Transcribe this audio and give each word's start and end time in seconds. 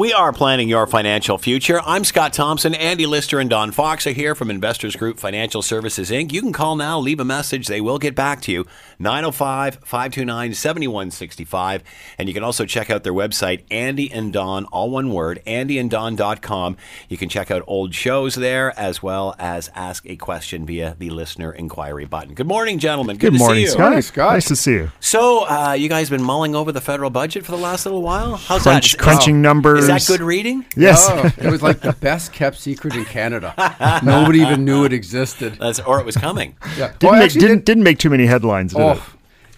We 0.00 0.14
are 0.14 0.32
planning 0.32 0.70
your 0.70 0.86
financial 0.86 1.36
future. 1.36 1.78
I'm 1.84 2.04
Scott 2.04 2.32
Thompson. 2.32 2.74
Andy 2.74 3.04
Lister 3.04 3.38
and 3.38 3.50
Don 3.50 3.70
Fox 3.70 4.06
are 4.06 4.12
here 4.12 4.34
from 4.34 4.48
Investors 4.48 4.96
Group 4.96 5.18
Financial 5.18 5.60
Services, 5.60 6.10
Inc. 6.10 6.32
You 6.32 6.40
can 6.40 6.54
call 6.54 6.74
now, 6.74 6.98
leave 6.98 7.20
a 7.20 7.24
message. 7.26 7.66
They 7.66 7.82
will 7.82 7.98
get 7.98 8.14
back 8.14 8.40
to 8.42 8.50
you. 8.50 8.66
905 8.98 9.80
529 9.84 10.54
7165. 10.54 11.82
And 12.16 12.30
you 12.30 12.34
can 12.34 12.42
also 12.42 12.64
check 12.64 12.88
out 12.88 13.04
their 13.04 13.12
website, 13.12 13.64
Andy 13.70 14.10
and 14.10 14.32
Don, 14.32 14.64
all 14.72 14.88
one 14.88 15.12
word, 15.12 15.42
andyanddon.com. 15.46 16.78
You 17.10 17.18
can 17.18 17.28
check 17.28 17.50
out 17.50 17.62
old 17.66 17.94
shows 17.94 18.36
there 18.36 18.72
as 18.80 19.02
well 19.02 19.34
as 19.38 19.70
ask 19.74 20.08
a 20.08 20.16
question 20.16 20.64
via 20.64 20.96
the 20.98 21.10
listener 21.10 21.52
inquiry 21.52 22.06
button. 22.06 22.32
Good 22.32 22.48
morning, 22.48 22.78
gentlemen. 22.78 23.18
Good, 23.18 23.32
Good 23.32 23.38
to 23.38 23.38
morning, 23.38 23.56
see 23.56 23.62
you. 23.64 23.68
Scott. 23.72 23.80
Morning, 23.80 24.00
Scott. 24.00 24.32
Nice 24.32 24.48
to 24.48 24.56
see 24.56 24.72
you. 24.72 24.92
So, 25.00 25.46
uh, 25.46 25.72
you 25.72 25.90
guys 25.90 26.08
have 26.08 26.18
been 26.18 26.26
mulling 26.26 26.54
over 26.56 26.72
the 26.72 26.80
federal 26.80 27.10
budget 27.10 27.44
for 27.44 27.52
the 27.52 27.58
last 27.58 27.84
little 27.84 28.00
while? 28.00 28.36
How's 28.36 28.62
Crunch, 28.62 28.92
that? 28.92 28.98
crunching 28.98 29.42
numbers. 29.42 29.89
Is 29.96 30.06
that 30.06 30.18
good 30.18 30.24
reading? 30.24 30.64
Yes. 30.76 31.06
Oh, 31.10 31.30
it 31.38 31.50
was 31.50 31.62
like 31.62 31.80
the 31.80 31.92
best 31.94 32.32
kept 32.32 32.58
secret 32.58 32.94
in 32.94 33.04
Canada. 33.04 33.54
Nobody 34.04 34.40
even 34.40 34.64
knew 34.64 34.84
it 34.84 34.92
existed. 34.92 35.56
That's, 35.60 35.80
or 35.80 36.00
it 36.00 36.06
was 36.06 36.16
coming. 36.16 36.56
Yeah. 36.76 36.92
Didn't, 36.98 37.14
Oh, 37.14 37.18
make, 37.18 37.32
didn't, 37.32 37.48
did- 37.48 37.64
didn't 37.64 37.82
make 37.84 37.98
too 37.98 38.10
many 38.10 38.26
headlines, 38.26 38.72
did 38.72 38.80
it? 38.80 38.98
Oh, 38.98 39.06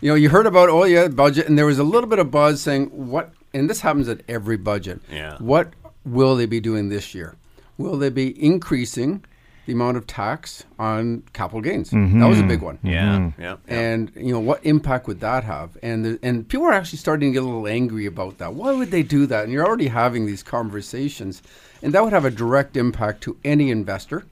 you 0.00 0.08
know, 0.08 0.14
you 0.16 0.28
heard 0.30 0.46
about 0.46 0.68
oh 0.68 0.84
yeah, 0.84 1.06
budget, 1.08 1.48
and 1.48 1.56
there 1.56 1.66
was 1.66 1.78
a 1.78 1.84
little 1.84 2.08
bit 2.10 2.18
of 2.18 2.30
buzz 2.30 2.60
saying 2.60 2.86
what, 2.86 3.32
and 3.54 3.70
this 3.70 3.80
happens 3.80 4.08
at 4.08 4.22
every 4.28 4.56
budget. 4.56 5.00
Yeah. 5.10 5.36
What 5.38 5.72
will 6.04 6.34
they 6.36 6.46
be 6.46 6.58
doing 6.60 6.88
this 6.88 7.14
year? 7.14 7.36
Will 7.78 7.96
they 7.96 8.10
be 8.10 8.42
increasing 8.44 9.24
the 9.66 9.72
amount 9.72 9.96
of 9.96 10.06
tax 10.06 10.64
on 10.78 11.22
capital 11.32 11.60
gains? 11.60 11.90
Mm-hmm. 11.90 12.20
That 12.20 12.26
was 12.26 12.40
a 12.40 12.44
big 12.44 12.62
one. 12.62 12.78
Yeah, 12.82 13.18
mm-hmm. 13.18 13.40
yeah. 13.40 13.56
And 13.68 14.10
you 14.16 14.32
know 14.32 14.40
what 14.40 14.64
impact 14.64 15.06
would 15.06 15.20
that 15.20 15.44
have? 15.44 15.76
And 15.82 16.04
the, 16.04 16.18
and 16.22 16.48
people 16.48 16.66
are 16.66 16.72
actually 16.72 16.98
starting 16.98 17.30
to 17.30 17.34
get 17.34 17.42
a 17.42 17.46
little 17.46 17.68
angry 17.68 18.06
about 18.06 18.38
that. 18.38 18.54
Why 18.54 18.72
would 18.72 18.90
they 18.90 19.02
do 19.02 19.26
that? 19.26 19.44
And 19.44 19.52
you're 19.52 19.66
already 19.66 19.88
having 19.88 20.26
these 20.26 20.42
conversations, 20.42 21.42
and 21.82 21.92
that 21.92 22.02
would 22.02 22.12
have 22.12 22.24
a 22.24 22.30
direct 22.30 22.76
impact 22.76 23.22
to 23.22 23.36
any 23.44 23.70
investor, 23.70 24.24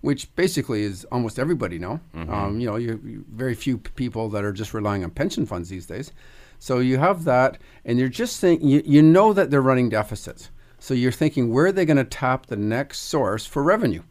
which 0.00 0.34
basically 0.36 0.82
is 0.82 1.04
almost 1.12 1.38
everybody 1.38 1.78
now. 1.78 2.00
Mm-hmm. 2.14 2.32
Um, 2.32 2.60
you 2.60 2.66
know, 2.66 2.76
you, 2.76 3.00
you 3.04 3.24
very 3.32 3.54
few 3.54 3.78
people 3.78 4.28
that 4.30 4.44
are 4.44 4.52
just 4.52 4.74
relying 4.74 5.04
on 5.04 5.10
pension 5.10 5.46
funds 5.46 5.68
these 5.68 5.86
days. 5.86 6.12
So 6.58 6.78
you 6.78 6.98
have 6.98 7.24
that, 7.24 7.58
and 7.84 7.98
you're 7.98 8.08
just 8.08 8.40
thinking 8.40 8.68
you, 8.68 8.82
you 8.84 9.02
know 9.02 9.32
that 9.32 9.50
they're 9.50 9.62
running 9.62 9.88
deficits. 9.88 10.50
So 10.78 10.94
you're 10.94 11.12
thinking 11.12 11.52
where 11.52 11.66
are 11.66 11.72
they 11.72 11.84
going 11.84 11.96
to 11.96 12.04
tap 12.04 12.46
the 12.46 12.56
next 12.56 13.00
source 13.00 13.46
for 13.46 13.62
revenue? 13.62 14.02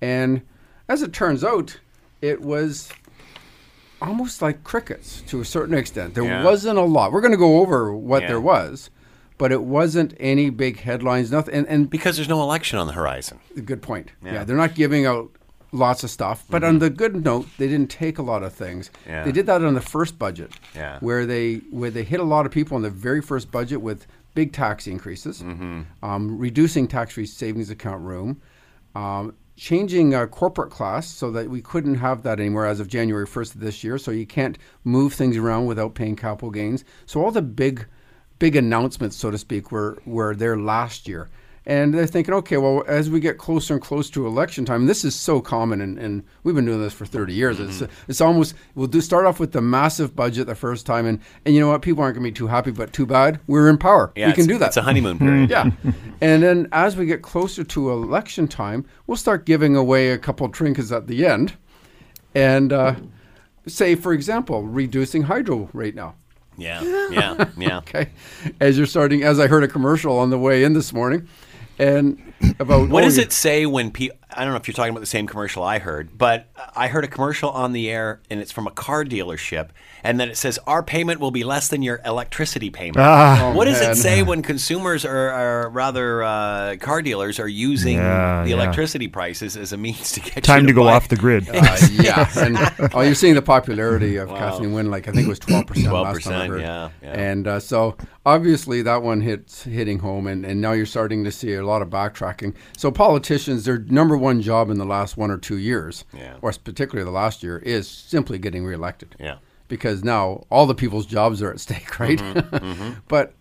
And 0.00 0.42
as 0.88 1.02
it 1.02 1.12
turns 1.12 1.42
out, 1.44 1.78
it 2.22 2.40
was 2.40 2.90
almost 4.00 4.40
like 4.40 4.62
crickets 4.64 5.22
to 5.22 5.40
a 5.40 5.44
certain 5.44 5.74
extent. 5.74 6.14
There 6.14 6.24
Yeah. 6.24 6.44
wasn't 6.44 6.78
a 6.78 6.82
lot. 6.82 7.12
We're 7.12 7.20
going 7.20 7.32
to 7.32 7.36
go 7.38 7.58
over 7.60 7.92
what 7.92 8.22
Yeah. 8.22 8.28
there 8.28 8.40
was, 8.40 8.90
but 9.38 9.50
it 9.50 9.62
wasn't 9.62 10.14
any 10.20 10.50
big 10.50 10.80
headlines. 10.80 11.30
Nothing. 11.32 11.54
And, 11.54 11.66
and 11.68 11.90
Because 11.90 12.16
there's 12.16 12.28
no 12.28 12.40
election 12.42 12.78
on 12.78 12.86
the 12.86 12.92
horizon. 12.92 13.38
good 13.64 13.82
point. 13.82 14.12
Yeah. 14.24 14.34
Yeah. 14.34 14.44
they're 14.44 14.56
not 14.56 14.74
giving 14.76 15.04
out 15.04 15.30
lots 15.72 16.02
of 16.04 16.10
stuff. 16.10 16.44
But 16.48 16.62
on 16.64 16.78
the 16.78 16.90
good 16.90 17.24
note, 17.24 17.46
they 17.58 17.66
didn't 17.66 17.90
take 17.90 18.18
a 18.18 18.22
lot 18.22 18.42
of 18.44 18.52
things. 18.54 18.90
Yeah. 19.06 19.24
They 19.24 19.32
did 19.32 19.46
that 19.46 19.62
on 19.64 19.74
the 19.74 19.80
first 19.80 20.18
budget, 20.18 20.52
Yeah. 20.74 20.98
where 21.00 21.26
they 21.26 21.56
where 21.70 21.90
they 21.90 22.04
hit 22.04 22.20
a 22.20 22.24
lot 22.24 22.46
of 22.46 22.52
people 22.52 22.76
in 22.76 22.82
the 22.84 22.90
very 22.90 23.20
first 23.20 23.50
budget 23.50 23.82
with 23.82 24.06
big 24.34 24.52
tax 24.52 24.86
increases, 24.86 25.42
um, 26.02 26.38
reducing 26.38 26.86
tax-free 26.86 27.26
savings 27.26 27.68
account 27.70 28.00
room. 28.02 28.40
Um, 28.94 29.34
Changing 29.58 30.14
uh, 30.14 30.26
corporate 30.26 30.70
class 30.70 31.08
so 31.08 31.32
that 31.32 31.50
we 31.50 31.60
couldn't 31.60 31.96
have 31.96 32.22
that 32.22 32.38
anymore 32.38 32.64
as 32.64 32.78
of 32.78 32.86
January 32.86 33.26
1st 33.26 33.56
of 33.56 33.60
this 33.60 33.82
year. 33.82 33.98
So 33.98 34.12
you 34.12 34.24
can't 34.24 34.56
move 34.84 35.12
things 35.12 35.36
around 35.36 35.66
without 35.66 35.94
paying 35.94 36.14
capital 36.14 36.52
gains. 36.52 36.84
So 37.06 37.22
all 37.22 37.32
the 37.32 37.42
big 37.42 37.86
big 38.38 38.54
announcements, 38.54 39.16
so 39.16 39.32
to 39.32 39.38
speak, 39.38 39.72
were 39.72 39.98
were 40.06 40.34
there 40.34 40.56
last 40.56 41.08
year. 41.08 41.28
And 41.68 41.92
they're 41.92 42.06
thinking, 42.06 42.32
okay, 42.32 42.56
well, 42.56 42.82
as 42.88 43.10
we 43.10 43.20
get 43.20 43.36
closer 43.36 43.74
and 43.74 43.82
closer 43.82 44.10
to 44.14 44.26
election 44.26 44.64
time, 44.64 44.86
this 44.86 45.04
is 45.04 45.14
so 45.14 45.42
common, 45.42 45.82
and, 45.82 45.98
and 45.98 46.24
we've 46.42 46.54
been 46.54 46.64
doing 46.64 46.80
this 46.80 46.94
for 46.94 47.04
30 47.04 47.34
years. 47.34 47.60
It's, 47.60 47.82
it's 48.08 48.22
almost, 48.22 48.54
we'll 48.74 48.86
do 48.86 49.02
start 49.02 49.26
off 49.26 49.38
with 49.38 49.52
the 49.52 49.60
massive 49.60 50.16
budget 50.16 50.46
the 50.46 50.54
first 50.54 50.86
time, 50.86 51.04
and, 51.04 51.20
and 51.44 51.54
you 51.54 51.60
know 51.60 51.68
what? 51.68 51.82
People 51.82 52.02
aren't 52.02 52.14
going 52.14 52.24
to 52.24 52.30
be 52.30 52.34
too 52.34 52.46
happy, 52.46 52.70
but 52.70 52.94
too 52.94 53.04
bad. 53.04 53.38
We're 53.46 53.68
in 53.68 53.76
power. 53.76 54.12
Yeah, 54.16 54.28
we 54.28 54.32
can 54.32 54.46
do 54.46 54.56
that. 54.56 54.68
It's 54.68 54.78
a 54.78 54.82
honeymoon 54.82 55.18
period. 55.18 55.50
yeah. 55.50 55.70
and 56.22 56.42
then 56.42 56.68
as 56.72 56.96
we 56.96 57.04
get 57.04 57.20
closer 57.20 57.62
to 57.64 57.90
election 57.90 58.48
time, 58.48 58.86
we'll 59.06 59.18
start 59.18 59.44
giving 59.44 59.76
away 59.76 60.12
a 60.12 60.18
couple 60.18 60.48
trinkets 60.48 60.90
at 60.90 61.06
the 61.06 61.26
end. 61.26 61.54
And 62.34 62.72
uh, 62.72 62.94
say, 63.66 63.94
for 63.94 64.14
example, 64.14 64.62
reducing 64.62 65.24
hydro 65.24 65.68
right 65.74 65.94
now. 65.94 66.14
Yeah, 66.56 66.82
yeah, 66.82 67.44
yeah. 67.56 67.78
Okay. 67.78 68.08
As 68.58 68.78
you're 68.78 68.86
starting, 68.86 69.22
as 69.22 69.38
I 69.38 69.46
heard 69.46 69.64
a 69.64 69.68
commercial 69.68 70.18
on 70.18 70.30
the 70.30 70.38
way 70.38 70.64
in 70.64 70.72
this 70.72 70.92
morning, 70.94 71.28
and 71.78 72.20
about 72.58 72.88
What 72.88 73.02
oh, 73.02 73.06
does 73.06 73.16
you- 73.16 73.22
it 73.24 73.32
say 73.32 73.66
when 73.66 73.90
people? 73.90 74.16
I 74.30 74.44
don't 74.44 74.52
know 74.52 74.58
if 74.58 74.68
you're 74.68 74.74
talking 74.74 74.90
about 74.90 75.00
the 75.00 75.06
same 75.06 75.26
commercial 75.26 75.62
I 75.64 75.78
heard, 75.78 76.16
but 76.16 76.50
I 76.76 76.88
heard 76.88 77.02
a 77.02 77.08
commercial 77.08 77.48
on 77.50 77.72
the 77.72 77.88
air, 77.90 78.20
and 78.28 78.40
it's 78.40 78.52
from 78.52 78.66
a 78.66 78.70
car 78.70 79.02
dealership, 79.02 79.70
and 80.04 80.20
then 80.20 80.28
it 80.28 80.36
says 80.36 80.58
our 80.66 80.82
payment 80.82 81.18
will 81.18 81.30
be 81.30 81.44
less 81.44 81.68
than 81.68 81.82
your 81.82 82.00
electricity 82.04 82.68
payment. 82.68 82.98
Ah. 82.98 83.52
what 83.56 83.64
does 83.64 83.80
man. 83.80 83.92
it 83.92 83.94
say 83.96 84.22
when 84.22 84.42
consumers 84.42 85.06
are, 85.06 85.30
are 85.30 85.70
rather 85.70 86.22
uh, 86.22 86.76
car 86.78 87.00
dealers 87.00 87.40
are 87.40 87.48
using 87.48 87.96
Yeah, 87.96 88.42
the 88.42 88.50
yeah. 88.50 88.54
electricity 88.56 89.08
prices 89.08 89.56
as 89.56 89.72
a 89.72 89.78
means 89.78 90.12
to 90.12 90.20
get 90.20 90.44
Time 90.44 90.60
you 90.62 90.66
to 90.68 90.72
go 90.74 90.84
buy- 90.84 90.92
off 90.92 91.08
the 91.08 91.16
grid. 91.16 91.48
Uh, 91.54 91.78
yeah, 91.92 92.28
and 92.36 92.58
oh, 92.94 93.00
you're 93.00 93.14
seeing 93.14 93.34
the 93.34 93.42
popularity 93.42 94.16
of 94.18 94.28
Kathleen 94.28 94.72
Wynne. 94.74 94.90
Like 94.90 95.08
I 95.08 95.12
think 95.12 95.26
it 95.26 95.28
was 95.30 95.38
twelve 95.38 95.66
percent 95.66 95.90
last 95.92 96.24
time 96.24 96.34
I 96.42 96.46
12%, 96.46 96.48
heard. 96.48 96.60
yeah, 96.60 96.90
yeah. 97.02 97.12
And 97.18 97.48
uh, 97.48 97.60
so 97.60 97.96
obviously 98.34 98.82
that 98.82 99.02
one 99.02 99.20
hits 99.22 99.62
hitting 99.64 99.98
home, 100.00 100.26
and, 100.26 100.44
and 100.44 100.60
now 100.60 100.72
you're 100.72 100.86
starting 100.86 101.24
to 101.24 101.32
see 101.32 101.54
a 101.54 101.64
lot 101.64 101.82
of 101.82 101.88
backtracking. 101.88 102.54
So 102.76 102.90
politicians, 102.90 103.64
their 103.64 103.78
number 103.78 104.16
one 104.16 104.40
job 104.42 104.70
in 104.70 104.78
the 104.78 104.84
last 104.96 105.16
one 105.16 105.30
or 105.30 105.38
two 105.38 105.56
years, 105.58 106.04
Yeah. 106.12 106.36
or 106.42 106.52
particularly 106.52 107.04
the 107.04 107.18
last 107.22 107.42
year, 107.42 107.58
is 107.58 107.88
simply 107.88 108.38
getting 108.38 108.64
reelected. 108.64 109.16
Yeah. 109.18 109.38
because 109.68 110.02
now 110.02 110.44
all 110.50 110.66
the 110.66 110.74
people's 110.74 111.06
jobs 111.06 111.42
are 111.42 111.50
at 111.50 111.60
stake, 111.60 111.98
right? 112.06 112.18
Mm-hmm, 112.18 112.90
but 113.08 113.34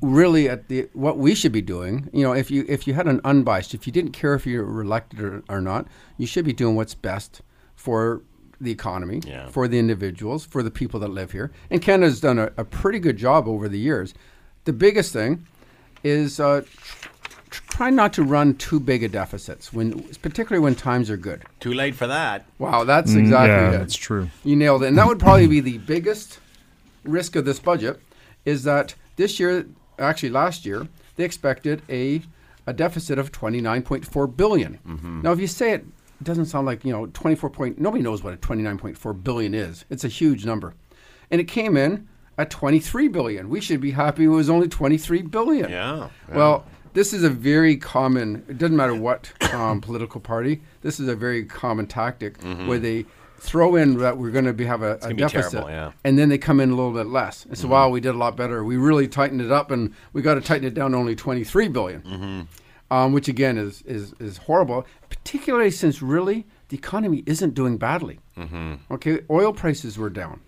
really, 0.00 0.48
at 0.48 0.68
the 0.68 0.88
what 0.92 1.18
we 1.18 1.34
should 1.34 1.52
be 1.52 1.62
doing, 1.62 2.08
you 2.12 2.22
know, 2.22 2.32
if 2.32 2.50
you 2.50 2.64
if 2.68 2.86
you 2.86 2.94
had 2.94 3.06
an 3.08 3.20
unbiased, 3.24 3.74
if 3.74 3.86
you 3.86 3.92
didn't 3.92 4.12
care 4.12 4.34
if 4.34 4.46
you 4.46 4.62
were 4.64 4.82
elected 4.82 5.20
or, 5.20 5.42
or 5.48 5.60
not, 5.60 5.86
you 6.16 6.26
should 6.26 6.44
be 6.44 6.52
doing 6.52 6.76
what's 6.76 6.94
best 6.94 7.42
for 7.74 8.22
the 8.60 8.70
economy, 8.70 9.20
Yeah. 9.26 9.48
for 9.48 9.68
the 9.68 9.78
individuals, 9.78 10.44
for 10.44 10.62
the 10.62 10.70
people 10.70 10.98
that 11.00 11.08
live 11.08 11.32
here. 11.32 11.50
And 11.70 11.80
Canada's 11.80 12.20
done 12.20 12.38
a, 12.38 12.50
a 12.56 12.64
pretty 12.64 12.98
good 12.98 13.16
job 13.16 13.46
over 13.46 13.68
the 13.68 13.78
years. 13.78 14.14
The 14.64 14.72
biggest 14.72 15.12
thing 15.12 15.46
is 16.02 16.40
uh, 16.40 16.62
tr- 17.50 17.62
try 17.70 17.90
not 17.90 18.12
to 18.14 18.22
run 18.22 18.54
too 18.56 18.80
big 18.80 19.02
a 19.04 19.08
deficits 19.08 19.72
when, 19.72 20.02
particularly 20.22 20.62
when 20.62 20.74
times 20.74 21.08
are 21.10 21.16
good. 21.16 21.44
Too 21.60 21.72
late 21.72 21.94
for 21.94 22.06
that. 22.08 22.46
Wow, 22.58 22.84
that's 22.84 23.14
exactly 23.14 23.48
Mm, 23.56 23.70
yeah, 23.70 23.74
it. 23.76 23.78
that's 23.78 23.96
true. 23.96 24.28
You 24.44 24.56
nailed 24.56 24.82
it. 24.82 24.86
And 24.88 24.98
that 24.98 25.06
would 25.06 25.18
probably 25.20 25.46
be 25.46 25.60
the 25.60 25.78
biggest 25.78 26.40
risk 27.04 27.36
of 27.36 27.44
this 27.44 27.58
budget 27.60 28.00
is 28.44 28.64
that 28.64 28.94
this 29.16 29.38
year, 29.38 29.66
actually 29.98 30.30
last 30.30 30.66
year, 30.66 30.88
they 31.16 31.24
expected 31.24 31.82
a, 31.88 32.22
a 32.66 32.72
deficit 32.72 33.18
of 33.18 33.30
29.4 33.32 34.36
billion. 34.36 34.78
Now, 35.22 35.32
if 35.32 35.40
you 35.40 35.46
say 35.46 35.72
it, 35.72 35.84
it 36.20 36.24
doesn't 36.24 36.46
sound 36.46 36.66
like, 36.66 36.84
you 36.84 36.92
know, 36.92 37.06
24 37.06 37.50
point, 37.50 37.78
nobody 37.78 38.02
knows 38.02 38.22
what 38.22 38.34
a 38.34 38.36
29.4 38.36 39.22
billion 39.24 39.54
is. 39.54 39.84
It's 39.90 40.04
a 40.04 40.08
huge 40.08 40.44
number. 40.44 40.74
And 41.30 41.40
it 41.40 41.44
came 41.44 41.76
in 41.76 42.08
at 42.36 42.50
23 42.50 43.08
billion. 43.08 43.48
We 43.48 43.60
should 43.60 43.80
be 43.80 43.90
happy 43.92 44.24
it 44.24 44.28
was 44.28 44.48
only 44.50 44.68
23 44.68 45.22
billion. 45.22 45.70
Yeah, 45.70 46.08
yeah. 46.28 46.36
Well, 46.36 46.64
this 46.94 47.12
is 47.12 47.22
a 47.22 47.30
very 47.30 47.76
common, 47.76 48.44
it 48.48 48.58
doesn't 48.58 48.76
matter 48.76 48.94
what 48.94 49.30
um, 49.52 49.80
political 49.88 50.20
party, 50.20 50.62
this 50.82 50.98
is 50.98 51.08
a 51.08 51.14
very 51.14 51.44
common 51.44 51.86
tactic 51.86 52.40
where 52.66 52.78
they 52.78 53.04
throw 53.40 53.76
in 53.76 53.98
that 53.98 54.18
we're 54.18 54.30
going 54.32 54.46
to 54.46 54.52
be, 54.52 54.64
have 54.64 54.82
a, 54.82 54.94
a 54.94 54.98
Mm-hmm. 54.98 55.16
deficit 55.18 55.52
terrible, 55.52 55.70
yeah. 55.70 55.86
Mm-hmm. 55.88 55.98
and 56.04 56.18
then 56.18 56.28
they 56.28 56.38
come 56.38 56.58
in 56.58 56.70
a 56.70 56.74
little 56.74 56.92
bit 56.92 57.06
less. 57.06 57.44
And 57.44 57.56
so, 57.56 57.68
wow, 57.68 57.88
we 57.88 58.00
did 58.00 58.14
a 58.14 58.18
lot 58.18 58.36
better. 58.36 58.64
We 58.64 58.76
really 58.76 59.06
tightened 59.06 59.40
it 59.42 59.52
up 59.52 59.70
and 59.70 59.94
we 60.12 60.22
got 60.22 60.34
to 60.34 60.40
tighten 60.40 60.66
it 60.66 60.74
down 60.74 60.90
to 60.92 60.96
only 60.96 61.14
23 61.14 61.68
billion, 61.68 62.00
Mm-hmm. 62.02 62.40
Um, 62.90 63.12
which 63.12 63.28
again 63.28 63.58
is, 63.58 63.82
is, 63.82 64.14
is 64.18 64.38
horrible, 64.38 64.86
particularly 65.08 65.70
since 65.70 66.02
really 66.02 66.46
the 66.68 66.76
economy 66.76 67.22
isn't 67.26 67.54
doing 67.54 67.78
badly. 67.78 68.18
Mm-hmm. 68.36 68.74
Okay, 68.90 69.20
oil 69.30 69.52
prices 69.52 69.98
were 69.98 70.10
down. 70.10 70.40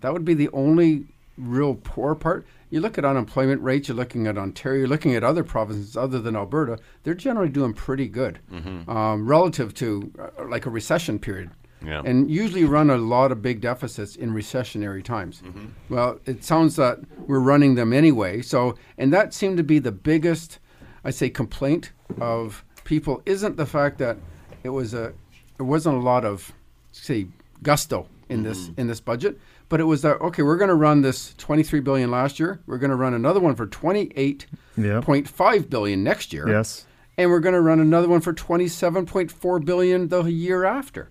That 0.00 0.12
would 0.12 0.24
be 0.24 0.34
the 0.34 0.50
only 0.52 1.06
real 1.36 1.74
poor 1.76 2.14
part. 2.14 2.46
You 2.70 2.80
look 2.80 2.98
at 2.98 3.04
unemployment 3.04 3.62
rates, 3.62 3.88
you're 3.88 3.96
looking 3.96 4.26
at 4.26 4.36
Ontario, 4.36 4.80
you're 4.80 4.88
looking 4.88 5.14
at 5.14 5.24
other 5.24 5.42
provinces 5.42 5.96
other 5.96 6.20
than 6.20 6.36
Alberta, 6.36 6.78
they're 7.02 7.14
generally 7.14 7.48
doing 7.48 7.72
pretty 7.72 8.08
good 8.08 8.40
um, 8.88 9.26
relative 9.26 9.72
to 9.74 10.12
uh, 10.18 10.44
like 10.46 10.66
a 10.66 10.70
recession 10.70 11.18
period. 11.18 11.50
Yeah. 11.80 12.02
And 12.04 12.28
usually 12.28 12.64
run 12.64 12.90
a 12.90 12.96
lot 12.96 13.30
of 13.30 13.40
big 13.40 13.60
deficits 13.60 14.16
in 14.16 14.34
recessionary 14.34 15.02
times. 15.02 15.42
Well, 15.88 16.18
it 16.26 16.42
sounds 16.42 16.74
that 16.74 16.98
we're 17.28 17.38
running 17.38 17.76
them 17.76 17.92
anyway. 17.92 18.42
So, 18.42 18.74
and 18.98 19.12
that 19.12 19.32
seemed 19.32 19.58
to 19.58 19.62
be 19.62 19.78
the 19.78 19.92
biggest, 19.92 20.58
I 21.04 21.10
say, 21.10 21.30
complaint 21.30 21.92
of 22.20 22.64
people 22.84 23.22
isn't 23.26 23.56
the 23.56 23.66
fact 23.66 23.98
that 23.98 24.16
it 24.64 24.70
was 24.70 24.94
a, 24.94 25.12
there 25.56 25.66
wasn't 25.66 25.96
a 25.96 26.00
lot 26.00 26.24
of, 26.24 26.52
say, 26.92 27.26
gusto 27.62 28.06
in 28.28 28.42
this 28.42 28.68
mm-hmm. 28.68 28.80
in 28.80 28.86
this 28.88 29.00
budget, 29.00 29.38
But 29.70 29.80
it 29.80 29.84
was 29.84 30.02
that 30.02 30.20
okay. 30.20 30.42
We're 30.42 30.56
going 30.58 30.68
to 30.68 30.74
run 30.74 31.00
this 31.02 31.34
23 31.38 31.80
billion 31.80 32.10
last 32.10 32.38
year. 32.38 32.60
We're 32.66 32.78
going 32.78 32.90
to 32.90 32.96
run 32.96 33.14
another 33.14 33.40
one 33.40 33.54
for 33.54 33.66
28.5 33.66 35.70
billion 35.70 36.04
next 36.04 36.32
year. 36.32 36.48
Yes. 36.48 36.84
and 37.16 37.30
we're 37.30 37.40
going 37.40 37.54
to 37.54 37.60
run 37.60 37.80
another 37.80 38.08
one 38.08 38.20
for 38.20 38.32
27.4 38.32 39.64
billion 39.64 40.08
the 40.08 40.22
year 40.24 40.64
after. 40.64 41.10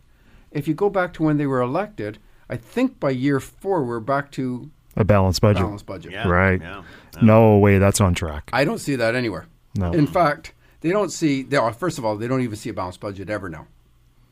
If 0.52 0.68
you 0.68 0.74
go 0.74 0.90
back 0.90 1.14
to 1.14 1.24
when 1.24 1.38
they 1.38 1.48
were 1.48 1.62
elected, 1.62 2.20
I 2.50 2.56
think 2.56 3.00
by 3.00 3.10
year 3.12 3.40
four 3.40 3.84
we're 3.84 4.00
back 4.00 4.32
to 4.34 4.70
A 4.96 5.04
balanced 5.04 5.42
budget. 5.42 5.64
balanced 5.64 5.86
budget. 5.86 6.12
Yeah. 6.14 6.28
Right. 6.28 6.62
Yeah. 6.62 6.84
No 7.22 7.58
way 7.58 7.80
that's 7.80 8.00
on 8.00 8.14
track. 8.14 8.50
I 8.54 8.64
don't 8.64 8.80
see 8.80 8.96
that 8.96 9.16
anywhere. 9.16 9.48
No. 9.78 9.92
In 9.92 10.08
fact, 10.08 10.54
they 10.82 10.90
don't 10.90 11.12
see. 11.12 11.44
They, 11.44 11.58
are- 11.58 11.74
first 11.74 11.98
of 11.98 12.06
all, 12.06 12.16
they 12.18 12.28
don't 12.28 12.42
even 12.42 12.56
see 12.56 12.70
a 12.70 12.74
balanced 12.74 13.00
budget 13.00 13.30
ever 13.30 13.50
now, 13.50 13.68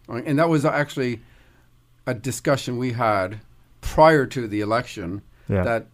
and 0.08 0.40
that 0.40 0.50
was 0.50 0.66
actually 0.66 1.22
a 2.08 2.14
discussion 2.14 2.78
we 2.78 2.94
had 2.94 3.40
prior 3.82 4.26
to 4.28 4.48
the 4.48 4.62
election. 4.62 5.22
Yeah. 5.48 5.64
That 5.64 5.86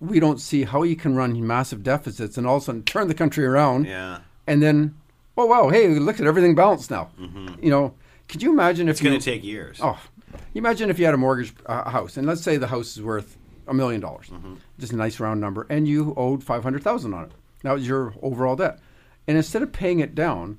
we 0.00 0.20
don't 0.20 0.40
see 0.40 0.64
how 0.64 0.82
you 0.82 0.96
can 0.96 1.14
run 1.16 1.46
massive 1.46 1.82
deficits 1.82 2.36
and 2.36 2.46
all 2.46 2.56
of 2.56 2.62
a 2.62 2.66
sudden 2.66 2.82
turn 2.82 3.08
the 3.08 3.14
country 3.14 3.46
around. 3.46 3.86
Yeah. 3.86 4.18
and 4.46 4.62
then, 4.62 4.94
oh 5.38 5.46
wow, 5.46 5.68
hey, 5.70 5.88
look 5.88 6.20
at 6.20 6.26
everything 6.26 6.54
balanced 6.54 6.90
now. 6.90 7.10
You 7.62 7.70
know, 7.70 7.94
could 8.28 8.42
you 8.42 8.50
imagine 8.52 8.88
if 8.88 8.96
Mm-hmm. 8.96 8.98
It's 8.98 9.00
going 9.02 9.14
you, 9.14 9.20
to 9.20 9.24
take 9.24 9.44
years. 9.44 9.78
Oh, 9.82 9.98
imagine 10.54 10.90
if 10.90 10.98
you 10.98 11.04
had 11.06 11.14
a 11.14 11.18
mortgage 11.18 11.54
uh, 11.66 11.88
house, 11.88 12.16
and 12.16 12.26
let's 12.26 12.42
say 12.42 12.56
the 12.58 12.66
house 12.66 12.96
is 12.96 13.02
worth 13.02 13.38
a 13.68 13.72
million 13.74 14.00
dollars, 14.00 14.26
Mm-hmm. 14.28 14.54
just 14.78 14.92
a 14.92 14.96
nice 14.96 15.18
round 15.18 15.40
number, 15.40 15.66
and 15.70 15.88
you 15.88 16.12
owed 16.16 16.42
five 16.44 16.62
hundred 16.62 16.82
thousand 16.82 17.14
on 17.14 17.24
it. 17.24 17.32
That 17.62 17.72
was 17.72 17.86
your 17.88 18.12
overall 18.22 18.54
debt, 18.56 18.78
and 19.26 19.36
instead 19.36 19.62
of 19.62 19.72
paying 19.72 20.00
it 20.00 20.14
down, 20.14 20.58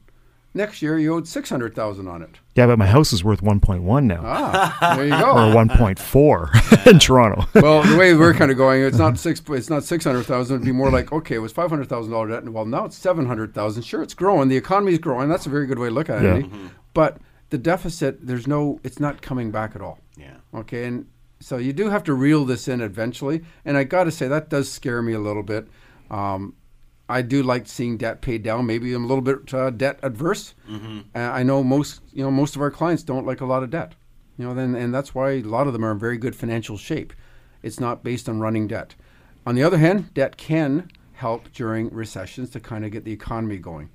next 0.54 0.82
year 0.82 0.98
you 0.98 1.14
owed 1.14 1.28
six 1.28 1.50
hundred 1.50 1.76
thousand 1.76 2.08
on 2.08 2.22
it. 2.22 2.40
Yeah, 2.56 2.66
but 2.66 2.80
my 2.80 2.88
house 2.88 3.14
is 3.14 3.24
worth 3.24 3.42
1.1 3.42 4.06
now, 4.06 4.22
Ah, 4.24 4.96
there 4.96 5.06
you 5.06 5.12
go. 5.12 5.32
or 5.32 5.54
1.4 5.54 6.88
in 6.92 6.98
Toronto. 7.00 7.46
well, 7.62 7.84
the 7.84 7.96
way 7.96 8.16
we're 8.16 8.34
kind 8.34 8.50
of 8.50 8.58
going, 8.58 8.82
it's 8.82 8.98
not 8.98 9.20
six, 9.20 9.42
it's 9.50 9.70
not 9.70 9.84
six 9.84 10.04
hundred 10.06 10.24
thousand. 10.24 10.56
It'd 10.56 10.66
be 10.66 10.72
more 10.72 10.90
like 10.90 11.12
okay, 11.12 11.36
it 11.36 11.40
was 11.40 11.52
five 11.52 11.70
hundred 11.70 11.90
thousand 11.90 12.12
dollar 12.12 12.28
debt, 12.30 12.44
and 12.44 12.54
well, 12.54 12.66
now 12.66 12.86
it's 12.86 12.98
seven 12.98 13.26
hundred 13.26 13.54
thousand. 13.54 13.84
Sure, 13.84 14.02
it's 14.02 14.14
growing. 14.14 14.50
The 14.50 14.58
economy's 14.58 15.00
growing. 15.00 15.30
That's 15.30 15.46
a 15.46 15.50
very 15.50 15.68
good 15.68 15.80
way 15.80 15.90
to 15.90 15.94
look 15.94 16.10
at 16.10 16.24
it. 16.24 16.26
Yeah. 16.26 16.36
Andy. 16.36 16.52
But 16.94 17.18
the 17.50 17.58
deficit, 17.58 18.26
there's 18.26 18.48
no, 18.48 18.80
it's 18.84 19.00
not 19.00 19.22
coming 19.22 19.52
back 19.52 19.76
at 19.76 19.82
all. 19.82 20.00
Yeah. 20.18 20.38
Okay, 20.54 20.86
and 20.86 21.06
so 21.40 21.58
you 21.58 21.72
do 21.74 21.90
have 21.90 22.04
to 22.06 22.14
reel 22.14 22.44
this 22.44 22.68
in 22.68 22.82
eventually. 22.82 23.44
And 23.64 23.78
I 23.78 23.84
got 23.84 24.06
to 24.06 24.12
say 24.12 24.28
that 24.28 24.50
does 24.50 24.72
scare 24.72 25.02
me 25.02 25.14
a 25.14 25.20
little 25.20 25.44
bit. 25.44 25.68
Um, 26.10 26.56
I 27.10 27.22
do 27.22 27.42
like 27.44 27.68
seeing 27.68 27.98
debt 27.98 28.22
paid 28.22 28.44
down. 28.44 28.66
Maybe 28.66 28.94
I'm 28.94 29.06
a 29.06 29.08
little 29.08 29.22
bit 29.22 29.54
uh, 29.54 29.70
debt 29.70 30.00
adverse. 30.04 30.54
Uh, 31.16 31.20
I 31.20 31.44
know 31.44 31.64
most, 31.64 32.02
you 32.12 32.24
know, 32.24 32.32
most 32.32 32.56
of 32.56 32.62
our 32.62 32.72
clients 32.72 33.04
don't 33.04 33.26
like 33.26 33.42
a 33.42 33.46
lot 33.46 33.64
of 33.64 33.70
debt. 33.70 33.96
You 34.38 34.46
know, 34.46 34.54
then 34.54 34.76
and 34.76 34.94
that's 34.94 35.16
why 35.16 35.32
a 35.32 35.42
lot 35.42 35.68
of 35.68 35.74
them 35.74 35.84
are 35.86 35.92
in 35.92 36.00
very 36.00 36.18
good 36.18 36.36
financial 36.36 36.78
shape. 36.78 37.14
It's 37.64 37.80
not 37.80 38.04
based 38.04 38.28
on 38.30 38.40
running 38.40 38.68
debt. 38.68 38.96
On 39.46 39.56
the 39.56 39.64
other 39.64 39.78
hand, 39.78 40.14
debt 40.14 40.38
can 40.38 40.90
help 41.14 41.52
during 41.54 41.90
recessions 41.90 42.50
to 42.52 42.60
kind 42.60 42.86
of 42.86 42.92
get 42.92 43.04
the 43.06 43.12
economy 43.14 43.58
going. 43.58 43.90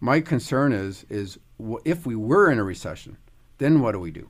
My 0.00 0.20
concern 0.20 0.72
is 0.72 1.04
is 1.08 1.38
if 1.84 2.06
we 2.06 2.16
were 2.16 2.50
in 2.50 2.58
a 2.58 2.64
recession, 2.64 3.18
then 3.58 3.80
what 3.80 3.92
do 3.92 4.00
we 4.00 4.10
do? 4.10 4.28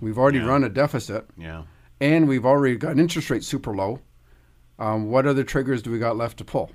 We've 0.00 0.18
already 0.18 0.38
yeah. 0.38 0.46
run 0.46 0.64
a 0.64 0.68
deficit 0.68 1.26
Yeah. 1.36 1.64
and 2.00 2.26
we've 2.28 2.44
already 2.46 2.76
got 2.76 2.98
interest 2.98 3.28
rates 3.30 3.46
super 3.46 3.74
low. 3.74 4.00
Um, 4.78 5.10
what 5.10 5.26
other 5.26 5.44
triggers 5.44 5.82
do 5.82 5.90
we 5.90 5.98
got 5.98 6.16
left 6.16 6.38
to 6.38 6.44
pull? 6.44 6.70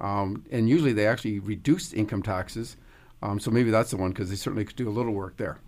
Um, 0.00 0.44
and 0.50 0.68
usually 0.68 0.92
they 0.92 1.06
actually 1.06 1.38
reduce 1.40 1.92
income 1.92 2.22
taxes. 2.22 2.76
Um, 3.20 3.40
so 3.40 3.50
maybe 3.50 3.70
that's 3.70 3.90
the 3.90 3.96
one 3.96 4.10
because 4.10 4.30
they 4.30 4.36
certainly 4.36 4.64
could 4.64 4.76
do 4.76 4.88
a 4.88 4.90
little 4.92 5.12
work 5.12 5.36
there. 5.38 5.58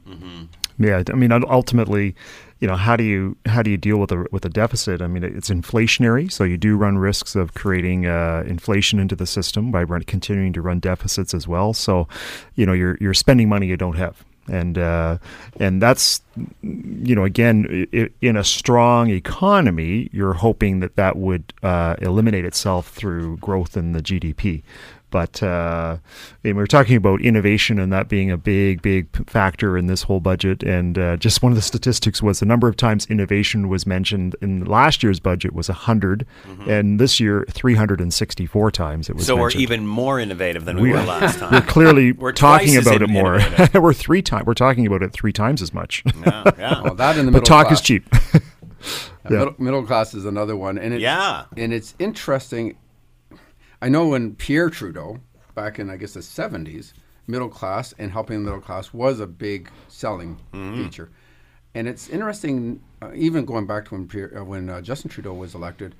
Yeah, 0.79 1.03
I 1.13 1.15
mean, 1.15 1.33
ultimately, 1.33 2.15
you 2.61 2.69
know, 2.69 2.77
how 2.77 2.97
do 2.97 3.03
you 3.03 3.37
how 3.45 3.61
do 3.63 3.71
you 3.71 3.77
deal 3.77 3.99
with 3.99 4.13
a 4.13 4.25
with 4.31 4.45
a 4.45 4.49
deficit? 4.49 5.03
I 5.03 5.09
mean, 5.09 5.25
it's 5.25 5.51
inflationary, 5.51 6.31
so 6.31 6.45
you 6.45 6.57
do 6.57 6.77
run 6.77 6.97
risks 6.97 7.35
of 7.35 7.55
creating 7.55 8.07
uh, 8.07 8.45
inflation 8.47 9.01
into 9.01 9.17
the 9.17 9.27
system 9.27 9.73
by 9.73 9.83
run, 9.83 10.05
continuing 10.05 10.53
to 10.53 10.63
run 10.63 10.79
deficits 10.79 11.35
as 11.35 11.49
well. 11.49 11.75
So, 11.75 12.07
you 12.55 12.67
know, 12.67 12.73
you're 12.73 12.97
you're 13.01 13.15
spending 13.15 13.49
money 13.49 13.67
you 13.67 13.77
don't 13.77 13.97
have, 13.97 14.25
and 14.49 14.79
uh, 14.79 15.19
and 15.59 15.83
that's 15.83 16.23
you 16.63 17.15
know, 17.15 17.25
again, 17.25 17.87
in 18.21 18.37
a 18.37 18.45
strong 18.45 19.11
economy, 19.11 20.09
you're 20.13 20.35
hoping 20.35 20.81
that 20.81 20.97
that 20.97 21.17
would 21.17 21.53
uh, 21.63 21.97
eliminate 22.01 22.45
itself 22.45 22.89
through 22.89 23.37
growth 23.39 23.77
in 23.77 23.93
the 23.93 24.01
GDP. 24.01 24.63
But 25.11 25.43
uh, 25.43 25.99
and 26.45 26.57
we 26.57 26.63
we're 26.63 26.67
talking 26.67 26.97
about 26.97 27.21
innovation 27.21 27.79
and 27.79 27.93
that 27.93 28.09
being 28.09 28.31
a 28.31 28.37
big, 28.37 28.81
big 28.83 29.29
factor 29.29 29.77
in 29.77 29.87
this 29.87 30.03
whole 30.05 30.21
budget. 30.21 30.63
And 30.63 30.99
uh, 30.99 31.17
just 31.17 31.43
one 31.43 31.53
of 31.53 31.57
the 31.57 31.63
statistics 31.63 32.23
was 32.23 32.41
the 32.41 32.47
number 32.47 32.69
of 32.69 32.77
times 32.77 33.07
innovation 33.07 33.69
was 33.69 33.87
mentioned 33.87 34.37
in 34.41 34.65
last 34.65 35.03
year's 35.03 35.21
budget 35.21 35.53
was 35.53 35.69
100, 35.69 36.27
and 36.67 37.01
this 37.01 37.19
year 37.21 37.45
364 37.51 38.71
times 38.71 39.09
it 39.09 39.17
was. 39.17 39.27
So 39.27 39.37
we're 39.37 39.51
even 39.51 39.87
more 39.87 40.19
innovative 40.19 40.65
than 40.65 40.81
we, 40.81 40.91
were 40.91 41.03
last 41.03 41.39
time. 41.39 41.53
We're 41.53 41.61
clearly 41.63 42.13
We're 42.21 42.33
talking 42.33 42.69
twice 42.75 42.79
as 42.79 42.87
about 42.87 43.03
it 43.03 43.11
more. 43.11 43.41
we're 43.81 43.93
three 43.93 44.23
times. 44.23 44.47
We're 44.47 44.55
talking 44.55 44.87
about 44.87 45.03
it 45.03 45.13
three 45.13 45.33
times 45.33 45.63
as 45.63 45.73
much. 45.75 46.03
yeah. 46.25 46.45
Yeah. 46.59 46.83
Well, 46.91 46.95
that 46.95 47.19
in 47.19 47.27
the 47.27 47.33
but 47.33 47.45
talk 47.45 47.67
class. 47.67 47.81
is 47.81 47.85
cheap. 47.87 48.09
Yeah. 49.25 49.31
Middle, 49.31 49.55
middle 49.59 49.83
class 49.85 50.15
is 50.15 50.25
another 50.25 50.57
one, 50.57 50.79
and 50.79 50.95
it's, 50.95 51.03
Yeah. 51.03 51.45
and 51.57 51.73
it's 51.75 51.95
interesting. 51.99 52.77
I 53.83 53.89
know 53.89 54.09
when 54.09 54.35
Pierre 54.35 54.71
Trudeau, 54.71 55.21
back 55.55 55.79
in 55.79 55.91
I 55.91 55.97
guess 55.97 56.15
the 56.15 56.23
seventies, 56.23 56.95
middle 57.27 57.49
class 57.49 57.95
and 57.99 58.11
helping 58.11 58.39
the 58.39 58.45
middle 58.45 58.61
class 58.61 58.93
was 58.93 59.21
a 59.21 59.27
big 59.27 59.71
selling 59.89 60.39
feature, 60.53 61.11
and 61.75 61.89
it's 61.89 62.09
interesting. 62.09 62.83
Uh, 63.03 63.11
even 63.15 63.47
going 63.47 63.67
back 63.67 63.87
to 63.87 63.95
when 63.95 64.07
Pierre, 64.07 64.39
uh, 64.39 64.45
when 64.45 64.69
uh, 64.69 64.81
Justin 64.83 65.11
Trudeau 65.11 65.33
was 65.33 65.55
elected, 65.55 65.95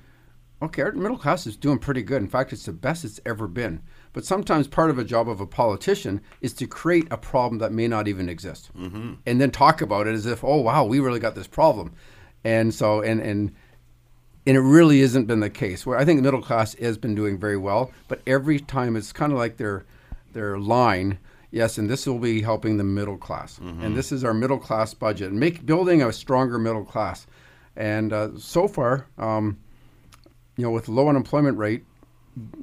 okay, 0.61 0.83
our 0.83 0.91
middle 0.91 1.17
class 1.17 1.47
is 1.47 1.57
doing 1.57 1.79
pretty 1.79 2.03
good. 2.03 2.21
In 2.21 2.27
fact, 2.27 2.53
it's 2.53 2.65
the 2.65 2.73
best 2.73 3.03
it's 3.03 3.19
ever 3.25 3.47
been. 3.47 3.81
But 4.13 4.25
sometimes 4.25 4.67
part 4.67 4.91
of 4.91 4.99
a 4.99 5.03
job 5.03 5.27
of 5.27 5.41
a 5.41 5.47
politician 5.47 6.21
is 6.41 6.53
to 6.53 6.67
create 6.67 7.07
a 7.09 7.17
problem 7.17 7.57
that 7.59 7.71
may 7.71 7.87
not 7.87 8.07
even 8.07 8.29
exist, 8.29 8.69
mm-hmm. 8.77 9.13
and 9.25 9.41
then 9.41 9.49
talk 9.49 9.81
about 9.81 10.05
it 10.05 10.13
as 10.13 10.27
if, 10.27 10.43
oh 10.43 10.61
wow, 10.61 10.83
we 10.83 10.99
really 10.99 11.19
got 11.19 11.33
this 11.33 11.47
problem, 11.47 11.93
and 12.43 12.73
so 12.73 13.01
and 13.01 13.21
and 13.21 13.51
and 14.45 14.57
it 14.57 14.61
really 14.61 15.01
hasn't 15.01 15.27
been 15.27 15.39
the 15.39 15.49
case. 15.49 15.85
Where 15.85 15.97
I 15.97 16.05
think 16.05 16.19
the 16.19 16.23
middle 16.23 16.41
class 16.41 16.73
has 16.75 16.97
been 16.97 17.15
doing 17.15 17.39
very 17.39 17.57
well, 17.57 17.91
but 18.07 18.21
every 18.25 18.59
time 18.59 18.95
it's 18.95 19.11
kind 19.11 19.31
of 19.31 19.37
like 19.37 19.57
their 19.57 19.85
their 20.33 20.57
line. 20.57 21.19
Yes, 21.53 21.77
and 21.77 21.89
this 21.89 22.07
will 22.07 22.17
be 22.19 22.41
helping 22.41 22.77
the 22.77 22.85
middle 22.85 23.17
class, 23.17 23.57
and 23.59 23.95
this 23.95 24.13
is 24.13 24.23
our 24.23 24.33
middle 24.33 24.57
class 24.57 24.93
budget, 24.93 25.33
make 25.33 25.65
building 25.65 26.01
a 26.01 26.13
stronger 26.13 26.57
middle 26.57 26.85
class. 26.85 27.27
And 27.75 28.13
uh, 28.13 28.37
so 28.37 28.69
far, 28.69 29.07
um, 29.17 29.57
you 30.55 30.63
know, 30.63 30.71
with 30.71 30.87
low 30.87 31.09
unemployment 31.09 31.57
rate, 31.57 31.83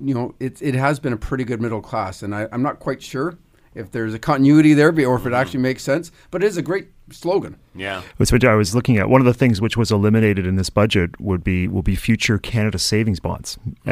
you 0.03 0.15
know, 0.15 0.35
it 0.41 0.63
it 0.63 0.75
has 0.75 0.99
been 0.99 1.13
a 1.13 1.19
pretty 1.19 1.45
good 1.45 1.61
middle 1.61 1.83
class, 1.83 2.23
and 2.23 2.35
I, 2.35 2.49
I'm 2.51 2.63
not 2.63 2.79
quite 2.79 3.03
sure 3.03 3.37
if 3.75 3.91
there's 3.91 4.15
a 4.15 4.19
continuity 4.19 4.73
there, 4.73 4.89
or 4.89 5.17
if 5.17 5.27
it 5.27 5.35
actually 5.35 5.61
makes 5.61 5.83
sense. 5.83 6.11
But 6.31 6.43
it 6.43 6.47
is 6.47 6.57
a 6.57 6.63
great 6.63 6.89
slogan. 7.11 7.57
Yeah. 7.75 8.03
That's 8.19 8.33
what 8.33 8.45
I 8.45 8.55
was 8.57 8.75
looking 8.75 8.97
at. 8.99 9.09
One 9.09 9.21
of 9.21 9.25
the 9.25 9.35
things 9.35 9.61
which 9.61 9.77
was 9.77 9.93
eliminated 9.93 10.47
in 10.47 10.57
this 10.57 10.69
budget 10.69 11.19
would 11.21 11.45
be 11.45 11.69
will 11.69 11.83
be 11.83 11.95
future 11.95 12.39
Canada 12.39 12.79
savings 12.79 13.21
bonds. 13.21 13.57
Uh, 13.87 13.91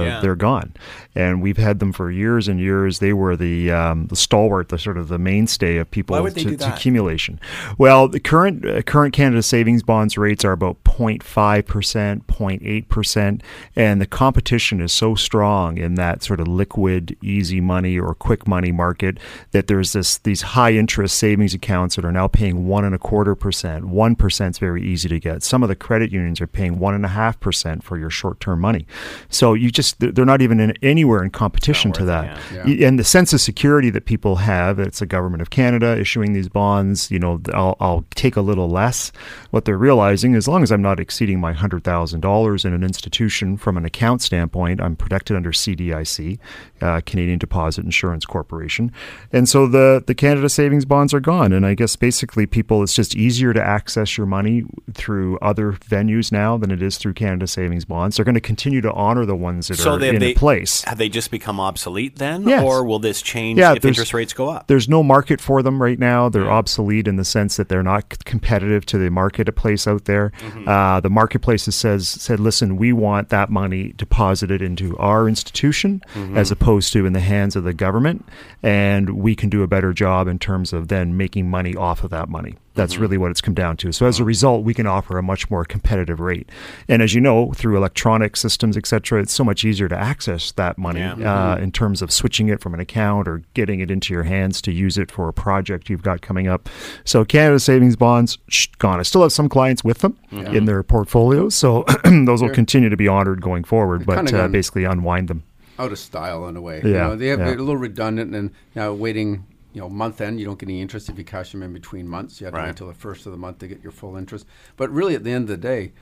Yeah. 0.00 0.20
They're 0.22 0.36
gone, 0.36 0.72
and 1.14 1.42
we've 1.42 1.58
had 1.58 1.80
them 1.80 1.92
for 1.92 2.10
years 2.10 2.48
and 2.48 2.58
years. 2.58 2.98
They 2.98 3.12
were 3.12 3.36
the 3.36 3.70
um, 3.70 4.06
the 4.06 4.16
stalwart, 4.16 4.70
the 4.70 4.78
sort 4.78 4.96
of 4.96 5.08
the 5.08 5.18
mainstay 5.18 5.76
of 5.76 5.90
people 5.90 6.14
Why 6.14 6.20
would 6.20 6.34
they 6.34 6.44
to, 6.44 6.50
do 6.50 6.56
to 6.56 6.74
accumulation. 6.74 7.38
Well, 7.76 8.08
the 8.08 8.20
current 8.20 8.64
uh, 8.64 8.82
current 8.82 9.12
Canada 9.12 9.42
savings 9.42 9.82
bonds 9.82 10.16
rates 10.16 10.44
are 10.44 10.52
about 10.52 10.82
0.5 10.84 11.66
percent, 11.66 12.26
0.8 12.26 12.88
percent, 12.88 13.42
and 13.76 14.00
the 14.00 14.06
competition 14.06 14.80
is 14.80 14.92
so 14.92 15.14
strong 15.14 15.76
in 15.76 15.96
that 15.96 16.22
sort 16.22 16.40
of 16.40 16.48
liquid, 16.48 17.16
easy 17.22 17.60
money 17.60 17.98
or 17.98 18.14
quick 18.14 18.46
money 18.48 18.72
market 18.72 19.18
that 19.50 19.66
there's 19.66 19.92
this 19.92 20.16
these 20.18 20.42
high 20.42 20.72
interest 20.72 21.18
savings 21.18 21.52
accounts 21.52 21.96
that 21.96 22.04
are 22.04 22.12
now 22.12 22.26
paying 22.26 22.39
one 22.48 22.84
and 22.84 22.94
a 22.94 22.98
quarter 22.98 23.34
percent. 23.34 23.86
One 23.86 24.16
percent 24.16 24.56
is 24.56 24.58
very 24.58 24.82
easy 24.82 25.08
to 25.08 25.20
get. 25.20 25.42
Some 25.42 25.62
of 25.62 25.68
the 25.68 25.76
credit 25.76 26.10
unions 26.10 26.40
are 26.40 26.46
paying 26.46 26.78
one 26.78 26.94
and 26.94 27.04
a 27.04 27.08
half 27.08 27.38
percent 27.38 27.84
for 27.84 27.98
your 27.98 28.10
short 28.10 28.40
term 28.40 28.60
money. 28.60 28.86
So 29.28 29.54
you 29.54 29.70
just 29.70 29.96
they're 30.00 30.24
not 30.24 30.42
even 30.42 30.58
in, 30.60 30.74
anywhere 30.82 31.22
in 31.22 31.30
competition 31.30 31.92
to 31.92 32.04
that. 32.06 32.38
it, 32.52 32.68
yeah. 32.68 32.88
And 32.88 32.98
the 32.98 33.04
sense 33.04 33.32
of 33.32 33.40
security 33.40 33.90
that 33.90 34.06
people 34.06 34.36
have, 34.36 34.78
it's 34.78 35.00
the 35.00 35.06
government 35.06 35.42
of 35.42 35.50
Canada 35.50 35.98
issuing 35.98 36.32
these 36.32 36.48
bonds. 36.48 37.10
You 37.10 37.18
know, 37.18 37.40
I'll, 37.52 37.76
I'll 37.78 38.04
take 38.14 38.36
a 38.36 38.40
little 38.40 38.68
less. 38.68 39.12
What 39.50 39.66
they're 39.66 39.76
realizing, 39.76 40.34
as 40.34 40.48
long 40.48 40.62
as 40.62 40.72
I'm 40.72 40.82
not 40.82 40.98
exceeding 40.98 41.40
my 41.40 41.52
hundred 41.52 41.84
thousand 41.84 42.20
dollars 42.20 42.64
in 42.64 42.72
an 42.72 42.82
institution 42.82 43.58
from 43.58 43.76
an 43.76 43.84
account 43.84 44.22
standpoint, 44.22 44.80
I'm 44.80 44.96
protected 44.96 45.36
under 45.36 45.52
CDIC, 45.52 46.38
uh, 46.80 47.00
Canadian 47.04 47.38
Deposit 47.38 47.84
Insurance 47.84 48.24
Corporation, 48.24 48.92
and 49.32 49.48
so 49.48 49.66
the 49.66 50.02
the 50.06 50.14
Canada 50.14 50.48
savings 50.48 50.86
bonds 50.86 51.12
are 51.12 51.20
gone. 51.20 51.52
And 51.52 51.66
I 51.66 51.74
guess 51.74 51.96
basically 51.96 52.29
people, 52.46 52.82
it's 52.82 52.94
just 52.94 53.14
easier 53.16 53.52
to 53.52 53.62
access 53.62 54.16
your 54.16 54.26
money 54.26 54.64
through 54.94 55.38
other 55.38 55.72
venues 55.72 56.30
now 56.30 56.56
than 56.56 56.70
it 56.70 56.80
is 56.82 56.96
through 56.96 57.14
Canada 57.14 57.46
Savings 57.46 57.84
Bonds. 57.84 58.16
They're 58.16 58.24
going 58.24 58.34
to 58.34 58.40
continue 58.40 58.80
to 58.82 58.92
honor 58.92 59.24
the 59.26 59.36
ones 59.36 59.68
that 59.68 59.76
So 59.76 59.92
are 59.92 59.98
they, 59.98 60.10
in 60.10 60.18
they 60.20 60.34
place. 60.34 60.82
Have 60.84 60.98
they 60.98 61.08
just 61.08 61.30
become 61.30 61.58
obsolete 61.60 62.16
then, 62.16 62.42
Yes. 62.48 62.62
or 62.62 62.84
will 62.84 62.98
this 62.98 63.20
change 63.22 63.58
Yeah, 63.58 63.74
if 63.74 63.84
interest 63.84 64.14
rates 64.14 64.32
go 64.32 64.48
up? 64.48 64.66
There's 64.68 64.88
no 64.88 65.02
market 65.02 65.40
for 65.40 65.62
them 65.62 65.82
right 65.82 65.98
now. 65.98 66.28
They're 66.28 66.50
obsolete 66.50 67.08
in 67.08 67.16
the 67.16 67.24
sense 67.24 67.56
that 67.56 67.68
they're 67.68 67.82
not 67.82 68.24
competitive 68.24 68.86
to 68.86 68.98
the 68.98 69.10
marketplace 69.10 69.86
out 69.86 70.04
there. 70.04 70.32
Mm-hmm. 70.40 70.68
Uh, 70.68 71.00
the 71.00 71.10
marketplace 71.10 71.64
has 71.66 71.74
says 71.74 72.08
said, 72.08 72.38
listen, 72.40 72.76
we 72.76 72.92
want 72.92 73.28
that 73.30 73.50
money 73.50 73.92
deposited 73.96 74.62
into 74.62 74.96
our 74.98 75.28
institution 75.28 76.02
Mm-hmm. 76.14 76.36
as 76.36 76.50
opposed 76.50 76.92
to 76.92 77.06
in 77.06 77.12
the 77.12 77.20
hands 77.20 77.56
of 77.56 77.64
the 77.64 77.72
government, 77.72 78.24
and 78.62 79.10
we 79.10 79.34
can 79.34 79.48
do 79.48 79.62
a 79.62 79.66
better 79.66 79.92
job 79.92 80.28
in 80.28 80.38
terms 80.38 80.72
of 80.72 80.88
then 80.88 81.16
making 81.16 81.48
money 81.48 81.74
off 81.74 82.04
of 82.04 82.10
that 82.10 82.19
money. 82.28 82.56
That's 82.74 82.94
Mm-hmm. 82.94 83.02
really 83.02 83.18
what 83.18 83.30
it's 83.30 83.40
come 83.40 83.54
down 83.54 83.76
to. 83.78 83.92
So 83.92 84.06
as 84.06 84.20
a 84.20 84.24
result, 84.24 84.64
we 84.64 84.72
can 84.74 84.86
offer 84.86 85.18
a 85.18 85.22
much 85.22 85.50
more 85.50 85.64
competitive 85.64 86.18
rate. 86.20 86.48
And 86.88 87.02
as 87.02 87.14
you 87.14 87.20
know, 87.20 87.52
through 87.52 87.76
electronic 87.76 88.36
systems, 88.36 88.76
et 88.76 88.86
cetera, 88.86 89.20
it's 89.20 89.32
so 89.32 89.44
much 89.44 89.64
easier 89.64 89.88
to 89.88 89.96
access 89.96 90.52
that 90.52 90.78
money 90.78 91.00
Yeah. 91.00 91.52
uh, 91.52 91.56
in 91.56 91.72
terms 91.72 92.00
of 92.00 92.10
switching 92.12 92.48
it 92.48 92.60
from 92.60 92.72
an 92.74 92.80
account 92.80 93.28
or 93.28 93.42
getting 93.54 93.80
it 93.80 93.90
into 93.90 94.14
your 94.14 94.22
hands 94.22 94.62
to 94.62 94.72
use 94.72 94.96
it 94.98 95.10
for 95.10 95.28
a 95.28 95.32
project 95.32 95.90
you've 95.90 96.02
got 96.02 96.20
coming 96.22 96.46
up. 96.48 96.68
So 97.04 97.24
Canada 97.24 97.58
Savings 97.60 97.96
Bonds 97.96 98.38
shh, 98.48 98.68
gone. 98.78 98.98
I 99.00 99.02
still 99.02 99.22
have 99.22 99.32
some 99.32 99.48
clients 99.48 99.82
with 99.84 99.98
them 99.98 100.16
in 100.30 100.64
their 100.64 100.82
portfolios, 100.82 101.54
so 101.54 101.84
those 102.04 102.40
will 102.42 102.50
continue 102.50 102.88
to 102.88 102.96
be 102.96 103.08
honored 103.08 103.40
going 103.42 103.64
forward. 103.64 104.06
But 104.06 104.26
kinda 104.26 104.44
uh, 104.44 104.48
basically 104.48 104.84
unwind 104.84 105.28
them. 105.28 105.42
out 105.78 105.92
of 105.92 105.98
style 105.98 106.46
in 106.48 106.56
a 106.56 106.60
way. 106.60 106.76
Yeah, 106.84 106.88
you 106.88 106.92
know, 106.92 107.16
they 107.16 107.26
have 107.28 107.38
yeah. 107.40 107.44
they're 107.46 107.54
a 107.54 107.58
little 107.58 107.76
redundant, 107.76 108.34
and 108.34 108.50
now 108.74 108.92
waiting, 108.92 109.44
you 109.72 109.80
know, 109.80 109.88
month 109.88 110.20
end, 110.20 110.40
you 110.40 110.46
don't 110.46 110.58
get 110.58 110.68
any 110.68 110.80
interest 110.80 111.08
if 111.08 111.16
you 111.18 111.24
cash 111.24 111.52
them 111.52 111.62
in 111.62 111.72
between 111.72 112.08
months. 112.08 112.40
You 112.40 112.46
have 112.46 112.54
to 112.54 112.58
Right. 112.58 112.64
wait 112.64 112.70
until 112.70 112.88
the 112.88 112.94
first 112.94 113.26
of 113.26 113.32
the 113.32 113.38
month 113.38 113.58
to 113.58 113.68
get 113.68 113.82
your 113.82 113.92
full 113.92 114.16
interest. 114.16 114.46
But 114.76 114.90
really, 114.90 115.14
at 115.14 115.24
the 115.24 115.30
end 115.30 115.44
of 115.44 115.48
the 115.48 115.56
day, 115.56 115.92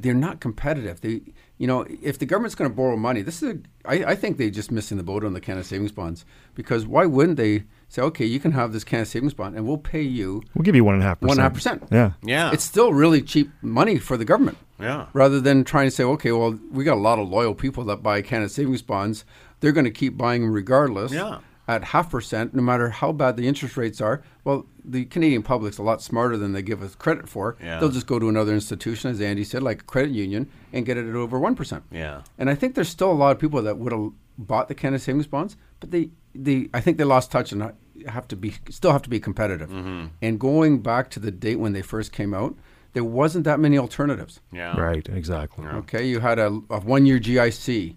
they're 0.00 0.14
not 0.14 0.38
competitive. 0.38 1.00
They, 1.00 1.22
you 1.56 1.66
know, 1.66 1.84
if 2.00 2.20
the 2.20 2.26
government's 2.26 2.54
going 2.54 2.70
to 2.70 2.76
borrow 2.76 2.96
money, 2.96 3.20
this 3.22 3.42
is, 3.42 3.54
a, 3.54 3.58
I, 3.84 4.12
I 4.12 4.14
think 4.14 4.36
they're 4.36 4.48
just 4.48 4.70
missing 4.70 4.96
the 4.96 5.02
boat 5.02 5.24
on 5.24 5.32
the 5.32 5.40
Canada 5.40 5.64
Savings 5.66 5.90
Bonds 5.90 6.24
because 6.54 6.86
why 6.86 7.04
wouldn't 7.04 7.36
they 7.36 7.64
say, 7.88 8.02
okay, 8.02 8.24
you 8.24 8.38
can 8.38 8.52
have 8.52 8.72
this 8.72 8.84
Canada 8.84 9.10
Savings 9.10 9.34
Bond, 9.34 9.56
and 9.56 9.66
we'll 9.66 9.76
pay 9.78 10.02
you 10.02 10.40
We'll 10.54 10.62
give 10.62 10.76
you 10.76 10.84
one 10.84 10.94
and 10.94 11.02
a 11.02 11.06
half 11.06 11.18
percent. 11.18 11.28
one 11.30 11.38
and 11.38 11.40
a 11.40 11.42
half 11.42 11.54
percent. 11.54 11.82
Yeah. 11.90 12.12
Yeah. 12.22 12.52
It's 12.52 12.62
still 12.62 12.92
really 12.92 13.22
cheap 13.22 13.50
money 13.60 13.98
for 13.98 14.16
the 14.16 14.24
government. 14.24 14.58
Yeah. 14.78 15.06
Rather 15.14 15.40
than 15.40 15.64
trying 15.64 15.88
to 15.88 15.90
say, 15.90 16.04
okay, 16.04 16.30
well, 16.30 16.56
we 16.70 16.84
got 16.84 16.94
a 16.96 17.00
lot 17.00 17.18
of 17.18 17.28
loyal 17.28 17.54
people 17.54 17.82
that 17.86 18.00
buy 18.04 18.22
Canada 18.22 18.50
savings 18.50 18.82
bonds. 18.82 19.24
They're 19.58 19.72
going 19.72 19.86
to 19.86 19.90
keep 19.90 20.16
buying 20.16 20.42
them 20.42 20.52
regardless. 20.52 21.12
Yeah. 21.12 21.38
At 21.68 21.84
half 21.84 22.10
percent, 22.10 22.54
no 22.54 22.62
matter 22.62 22.88
how 22.88 23.12
bad 23.12 23.36
the 23.36 23.46
interest 23.46 23.76
rates 23.76 24.00
are. 24.00 24.22
Well, 24.42 24.64
the 24.82 25.04
Canadian 25.04 25.42
public's 25.42 25.76
a 25.76 25.82
lot 25.82 26.00
smarter 26.00 26.38
than 26.38 26.52
they 26.54 26.62
give 26.62 26.82
us 26.82 26.94
credit 26.94 27.28
for. 27.28 27.58
Yeah. 27.62 27.78
They'll 27.78 27.90
just 27.90 28.06
go 28.06 28.18
to 28.18 28.30
another 28.30 28.54
institution, 28.54 29.10
as 29.10 29.20
Andy 29.20 29.44
said, 29.44 29.62
like 29.62 29.82
a 29.82 29.84
credit 29.84 30.12
union, 30.12 30.48
and 30.72 30.86
get 30.86 30.96
it 30.96 31.06
at 31.06 31.14
over 31.14 31.38
one 31.38 31.54
percent. 31.54 31.84
Yeah. 31.90 32.22
And 32.38 32.48
I 32.48 32.54
think 32.54 32.74
there's 32.74 32.88
still 32.88 33.12
a 33.12 33.12
lot 33.12 33.32
of 33.32 33.38
people 33.38 33.60
that 33.60 33.76
would 33.76 33.92
have 33.92 34.12
bought 34.38 34.68
the 34.68 34.74
Canada 34.74 34.98
savings 34.98 35.26
bonds, 35.26 35.56
but 35.78 35.90
they, 35.90 36.08
they 36.34 36.70
I 36.72 36.80
think 36.80 36.96
they 36.96 37.04
lost 37.04 37.30
touch 37.30 37.52
and 37.52 37.72
have 38.06 38.26
to 38.28 38.36
be 38.36 38.54
still 38.70 38.92
have 38.92 39.02
to 39.02 39.10
be 39.10 39.20
competitive. 39.20 39.68
Mm-hmm. 39.68 40.06
And 40.22 40.40
going 40.40 40.80
back 40.80 41.10
to 41.10 41.20
the 41.20 41.30
date 41.30 41.56
when 41.56 41.74
they 41.74 41.82
first 41.82 42.12
came 42.12 42.32
out, 42.32 42.56
there 42.94 43.04
wasn't 43.04 43.44
that 43.44 43.60
many 43.60 43.76
alternatives. 43.76 44.40
Yeah. 44.52 44.74
Right. 44.80 45.06
Exactly. 45.06 45.66
Okay, 45.66 46.06
you 46.06 46.20
had 46.20 46.38
a, 46.38 46.46
a 46.70 46.80
one-year 46.80 47.20
GIC 47.20 47.96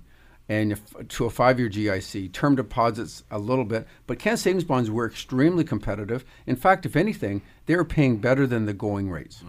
and 0.50 0.72
if, 0.74 0.82
to 1.10 1.26
a 1.26 1.30
five-year 1.30 1.70
GIC, 1.70 2.32
term 2.34 2.56
deposits 2.56 3.24
a 3.32 3.40
little 3.40 3.64
bit, 3.66 3.88
but 4.08 4.20
Canada 4.20 4.42
savings 4.42 4.64
bonds 4.66 4.90
were 4.92 5.06
extremely 5.06 5.64
competitive. 5.64 6.26
In 6.46 6.56
fact, 6.58 6.86
if 6.86 6.96
anything, 6.98 7.42
they 7.68 7.76
were 7.76 7.86
paying 7.86 8.18
better 8.18 8.46
than 8.46 8.66
the 8.66 8.74
going 8.74 9.10
rates. 9.10 9.44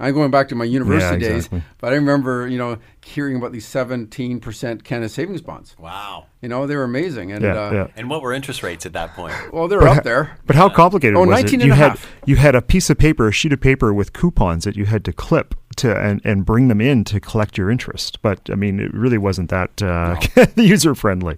I'm 0.00 0.14
going 0.14 0.30
back 0.30 0.48
to 0.48 0.54
my 0.54 0.64
university 0.64 1.22
Yeah, 1.24 1.30
days, 1.32 1.48
but 1.78 1.92
I 1.92 1.94
remember, 1.96 2.48
you 2.48 2.58
know, 2.58 2.78
hearing 3.04 3.36
about 3.36 3.52
these 3.52 3.66
17% 3.66 4.82
Canada 4.84 5.08
savings 5.08 5.40
bonds. 5.42 5.76
Wow. 5.78 6.26
You 6.40 6.48
know, 6.48 6.66
they 6.66 6.74
were 6.76 6.84
amazing, 6.84 7.32
and 7.32 7.42
Yeah, 7.44 7.54
uh, 7.66 7.70
yeah. 7.72 7.86
And 7.96 8.08
what 8.10 8.22
were 8.22 8.32
interest 8.32 8.62
rates 8.62 8.86
at 8.86 8.92
that 8.94 9.14
point? 9.14 9.34
well, 9.52 9.68
they 9.68 9.76
were 9.76 9.82
But 9.82 9.88
up 9.90 9.94
ha- 9.96 10.00
there. 10.02 10.38
But 10.46 10.56
how 10.56 10.68
complicated 10.68 11.16
Oh, 11.16 11.20
was 11.20 11.28
19 11.28 11.46
it? 11.46 11.52
and 11.54 11.62
You 11.68 11.72
a 11.72 11.76
had 11.76 11.88
half. 11.90 12.10
you 12.26 12.36
had 12.36 12.54
a 12.54 12.62
piece 12.62 12.90
of 12.90 12.98
paper, 12.98 13.28
a 13.28 13.32
sheet 13.32 13.52
of 13.52 13.60
paper 13.60 13.92
with 13.92 14.12
coupons 14.12 14.64
that 14.64 14.76
you 14.76 14.86
had 14.86 15.04
to 15.04 15.12
clip 15.12 15.54
to 15.80 15.96
and, 15.96 16.20
and 16.24 16.44
bring 16.44 16.68
them 16.68 16.80
in 16.80 17.04
to 17.04 17.20
collect 17.20 17.58
your 17.58 17.70
interest. 17.70 18.22
But 18.22 18.48
I 18.50 18.54
mean, 18.54 18.80
it 18.80 18.92
really 18.94 19.18
wasn't 19.18 19.50
that 19.50 19.82
uh, 19.82 20.20
user 20.56 20.94
friendly. 20.94 21.36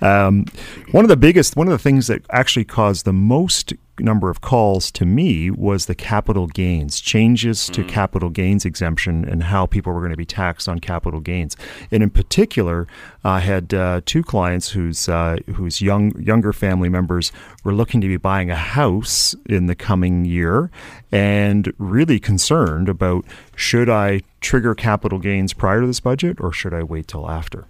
Um, 0.00 0.46
one 0.92 1.04
of 1.04 1.08
the 1.08 1.16
biggest, 1.16 1.56
one 1.56 1.66
of 1.66 1.72
the 1.72 1.78
things 1.78 2.06
that 2.06 2.24
actually 2.30 2.64
caused 2.64 3.04
the 3.04 3.12
most 3.12 3.72
number 4.02 4.30
of 4.30 4.40
calls 4.40 4.90
to 4.92 5.04
me 5.04 5.50
was 5.50 5.86
the 5.86 5.94
capital 5.94 6.46
gains 6.46 7.00
changes 7.00 7.68
to 7.68 7.84
capital 7.84 8.30
gains 8.30 8.64
exemption 8.64 9.24
and 9.28 9.44
how 9.44 9.66
people 9.66 9.92
were 9.92 10.00
going 10.00 10.10
to 10.12 10.16
be 10.16 10.24
taxed 10.24 10.68
on 10.68 10.78
capital 10.78 11.20
gains. 11.20 11.56
And 11.90 12.02
in 12.02 12.10
particular, 12.10 12.86
I 13.24 13.40
had 13.40 13.74
uh, 13.74 14.00
two 14.04 14.22
clients 14.22 14.70
whose 14.70 15.08
uh, 15.08 15.38
whose 15.54 15.80
young 15.80 16.18
younger 16.20 16.52
family 16.52 16.88
members 16.88 17.32
were 17.64 17.74
looking 17.74 18.00
to 18.00 18.08
be 18.08 18.16
buying 18.16 18.50
a 18.50 18.56
house 18.56 19.34
in 19.46 19.66
the 19.66 19.74
coming 19.74 20.24
year, 20.24 20.70
and 21.12 21.72
really 21.78 22.18
concerned 22.18 22.88
about 22.88 23.24
should 23.54 23.88
I 23.88 24.22
trigger 24.40 24.74
capital 24.74 25.18
gains 25.18 25.52
prior 25.52 25.80
to 25.80 25.86
this 25.86 26.00
budget 26.00 26.40
or 26.40 26.52
should 26.52 26.72
I 26.72 26.82
wait 26.82 27.08
till 27.08 27.28
after? 27.30 27.66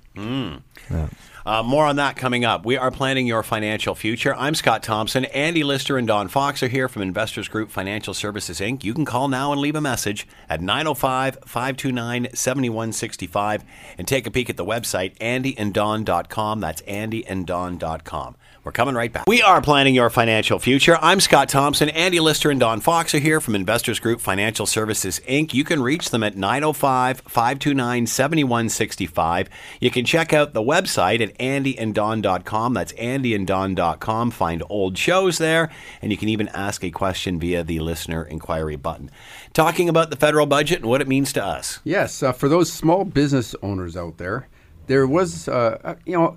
Uh, 1.50 1.64
more 1.64 1.84
on 1.84 1.96
that 1.96 2.14
coming 2.14 2.44
up. 2.44 2.64
We 2.64 2.76
are 2.76 2.92
planning 2.92 3.26
your 3.26 3.42
financial 3.42 3.96
future. 3.96 4.32
I'm 4.36 4.54
Scott 4.54 4.84
Thompson. 4.84 5.24
Andy 5.24 5.64
Lister 5.64 5.98
and 5.98 6.06
Don 6.06 6.28
Fox 6.28 6.62
are 6.62 6.68
here 6.68 6.88
from 6.88 7.02
Investors 7.02 7.48
Group 7.48 7.72
Financial 7.72 8.14
Services, 8.14 8.60
Inc. 8.60 8.84
You 8.84 8.94
can 8.94 9.04
call 9.04 9.26
now 9.26 9.50
and 9.50 9.60
leave 9.60 9.74
a 9.74 9.80
message 9.80 10.28
at 10.48 10.60
905 10.60 11.38
529 11.44 12.28
7165 12.32 13.64
and 13.98 14.06
take 14.06 14.28
a 14.28 14.30
peek 14.30 14.48
at 14.48 14.56
the 14.56 14.64
website, 14.64 15.18
andyanddon.com. 15.18 16.60
That's 16.60 16.82
andyanddon.com. 16.82 18.36
We're 18.62 18.72
coming 18.72 18.94
right 18.94 19.10
back. 19.10 19.26
We 19.26 19.40
are 19.40 19.62
planning 19.62 19.94
your 19.94 20.10
financial 20.10 20.58
future. 20.58 20.98
I'm 21.00 21.20
Scott 21.20 21.48
Thompson. 21.48 21.88
Andy 21.88 22.20
Lister 22.20 22.50
and 22.50 22.60
Don 22.60 22.80
Fox 22.80 23.14
are 23.14 23.18
here 23.18 23.40
from 23.40 23.54
Investors 23.54 23.98
Group 23.98 24.20
Financial 24.20 24.66
Services, 24.66 25.18
Inc. 25.26 25.54
You 25.54 25.64
can 25.64 25.82
reach 25.82 26.10
them 26.10 26.22
at 26.22 26.36
905 26.36 27.20
529 27.20 28.06
7165. 28.06 29.48
You 29.80 29.90
can 29.90 30.04
check 30.04 30.34
out 30.34 30.52
the 30.52 30.62
website 30.62 31.22
at 31.22 31.36
andyanddon.com. 31.38 32.74
That's 32.74 32.92
andyanddon.com. 32.92 34.30
Find 34.30 34.62
old 34.68 34.98
shows 34.98 35.38
there, 35.38 35.70
and 36.02 36.12
you 36.12 36.18
can 36.18 36.28
even 36.28 36.48
ask 36.48 36.84
a 36.84 36.90
question 36.90 37.40
via 37.40 37.64
the 37.64 37.80
listener 37.80 38.24
inquiry 38.24 38.76
button. 38.76 39.10
Talking 39.54 39.88
about 39.88 40.10
the 40.10 40.16
federal 40.16 40.44
budget 40.44 40.80
and 40.80 40.90
what 40.90 41.00
it 41.00 41.08
means 41.08 41.32
to 41.32 41.42
us. 41.42 41.80
Yes, 41.82 42.22
uh, 42.22 42.32
for 42.32 42.48
those 42.50 42.70
small 42.70 43.06
business 43.06 43.54
owners 43.62 43.96
out 43.96 44.18
there, 44.18 44.48
there 44.90 45.06
was, 45.06 45.46
uh, 45.46 45.78
uh, 45.84 45.94
you 46.04 46.16
know, 46.18 46.36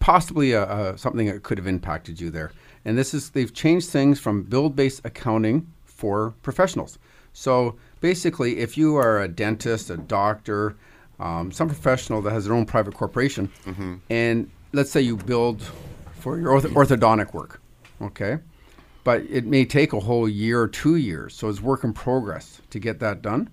possibly 0.00 0.52
a, 0.52 0.64
uh 0.64 0.96
something 0.96 1.26
that 1.28 1.42
could 1.42 1.56
have 1.56 1.66
impacted 1.66 2.20
you 2.20 2.28
there. 2.30 2.50
And 2.84 2.98
this 2.98 3.14
is 3.14 3.30
they've 3.30 3.54
changed 3.64 3.88
things 3.88 4.20
from 4.20 4.42
build-based 4.42 5.00
accounting 5.04 5.66
for 5.86 6.34
professionals. 6.42 6.98
So 7.32 7.76
basically, 8.02 8.58
if 8.58 8.76
you 8.76 8.96
are 8.96 9.22
a 9.22 9.28
dentist, 9.28 9.88
a 9.88 9.96
doctor, 9.96 10.76
um, 11.18 11.50
some 11.50 11.68
professional 11.68 12.20
that 12.22 12.32
has 12.32 12.44
their 12.44 12.54
own 12.54 12.66
private 12.66 12.92
corporation, 12.94 13.50
and 14.10 14.50
let's 14.74 14.90
say 14.90 15.00
you 15.00 15.16
billed 15.16 15.62
for 16.20 16.38
your 16.38 16.50
ortho- 16.52 16.74
orthodontic 16.74 17.32
work, 17.32 17.62
okay, 18.02 18.38
but 19.04 19.22
it 19.22 19.46
may 19.46 19.64
take 19.64 19.94
a 19.94 20.00
whole 20.00 20.28
year 20.28 20.60
or 20.60 20.68
two 20.68 20.96
years. 20.96 21.34
So 21.34 21.48
it's 21.48 21.62
work 21.62 21.82
in 21.82 21.94
progress 21.94 22.60
to 22.70 22.78
get 22.78 23.00
that 23.00 23.22
done. 23.22 23.48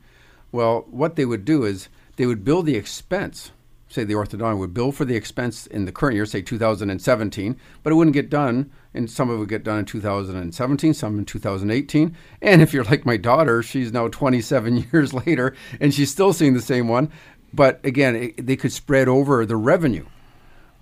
Well, 0.51 0.85
what 0.91 1.15
they 1.15 1.25
would 1.25 1.45
do 1.45 1.63
is 1.63 1.88
they 2.17 2.25
would 2.25 2.43
bill 2.43 2.62
the 2.62 2.75
expense. 2.75 3.51
Say 3.93 4.03
the 4.03 4.15
orthodontist 4.15 4.57
would 4.57 4.73
bill 4.73 4.91
for 4.91 5.05
the 5.05 5.15
expense 5.15 5.67
in 5.67 5.85
the 5.85 5.91
current 5.91 6.15
year, 6.15 6.25
say 6.25 6.41
2017, 6.41 7.55
but 7.83 7.93
it 7.93 7.95
wouldn't 7.95 8.15
get 8.15 8.27
done, 8.27 8.71
and 8.91 9.07
some 9.07 9.29
of 9.29 9.35
it 9.35 9.38
would 9.38 9.50
get 9.50 9.63
done 9.63 9.77
in 9.77 9.85
2017, 9.85 10.95
some 10.95 11.19
in 11.19 11.25
2018. 11.25 12.17
And 12.41 12.63
if 12.63 12.73
you're 12.73 12.85
like 12.85 13.05
my 13.05 13.17
daughter, 13.17 13.62
she's 13.62 13.93
now 13.93 14.07
27 14.07 14.88
years 14.91 15.13
later, 15.13 15.55
and 15.79 15.93
she's 15.93 16.09
still 16.09 16.33
seeing 16.33 16.55
the 16.55 16.59
same 16.59 16.88
one. 16.88 17.12
But 17.53 17.85
again, 17.85 18.15
it, 18.15 18.47
they 18.47 18.55
could 18.55 18.73
spread 18.73 19.07
over 19.07 19.45
the 19.45 19.57
revenue. 19.57 20.07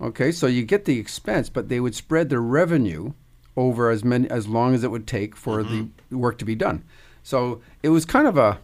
Okay, 0.00 0.32
so 0.32 0.46
you 0.46 0.62
get 0.62 0.86
the 0.86 0.98
expense, 0.98 1.50
but 1.50 1.68
they 1.68 1.80
would 1.80 1.94
spread 1.94 2.30
the 2.30 2.40
revenue 2.40 3.12
over 3.58 3.90
as 3.90 4.02
many 4.02 4.26
as 4.30 4.48
long 4.48 4.74
as 4.74 4.84
it 4.84 4.90
would 4.90 5.06
take 5.06 5.36
for 5.36 5.62
mm-hmm. 5.62 5.88
the 6.08 6.16
work 6.16 6.38
to 6.38 6.46
be 6.46 6.54
done. 6.54 6.82
So 7.22 7.60
it 7.82 7.90
was 7.90 8.06
kind 8.06 8.26
of 8.26 8.38
a 8.38 8.58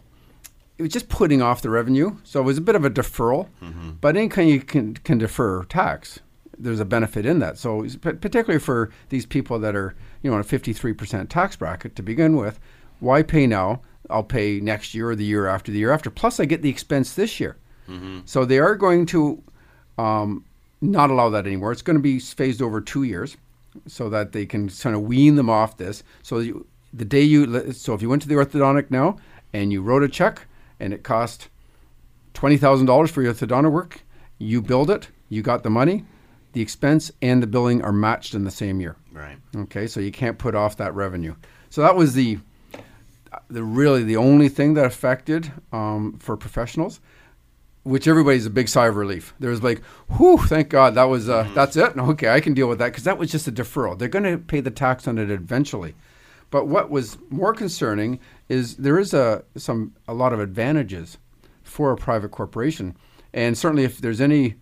it 0.79 0.81
was 0.81 0.91
just 0.93 1.09
putting 1.09 1.41
off 1.41 1.61
the 1.61 1.69
revenue. 1.69 2.15
So 2.23 2.39
it 2.39 2.43
was 2.43 2.57
a 2.57 2.61
bit 2.61 2.75
of 2.75 2.85
a 2.85 2.89
deferral. 2.89 3.49
But 4.01 4.15
anytime 4.15 4.47
you 4.47 4.61
can 4.61 4.95
can 4.95 5.17
defer 5.17 5.63
tax, 5.65 6.21
there's 6.57 6.79
a 6.79 6.85
benefit 6.85 7.25
in 7.25 7.39
that. 7.39 7.57
So 7.57 7.85
particularly 8.01 8.59
for 8.59 8.89
these 9.09 9.25
people 9.25 9.59
that 9.59 9.75
are 9.75 9.93
you 10.23 10.31
know 10.31 10.37
in 10.37 10.41
a 10.41 10.45
53% 10.45 11.29
tax 11.29 11.55
bracket 11.57 11.95
to 11.97 12.01
begin 12.01 12.35
with, 12.37 12.59
why 12.99 13.23
pay 13.23 13.45
now? 13.45 13.81
I'll 14.09 14.23
pay 14.23 14.59
next 14.59 14.95
year 14.95 15.11
or 15.11 15.15
the 15.15 15.25
year 15.25 15.45
after 15.45 15.71
the 15.71 15.77
year 15.77 15.91
after. 15.91 16.09
Plus, 16.09 16.39
I 16.39 16.45
get 16.45 16.63
the 16.63 16.69
expense 16.69 17.13
this 17.13 17.39
year. 17.39 17.57
So 18.25 18.45
they 18.45 18.59
are 18.59 18.75
going 18.75 19.05
to 19.07 19.43
um, 19.97 20.45
not 20.79 21.09
allow 21.09 21.29
that 21.29 21.45
anymore. 21.45 21.71
It's 21.71 21.81
going 21.81 21.97
to 21.97 22.03
be 22.03 22.19
phased 22.19 22.61
over 22.61 22.81
two 22.81 23.03
years 23.03 23.35
so 23.87 24.09
that 24.09 24.31
they 24.31 24.45
can 24.45 24.69
kind 24.69 24.95
of 24.95 25.01
wean 25.03 25.35
them 25.35 25.49
off 25.49 25.77
this. 25.77 26.03
So 26.23 26.39
you, 26.39 26.65
the 26.93 27.05
day 27.05 27.21
you 27.21 27.71
so 27.71 27.93
if 27.93 28.01
you 28.01 28.09
went 28.09 28.21
to 28.21 28.27
the 28.27 28.35
orthodontic 28.35 28.89
now 28.89 29.17
and 29.53 29.71
you 29.71 29.81
wrote 29.81 30.03
a 30.03 30.07
check 30.07 30.45
and 30.79 30.93
it 30.93 31.03
cost 31.03 31.49
twenty 32.33 32.57
thousand 32.57 32.85
dollars 32.85 33.11
for 33.11 33.21
your 33.21 33.33
orthodontic 33.33 33.71
work, 33.71 34.01
you 34.37 34.61
billed 34.61 34.89
it, 34.89 35.09
you 35.29 35.41
got 35.41 35.63
the 35.63 35.69
money, 35.69 36.05
the 36.53 36.61
expense 36.61 37.11
and 37.21 37.43
the 37.43 37.47
billing 37.47 37.81
are 37.83 37.91
matched 37.91 38.33
in 38.33 38.43
the 38.43 38.51
same 38.51 38.79
year. 38.79 38.95
Right. 39.11 39.37
Okay, 39.55 39.87
so 39.87 39.99
you 39.99 40.11
can't 40.11 40.37
put 40.37 40.55
off 40.55 40.77
that 40.77 40.93
revenue. 40.93 41.35
So 41.69 41.81
that 41.81 41.95
was 41.95 42.13
the 42.13 42.39
the 43.49 43.63
really 43.63 44.03
the 44.03 44.17
only 44.17 44.49
thing 44.49 44.73
that 44.73 44.85
affected 44.85 45.51
um, 45.71 46.17
for 46.19 46.35
professionals, 46.35 46.99
which 47.83 48.07
everybody's 48.07 48.45
a 48.45 48.49
big 48.49 48.67
sigh 48.67 48.87
of 48.87 48.95
relief. 48.95 49.33
There 49.39 49.51
was 49.51 49.61
like, 49.61 49.83
whew, 50.17 50.37
thank 50.37 50.69
God 50.69 50.95
that 50.95 51.03
was 51.03 51.29
uh, 51.29 51.47
that's 51.53 51.75
it. 51.75 51.95
Okay, 51.97 52.29
I 52.29 52.39
can 52.39 52.53
deal 52.53 52.67
with 52.67 52.79
that 52.79 52.87
because 52.87 53.03
that 53.03 53.17
was 53.17 53.31
just 53.31 53.47
a 53.47 53.51
deferral. 53.51 53.97
They're 53.97 54.07
going 54.07 54.23
to 54.23 54.37
pay 54.37 54.61
the 54.61 54.71
tax 54.71 55.07
on 55.07 55.17
it 55.17 55.29
eventually. 55.29 55.93
But 56.51 56.67
what 56.67 56.89
was 56.89 57.17
more 57.29 57.53
concerning 57.53 58.19
is 58.49 58.77
there 58.77 58.99
is 58.99 59.13
a 59.13 59.43
some 59.55 59.95
a 60.07 60.13
lot 60.13 60.33
of 60.33 60.39
advantages 60.39 61.17
for 61.63 61.91
a 61.91 61.95
private 61.95 62.31
corporation, 62.31 62.97
and 63.33 63.57
certainly 63.57 63.83
if 63.83 63.99
there's 63.99 64.19
any 64.19 64.55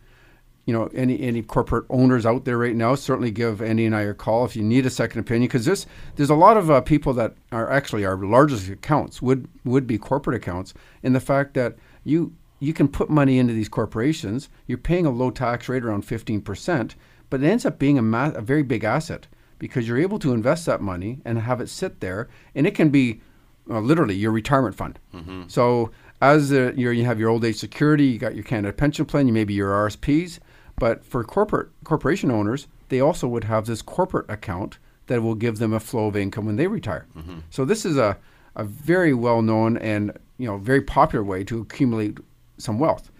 you 0.68 0.74
know 0.74 0.90
any 0.94 1.20
any 1.22 1.42
corporate 1.42 1.86
owners 1.90 2.26
out 2.26 2.46
there 2.46 2.58
right 2.58 2.76
now 2.76 2.94
certainly 2.94 3.32
give 3.32 3.62
Andy 3.62 3.86
and 3.86 3.96
I 3.96 4.02
a 4.02 4.14
call 4.14 4.46
if 4.46 4.56
you 4.56 4.64
need 4.64 4.86
a 4.86 4.90
second 4.90 5.22
opinion 5.22 5.48
because 5.48 5.66
there's 5.66 5.88
there's 6.18 6.30
a 6.30 6.36
lot 6.36 6.58
of 6.58 6.70
uh, 6.70 6.82
people 6.82 7.14
that 7.14 7.34
are 7.52 7.72
actually 7.72 8.06
our 8.06 8.18
largest 8.18 8.70
accounts 8.70 9.22
would 9.22 9.48
would 9.64 9.88
be 9.88 9.98
corporate 9.98 10.36
accounts 10.36 10.74
in 11.02 11.14
the 11.14 11.22
fact 11.22 11.54
that 11.56 11.78
you 12.04 12.34
you 12.60 12.74
can 12.74 12.88
put 12.88 13.10
money 13.10 13.40
into 13.40 13.54
these 13.54 13.70
corporations 13.70 14.50
you're 14.68 14.78
paying 14.78 15.06
a 15.06 15.10
low 15.10 15.32
tax 15.32 15.70
rate 15.70 15.86
around 15.86 16.04
15% 16.06 16.96
but 17.30 17.42
it 17.42 17.48
ends 17.48 17.66
up 17.66 17.80
being 17.80 17.98
a, 17.98 18.02
ma- 18.02 18.32
a 18.36 18.42
very 18.42 18.64
big 18.64 18.84
asset 18.84 19.28
because 19.60 19.88
you're 19.88 19.98
able 19.98 20.20
to 20.20 20.34
invest 20.34 20.66
that 20.66 20.82
money 20.82 21.20
and 21.24 21.40
have 21.40 21.62
it 21.62 21.70
sit 21.70 22.02
there 22.02 22.28
and 22.54 22.68
it 22.68 22.76
can 22.76 22.90
be 22.90 23.22
uh, 23.70 23.80
literally 23.80 24.16
your 24.16 24.32
retirement 24.32 24.76
fund 24.76 25.00
so 25.48 25.92
as 26.22 26.52
you're, 26.52 26.94
you 26.94 27.06
have 27.06 27.20
your 27.20 27.30
old 27.30 27.44
age 27.46 27.58
security 27.58 28.06
you 28.06 28.18
got 28.20 28.36
your 28.36 28.44
Canada 28.44 28.74
pension 28.74 29.06
plan 29.06 29.28
you 29.28 29.34
maybe 29.34 29.54
your 29.54 29.72
RSPs 29.72 30.40
but 30.80 31.04
for 31.04 31.24
corporate 31.24 31.70
corporation 31.84 32.30
owners, 32.30 32.68
they 32.90 33.00
also 33.00 33.28
would 33.28 33.46
have 33.46 33.66
this 33.66 33.82
corporate 33.82 34.30
account 34.30 34.78
that 35.08 35.24
will 35.24 35.36
give 35.36 35.58
them 35.58 35.74
a 35.74 35.80
flow 35.80 36.08
of 36.08 36.16
income 36.16 36.46
when 36.46 36.56
they 36.56 36.68
retire. 36.68 37.08
So 37.50 37.66
this 37.66 37.84
is 37.86 37.98
a, 37.98 38.18
a 38.56 38.64
very 38.64 39.14
well 39.14 39.42
known 39.42 39.78
and 39.78 40.12
you 40.38 40.48
know 40.48 40.58
very 40.58 40.82
popular 40.82 41.24
way 41.26 41.44
to 41.46 41.62
accumulate 41.62 42.20
some 42.58 42.78
wealth. 42.78 43.12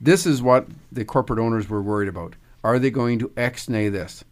This 0.00 0.24
is 0.26 0.40
what 0.42 0.68
the 0.92 1.04
corporate 1.04 1.38
owners 1.40 1.68
were 1.68 1.82
worried 1.82 2.08
about. 2.08 2.36
Are 2.62 2.78
they 2.78 2.90
going 2.90 3.18
to 3.18 3.32
ex-nay 3.36 3.88
this? 3.88 4.24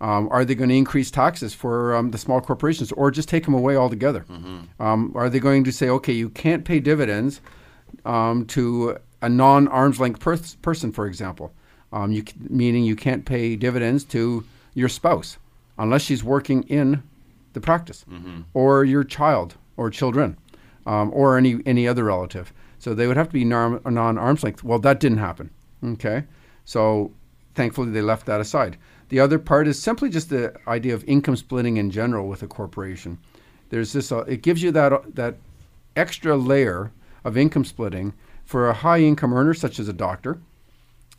Um, 0.00 0.28
are 0.30 0.44
they 0.44 0.54
going 0.54 0.68
to 0.70 0.76
increase 0.76 1.10
taxes 1.10 1.54
for 1.54 1.94
um, 1.96 2.12
the 2.12 2.18
small 2.18 2.40
corporations 2.40 2.92
or 2.92 3.10
just 3.10 3.28
take 3.28 3.44
them 3.44 3.54
away 3.54 3.76
altogether? 3.76 4.24
Um, 4.78 5.12
are 5.16 5.28
they 5.28 5.40
going 5.40 5.64
to 5.64 5.72
say, 5.72 5.88
okay, 5.88 6.12
you 6.12 6.28
can't 6.30 6.64
pay 6.64 6.78
dividends 6.80 7.40
um, 8.04 8.44
to 8.46 8.98
a 9.22 9.28
non 9.28 9.66
arm's 9.68 9.98
length 9.98 10.20
pers- 10.20 10.54
person, 10.56 10.92
for 10.92 11.06
example? 11.06 11.52
Um, 11.92 12.12
you, 12.12 12.22
c- 12.26 12.34
meaning 12.48 12.84
you 12.84 12.94
can't 12.96 13.24
pay 13.24 13.56
dividends 13.56 14.04
to 14.04 14.44
your 14.74 14.88
spouse 14.88 15.38
unless 15.78 16.02
she's 16.02 16.22
working 16.22 16.62
in 16.64 17.02
the 17.54 17.60
practice, 17.60 18.04
or 18.54 18.84
your 18.84 19.02
child 19.04 19.54
or 19.76 19.90
children, 19.90 20.36
um, 20.86 21.10
or 21.14 21.36
any 21.38 21.60
any 21.66 21.88
other 21.88 22.04
relative. 22.04 22.52
So 22.78 22.94
they 22.94 23.06
would 23.08 23.16
have 23.16 23.28
to 23.28 23.32
be 23.32 23.44
non 23.44 23.80
arm's 24.18 24.44
length. 24.44 24.62
Well, 24.62 24.78
that 24.80 25.00
didn't 25.00 25.18
happen. 25.18 25.50
Okay, 25.82 26.24
so 26.64 27.10
thankfully 27.54 27.90
they 27.90 28.02
left 28.02 28.26
that 28.26 28.40
aside. 28.40 28.76
The 29.08 29.20
other 29.20 29.38
part 29.38 29.66
is 29.68 29.80
simply 29.80 30.10
just 30.10 30.30
the 30.30 30.54
idea 30.66 30.94
of 30.94 31.04
income 31.04 31.36
splitting 31.36 31.76
in 31.76 31.90
general 31.90 32.28
with 32.28 32.42
a 32.42 32.46
corporation. 32.46 33.18
There's 33.70 33.92
this. 33.92 34.12
Uh, 34.12 34.24
it 34.24 34.42
gives 34.42 34.62
you 34.62 34.70
that 34.72 34.92
uh, 34.92 35.00
that 35.14 35.36
extra 35.96 36.36
layer 36.36 36.92
of 37.24 37.36
income 37.36 37.64
splitting 37.64 38.14
for 38.44 38.68
a 38.68 38.74
high 38.74 39.00
income 39.00 39.34
earner 39.34 39.54
such 39.54 39.78
as 39.78 39.88
a 39.88 39.92
doctor. 39.92 40.38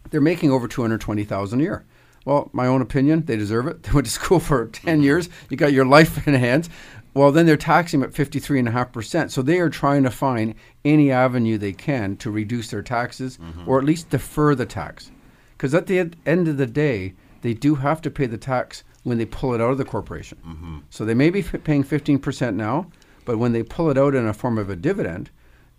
They're 0.09 0.21
making 0.21 0.51
over 0.51 0.67
220000 0.67 1.59
a 1.59 1.63
year. 1.63 1.85
Well 2.25 2.49
my 2.53 2.65
own 2.65 2.81
opinion 2.81 3.25
they 3.25 3.35
deserve 3.35 3.67
it. 3.67 3.83
They 3.83 3.91
went 3.91 4.05
to 4.05 4.11
school 4.11 4.39
for 4.39 4.67
10 4.67 4.95
mm-hmm. 4.95 5.03
years. 5.03 5.29
You 5.49 5.57
got 5.57 5.73
your 5.73 5.85
life 5.85 6.27
in 6.27 6.33
hands. 6.33 6.69
Well 7.13 7.31
then 7.31 7.45
they're 7.45 7.57
taxing 7.57 7.99
them 7.99 8.09
at 8.09 8.15
53.5% 8.15 9.29
so 9.31 9.41
they 9.41 9.59
are 9.59 9.69
trying 9.69 10.03
to 10.03 10.11
find 10.11 10.55
any 10.85 11.11
avenue 11.11 11.57
they 11.57 11.73
can 11.73 12.17
to 12.17 12.31
reduce 12.31 12.69
their 12.69 12.81
taxes 12.81 13.37
mm-hmm. 13.37 13.69
or 13.69 13.77
at 13.77 13.85
least 13.85 14.09
defer 14.09 14.55
the 14.55 14.65
tax. 14.65 15.11
Because 15.57 15.75
at 15.75 15.87
the 15.87 16.11
end 16.25 16.47
of 16.47 16.57
the 16.57 16.65
day 16.67 17.13
they 17.41 17.53
do 17.53 17.75
have 17.75 18.01
to 18.01 18.11
pay 18.11 18.25
the 18.25 18.37
tax 18.37 18.83
when 19.03 19.17
they 19.17 19.25
pull 19.25 19.53
it 19.53 19.61
out 19.61 19.71
of 19.71 19.77
the 19.77 19.85
corporation 19.85 20.83
so 20.89 21.05
they 21.05 21.13
may 21.13 21.29
be 21.29 21.39
f- 21.39 21.63
paying 21.63 21.83
15% 21.83 22.55
now 22.55 22.87
but 23.25 23.37
when 23.37 23.51
they 23.51 23.63
pull 23.63 23.89
it 23.89 23.97
out 23.97 24.15
in 24.15 24.27
a 24.27 24.33
form 24.33 24.57
of 24.57 24.69
a 24.69 24.75
dividend 24.75 25.29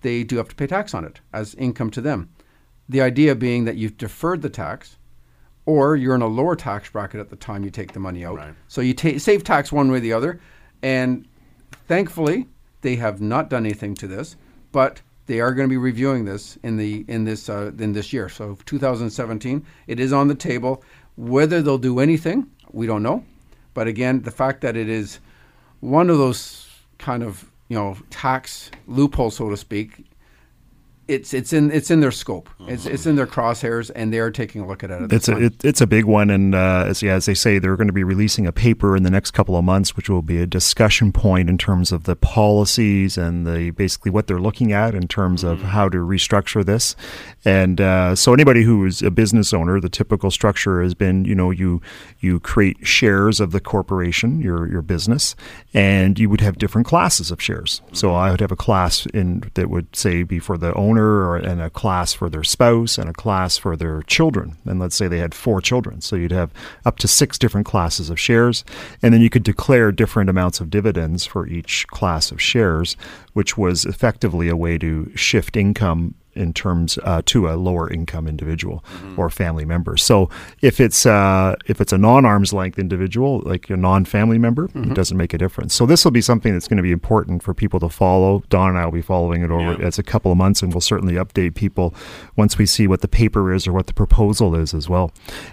they 0.02 0.24
do 0.24 0.36
have 0.36 0.48
to 0.48 0.54
pay 0.54 0.66
tax 0.66 0.94
on 0.94 1.04
it 1.04 1.20
as 1.32 1.54
income 1.56 1.90
to 1.90 2.00
them 2.00 2.28
the 2.90 3.00
idea 3.00 3.36
being 3.36 3.64
that 3.66 3.76
you've 3.76 3.96
deferred 3.96 4.42
the 4.42 4.50
tax, 4.50 4.98
or 5.64 5.94
you're 5.94 6.16
in 6.16 6.22
a 6.22 6.26
lower 6.26 6.56
tax 6.56 6.90
bracket 6.90 7.20
at 7.20 7.30
the 7.30 7.36
time 7.36 7.62
you 7.62 7.70
take 7.70 7.92
the 7.92 8.00
money 8.00 8.24
out. 8.24 8.36
Right. 8.36 8.54
So 8.66 8.80
you 8.80 8.94
ta- 8.94 9.18
save 9.18 9.44
tax 9.44 9.70
one 9.70 9.92
way 9.92 9.98
or 9.98 10.00
the 10.00 10.12
other. 10.12 10.40
And 10.82 11.28
thankfully, 11.86 12.48
they 12.80 12.96
have 12.96 13.20
not 13.20 13.48
done 13.48 13.64
anything 13.64 13.94
to 13.94 14.08
this, 14.08 14.34
but 14.72 15.02
they 15.26 15.40
are 15.40 15.54
going 15.54 15.68
to 15.68 15.72
be 15.72 15.76
reviewing 15.76 16.24
this 16.24 16.58
in 16.64 16.76
the 16.76 17.04
in 17.06 17.24
this 17.24 17.48
uh, 17.48 17.70
in 17.78 17.92
this 17.92 18.12
year. 18.12 18.28
So 18.28 18.58
2017, 18.66 19.64
it 19.86 20.00
is 20.00 20.12
on 20.12 20.26
the 20.26 20.34
table. 20.34 20.82
Whether 21.20 21.60
they'll 21.60 21.76
do 21.76 22.00
anything, 22.00 22.46
we 22.72 22.86
don't 22.86 23.02
know. 23.02 23.24
But 23.74 23.86
again, 23.86 24.22
the 24.22 24.30
fact 24.30 24.62
that 24.62 24.74
it 24.74 24.88
is 24.88 25.20
one 25.80 26.08
of 26.08 26.16
those 26.16 26.66
kind 26.96 27.22
of 27.22 27.50
you 27.68 27.76
know 27.76 27.98
tax 28.08 28.70
loopholes, 28.86 29.36
so 29.36 29.50
to 29.50 29.56
speak, 29.56 30.06
it's 31.10 31.34
it's 31.34 31.52
in 31.52 31.70
it's 31.72 31.90
in 31.90 32.00
their 32.00 32.12
scope. 32.12 32.48
It's 32.68 32.86
it's 32.86 33.04
in 33.04 33.16
their 33.16 33.26
crosshairs, 33.26 33.90
and 33.94 34.12
they 34.12 34.20
are 34.20 34.30
taking 34.30 34.60
a 34.60 34.66
look 34.66 34.84
at 34.84 34.90
it. 34.90 35.12
It's 35.12 35.28
a 35.28 35.36
it, 35.36 35.64
it's 35.64 35.80
a 35.80 35.86
big 35.86 36.04
one, 36.04 36.30
and 36.30 36.54
uh, 36.54 36.84
as, 36.86 37.02
yeah, 37.02 37.14
as 37.14 37.26
they 37.26 37.34
say, 37.34 37.58
they're 37.58 37.76
going 37.76 37.88
to 37.88 37.92
be 37.92 38.04
releasing 38.04 38.46
a 38.46 38.52
paper 38.52 38.96
in 38.96 39.02
the 39.02 39.10
next 39.10 39.32
couple 39.32 39.56
of 39.56 39.64
months, 39.64 39.96
which 39.96 40.08
will 40.08 40.22
be 40.22 40.38
a 40.38 40.46
discussion 40.46 41.12
point 41.12 41.50
in 41.50 41.58
terms 41.58 41.90
of 41.90 42.04
the 42.04 42.14
policies 42.14 43.18
and 43.18 43.46
the 43.46 43.70
basically 43.70 44.10
what 44.10 44.28
they're 44.28 44.40
looking 44.40 44.72
at 44.72 44.94
in 44.94 45.08
terms 45.08 45.42
of 45.42 45.60
how 45.60 45.88
to 45.88 45.98
restructure 45.98 46.64
this. 46.64 46.94
And 47.44 47.80
uh, 47.80 48.14
so, 48.14 48.32
anybody 48.32 48.62
who 48.62 48.86
is 48.86 49.02
a 49.02 49.10
business 49.10 49.52
owner, 49.52 49.80
the 49.80 49.88
typical 49.88 50.30
structure 50.30 50.82
has 50.82 50.94
been, 50.94 51.24
you 51.24 51.34
know, 51.34 51.50
you 51.50 51.82
you 52.20 52.38
create 52.38 52.86
shares 52.86 53.40
of 53.40 53.50
the 53.50 53.60
corporation, 53.60 54.40
your 54.40 54.70
your 54.70 54.82
business, 54.82 55.34
and 55.74 56.18
you 56.18 56.30
would 56.30 56.40
have 56.40 56.58
different 56.58 56.86
classes 56.86 57.32
of 57.32 57.42
shares. 57.42 57.82
So 57.92 58.14
I 58.14 58.30
would 58.30 58.40
have 58.40 58.52
a 58.52 58.56
class 58.56 59.06
in 59.06 59.50
that 59.54 59.68
would 59.68 59.96
say 59.96 60.22
be 60.22 60.38
for 60.38 60.56
the 60.56 60.72
owner, 60.74 60.99
or 61.04 61.36
and 61.36 61.60
a 61.60 61.70
class 61.70 62.12
for 62.12 62.28
their 62.28 62.44
spouse, 62.44 62.98
and 62.98 63.08
a 63.08 63.12
class 63.12 63.56
for 63.56 63.76
their 63.76 64.02
children. 64.02 64.56
And 64.64 64.78
let's 64.78 64.96
say 64.96 65.08
they 65.08 65.18
had 65.18 65.34
four 65.34 65.60
children, 65.60 66.00
so 66.00 66.16
you'd 66.16 66.32
have 66.32 66.52
up 66.84 66.98
to 66.98 67.08
six 67.08 67.38
different 67.38 67.66
classes 67.66 68.10
of 68.10 68.20
shares, 68.20 68.64
and 69.02 69.12
then 69.12 69.20
you 69.20 69.30
could 69.30 69.42
declare 69.42 69.92
different 69.92 70.30
amounts 70.30 70.60
of 70.60 70.70
dividends 70.70 71.24
for 71.24 71.46
each 71.46 71.86
class 71.88 72.30
of 72.30 72.40
shares, 72.40 72.96
which 73.32 73.56
was 73.56 73.84
effectively 73.84 74.48
a 74.48 74.56
way 74.56 74.78
to 74.78 75.10
shift 75.14 75.56
income 75.56 76.14
in 76.34 76.52
terms 76.52 76.98
uh, 77.04 77.22
to 77.26 77.48
a 77.48 77.54
lower 77.54 77.90
income 77.92 78.26
individual 78.28 78.84
or 79.16 79.30
family 79.30 79.64
member. 79.64 79.96
So 79.96 80.28
if 80.60 80.80
it's 80.80 81.04
uh, 81.06 81.56
if 81.66 81.80
it's 81.80 81.92
a 81.92 81.98
non 81.98 82.24
arm's 82.24 82.52
length 82.52 82.78
individual, 82.78 83.40
like 83.44 83.68
a 83.70 83.76
non 83.76 84.04
family 84.04 84.38
member, 84.38 84.66
it 84.74 84.94
doesn't 84.94 85.16
make 85.16 85.34
a 85.34 85.38
difference. 85.38 85.74
So 85.74 85.86
this 85.86 86.04
will 86.04 86.12
be 86.12 86.20
something 86.20 86.52
that's 86.52 86.68
going 86.68 86.76
to 86.76 86.82
be 86.82 86.92
important 86.92 87.42
for 87.42 87.54
people 87.54 87.80
to 87.80 87.88
follow. 87.88 88.42
Don 88.48 88.70
and 88.70 88.78
I 88.78 88.84
will 88.84 88.92
be 88.92 89.02
following 89.02 89.42
it 89.42 89.50
over 89.50 89.72
Yeah. 89.72 89.86
as 89.86 89.98
a 89.98 90.02
couple 90.02 90.30
of 90.32 90.38
months, 90.38 90.62
and 90.62 90.72
we'll 90.72 90.80
certainly 90.80 91.14
update 91.14 91.54
people 91.54 91.94
once 92.36 92.58
we 92.58 92.66
see 92.66 92.86
what 92.86 93.00
the 93.00 93.08
paper 93.08 93.52
is 93.52 93.66
or 93.66 93.72
what 93.72 93.86
the 93.86 93.92
proposal 93.94 94.54
is 94.54 94.72
as 94.74 94.88
well. 94.88 95.12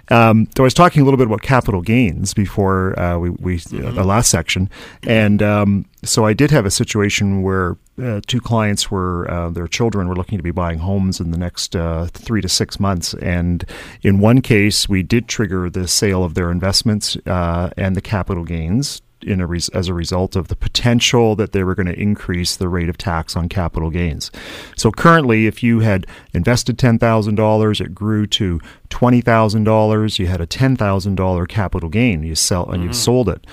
Um, 0.10 0.48
so 0.56 0.64
I 0.64 0.66
was 0.66 0.74
talking 0.74 1.02
a 1.02 1.06
little 1.06 1.18
bit 1.18 1.28
about 1.28 1.42
capital 1.42 1.82
gains 1.82 2.34
before 2.34 2.98
uh, 3.00 3.18
we, 3.18 3.30
we 3.32 3.56
uh, 3.58 3.92
the 3.92 4.04
last 4.04 4.30
section, 4.30 4.70
and 5.04 5.42
um, 5.42 5.86
so 6.04 6.26
I 6.26 6.34
did 6.34 6.52
have 6.52 6.66
a 6.66 6.72
situation 6.72 7.42
where 7.42 7.78
uh, 8.02 8.22
two 8.28 8.40
clients 8.42 8.92
were 8.92 9.30
uh, 9.30 9.50
their 9.50 9.68
children 9.68 10.08
were 10.08 10.16
looking 10.16 10.38
to 10.38 10.44
be 10.44 10.52
buying 10.52 10.80
homes 10.80 11.20
in 11.20 11.32
the 11.32 11.38
next 11.38 11.76
uh, 11.76 12.08
three 12.14 12.42
to 12.42 12.50
six 12.50 12.80
months, 12.80 13.14
and 13.16 13.66
in 14.02 14.20
one 14.20 14.42
case 14.42 14.88
we 14.88 15.04
did 15.04 15.28
trigger 15.28 15.70
the 15.70 15.88
sale 15.88 16.24
of 16.24 16.34
their 16.34 16.52
investments 16.52 17.18
uh, 17.26 17.70
and 17.78 17.96
the 17.96 18.02
capital 18.02 18.44
gains 18.44 19.02
in 19.24 19.42
a 19.42 19.48
res- 19.48 19.70
as 19.70 19.88
a 19.88 19.94
result 19.94 20.36
of 20.36 20.48
the 20.48 20.56
potential 20.56 21.36
that 21.36 21.52
they 21.52 21.64
were 21.64 21.74
going 21.74 21.88
to 21.88 22.00
increase 22.00 22.56
the 22.56 22.70
rate 22.70 22.88
of 22.88 22.98
tax 22.98 23.36
on 23.36 23.50
capital 23.50 23.90
gains. 23.90 24.30
So 24.76 24.92
currently, 24.92 25.48
if 25.48 25.64
you 25.64 25.80
had 25.80 26.06
invested 26.34 26.78
ten 26.78 27.00
thousand 27.00 27.36
dollars, 27.36 27.82
it 27.82 27.96
grew 27.96 28.28
to 28.28 28.62
twenty 28.90 29.22
thousand 29.22 29.64
dollars. 29.64 30.20
You 30.20 30.28
had 30.28 30.42
a 30.42 30.46
ten 30.46 30.76
thousand 30.76 31.16
dollar 31.16 31.46
capital 31.46 31.90
gain. 31.90 32.24
You 32.24 32.36
sell 32.36 32.70
and 32.70 32.84
you 32.84 32.94
sold 32.94 33.28
it. 33.28 33.46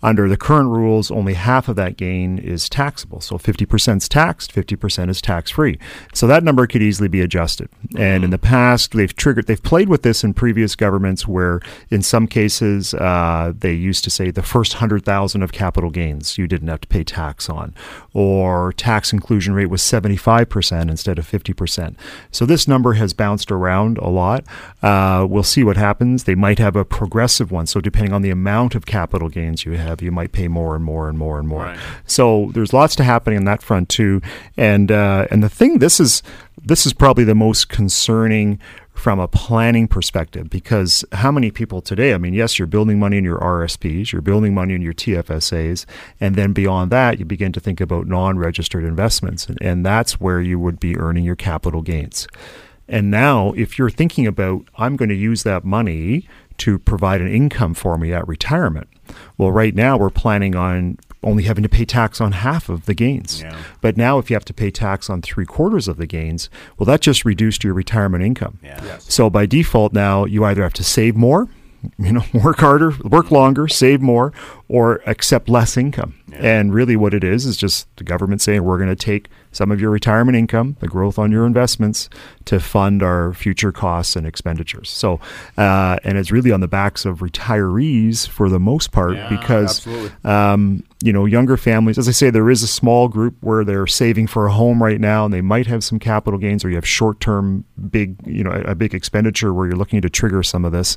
Under 0.00 0.28
the 0.28 0.36
current 0.36 0.68
rules, 0.68 1.10
only 1.10 1.34
half 1.34 1.68
of 1.68 1.74
that 1.74 1.96
gain 1.96 2.38
is 2.38 2.68
taxable. 2.68 3.20
So 3.20 3.36
50% 3.36 3.96
is 3.96 4.08
taxed, 4.08 4.54
50% 4.54 5.10
is 5.10 5.20
tax 5.20 5.50
free. 5.50 5.76
So 6.14 6.28
that 6.28 6.44
number 6.44 6.68
could 6.68 6.82
easily 6.82 7.08
be 7.08 7.20
adjusted. 7.20 7.68
And 7.96 8.22
in 8.22 8.30
the 8.30 8.38
past, 8.38 8.92
they've 8.92 9.14
triggered, 9.14 9.48
they've 9.48 9.62
played 9.62 9.88
with 9.88 10.02
this 10.02 10.22
in 10.22 10.34
previous 10.34 10.76
governments 10.76 11.26
where 11.26 11.60
in 11.90 12.02
some 12.02 12.28
cases 12.28 12.94
uh, 12.94 13.52
they 13.58 13.72
used 13.72 14.04
to 14.04 14.10
say 14.10 14.30
the 14.30 14.42
first 14.42 14.74
100,000 14.74 15.42
of 15.42 15.50
capital 15.50 15.90
gains 15.90 16.38
you 16.38 16.46
didn't 16.46 16.68
have 16.68 16.82
to 16.82 16.88
pay 16.88 17.02
tax 17.02 17.50
on, 17.50 17.74
or 18.14 18.72
tax 18.74 19.12
inclusion 19.12 19.52
rate 19.54 19.66
was 19.66 19.82
75% 19.82 20.90
instead 20.90 21.18
of 21.18 21.28
50%. 21.28 21.96
So 22.30 22.46
this 22.46 22.68
number 22.68 22.92
has 22.92 23.12
bounced 23.12 23.50
around 23.50 23.98
a 23.98 24.08
lot. 24.08 24.44
Uh, 24.80 25.26
we'll 25.28 25.42
see 25.42 25.64
what 25.64 25.76
happens. 25.76 26.22
They 26.22 26.36
might 26.36 26.60
have 26.60 26.76
a 26.76 26.84
progressive 26.84 27.50
one. 27.50 27.66
So 27.66 27.80
depending 27.80 28.12
on 28.12 28.22
the 28.22 28.30
amount 28.30 28.76
of 28.76 28.86
capital 28.86 29.28
gains 29.28 29.64
you 29.64 29.72
have, 29.72 29.87
you 30.00 30.12
might 30.12 30.32
pay 30.32 30.48
more 30.48 30.74
and 30.74 30.84
more 30.84 31.08
and 31.08 31.18
more 31.18 31.38
and 31.38 31.48
more. 31.48 31.64
Right. 31.64 31.78
So 32.06 32.50
there's 32.54 32.72
lots 32.72 32.94
to 32.96 33.04
happening 33.04 33.38
on 33.38 33.44
that 33.44 33.62
front 33.62 33.88
too. 33.88 34.20
And 34.56 34.92
uh, 34.92 35.26
and 35.30 35.42
the 35.42 35.48
thing 35.48 35.78
this 35.78 36.00
is 36.00 36.22
this 36.62 36.86
is 36.86 36.92
probably 36.92 37.24
the 37.24 37.34
most 37.34 37.68
concerning 37.68 38.58
from 38.98 39.20
a 39.20 39.28
planning 39.28 39.86
perspective 39.86 40.50
because 40.50 41.04
how 41.12 41.30
many 41.30 41.52
people 41.52 41.80
today 41.80 42.12
i 42.12 42.18
mean 42.18 42.34
yes 42.34 42.58
you're 42.58 42.66
building 42.66 42.98
money 42.98 43.16
in 43.16 43.22
your 43.22 43.38
rsps 43.38 44.10
you're 44.10 44.20
building 44.20 44.52
money 44.52 44.74
in 44.74 44.82
your 44.82 44.92
tfsas 44.92 45.86
and 46.20 46.34
then 46.34 46.52
beyond 46.52 46.90
that 46.90 47.18
you 47.18 47.24
begin 47.24 47.52
to 47.52 47.60
think 47.60 47.80
about 47.80 48.08
non-registered 48.08 48.82
investments 48.82 49.46
and, 49.46 49.56
and 49.62 49.86
that's 49.86 50.20
where 50.20 50.40
you 50.40 50.58
would 50.58 50.80
be 50.80 50.96
earning 50.96 51.22
your 51.22 51.36
capital 51.36 51.80
gains 51.80 52.26
and 52.88 53.08
now 53.08 53.52
if 53.52 53.78
you're 53.78 53.88
thinking 53.88 54.26
about 54.26 54.64
i'm 54.76 54.96
going 54.96 55.08
to 55.08 55.14
use 55.14 55.44
that 55.44 55.64
money 55.64 56.28
to 56.58 56.78
provide 56.78 57.20
an 57.20 57.28
income 57.28 57.74
for 57.74 57.96
me 57.96 58.12
at 58.12 58.26
retirement 58.28 58.88
well 59.36 59.50
right 59.50 59.74
now 59.74 59.96
we're 59.96 60.10
planning 60.10 60.54
on 60.54 60.98
only 61.22 61.44
having 61.44 61.62
to 61.62 61.68
pay 61.68 61.84
tax 61.84 62.20
on 62.20 62.32
half 62.32 62.68
of 62.68 62.86
the 62.86 62.94
gains. 62.94 63.42
Yeah. 63.42 63.56
But 63.80 63.96
now, 63.96 64.18
if 64.18 64.30
you 64.30 64.34
have 64.34 64.44
to 64.46 64.54
pay 64.54 64.70
tax 64.70 65.10
on 65.10 65.22
three 65.22 65.46
quarters 65.46 65.88
of 65.88 65.96
the 65.96 66.06
gains, 66.06 66.48
well, 66.78 66.84
that 66.86 67.00
just 67.00 67.24
reduced 67.24 67.64
your 67.64 67.74
retirement 67.74 68.22
income. 68.22 68.58
Yeah. 68.62 68.82
Yes. 68.84 69.12
So 69.12 69.28
by 69.28 69.46
default, 69.46 69.92
now 69.92 70.24
you 70.24 70.44
either 70.44 70.62
have 70.62 70.74
to 70.74 70.84
save 70.84 71.16
more, 71.16 71.48
you 71.98 72.12
know, 72.12 72.24
work 72.34 72.58
harder, 72.58 72.92
work 73.04 73.30
longer, 73.30 73.68
save 73.68 74.00
more, 74.00 74.32
or 74.68 75.02
accept 75.06 75.48
less 75.48 75.76
income. 75.76 76.14
And 76.32 76.72
really, 76.72 76.94
what 76.94 77.14
it 77.14 77.24
is 77.24 77.46
is 77.46 77.56
just 77.56 77.88
the 77.96 78.04
government 78.04 78.40
saying 78.40 78.62
we're 78.62 78.78
going 78.78 78.88
to 78.88 78.96
take 78.96 79.28
some 79.52 79.70
of 79.70 79.80
your 79.80 79.90
retirement 79.90 80.36
income, 80.36 80.76
the 80.80 80.88
growth 80.88 81.18
on 81.18 81.32
your 81.32 81.46
investments, 81.46 82.08
to 82.46 82.60
fund 82.60 83.02
our 83.02 83.32
future 83.32 83.72
costs 83.72 84.16
and 84.16 84.26
expenditures. 84.26 84.90
So, 84.90 85.20
uh, 85.56 85.98
and 86.04 86.18
it's 86.18 86.30
really 86.30 86.52
on 86.52 86.60
the 86.60 86.68
backs 86.68 87.04
of 87.04 87.18
retirees 87.18 88.26
for 88.26 88.48
the 88.48 88.60
most 88.60 88.92
part 88.92 89.16
Yeah, 89.16 89.28
because 89.28 89.86
um, 90.24 90.82
you 91.02 91.12
know, 91.12 91.26
younger 91.26 91.56
families, 91.56 91.96
as 91.96 92.08
I 92.08 92.12
say, 92.12 92.30
there 92.30 92.50
is 92.50 92.62
a 92.62 92.66
small 92.66 93.06
group 93.08 93.36
where 93.40 93.64
they're 93.64 93.86
saving 93.86 94.26
for 94.26 94.46
a 94.46 94.52
home 94.52 94.82
right 94.82 95.00
now 95.00 95.24
and 95.24 95.32
they 95.32 95.40
might 95.40 95.66
have 95.68 95.84
some 95.84 96.00
capital 96.00 96.38
gains 96.38 96.64
or 96.64 96.70
you 96.70 96.74
have 96.74 96.86
short 96.86 97.20
term 97.20 97.64
big, 97.90 98.16
you 98.26 98.42
know, 98.42 98.50
a, 98.50 98.72
a 98.72 98.74
big 98.74 98.94
expenditure 98.94 99.54
where 99.54 99.68
you're 99.68 99.76
looking 99.76 100.00
to 100.00 100.10
trigger 100.10 100.42
some 100.42 100.64
of 100.64 100.72
this. 100.72 100.96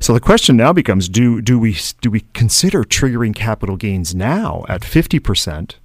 So 0.00 0.12
the 0.12 0.20
question 0.20 0.56
now 0.56 0.72
becomes 0.72 1.08
do 1.08 1.40
do 1.40 1.58
we 1.58 1.76
do 2.02 2.10
we 2.10 2.24
consider 2.34 2.84
triggering 2.84 3.34
capital 3.34 3.76
gains 3.76 4.14
now 4.14 4.64
at 4.68 4.82
50%? 4.82 5.76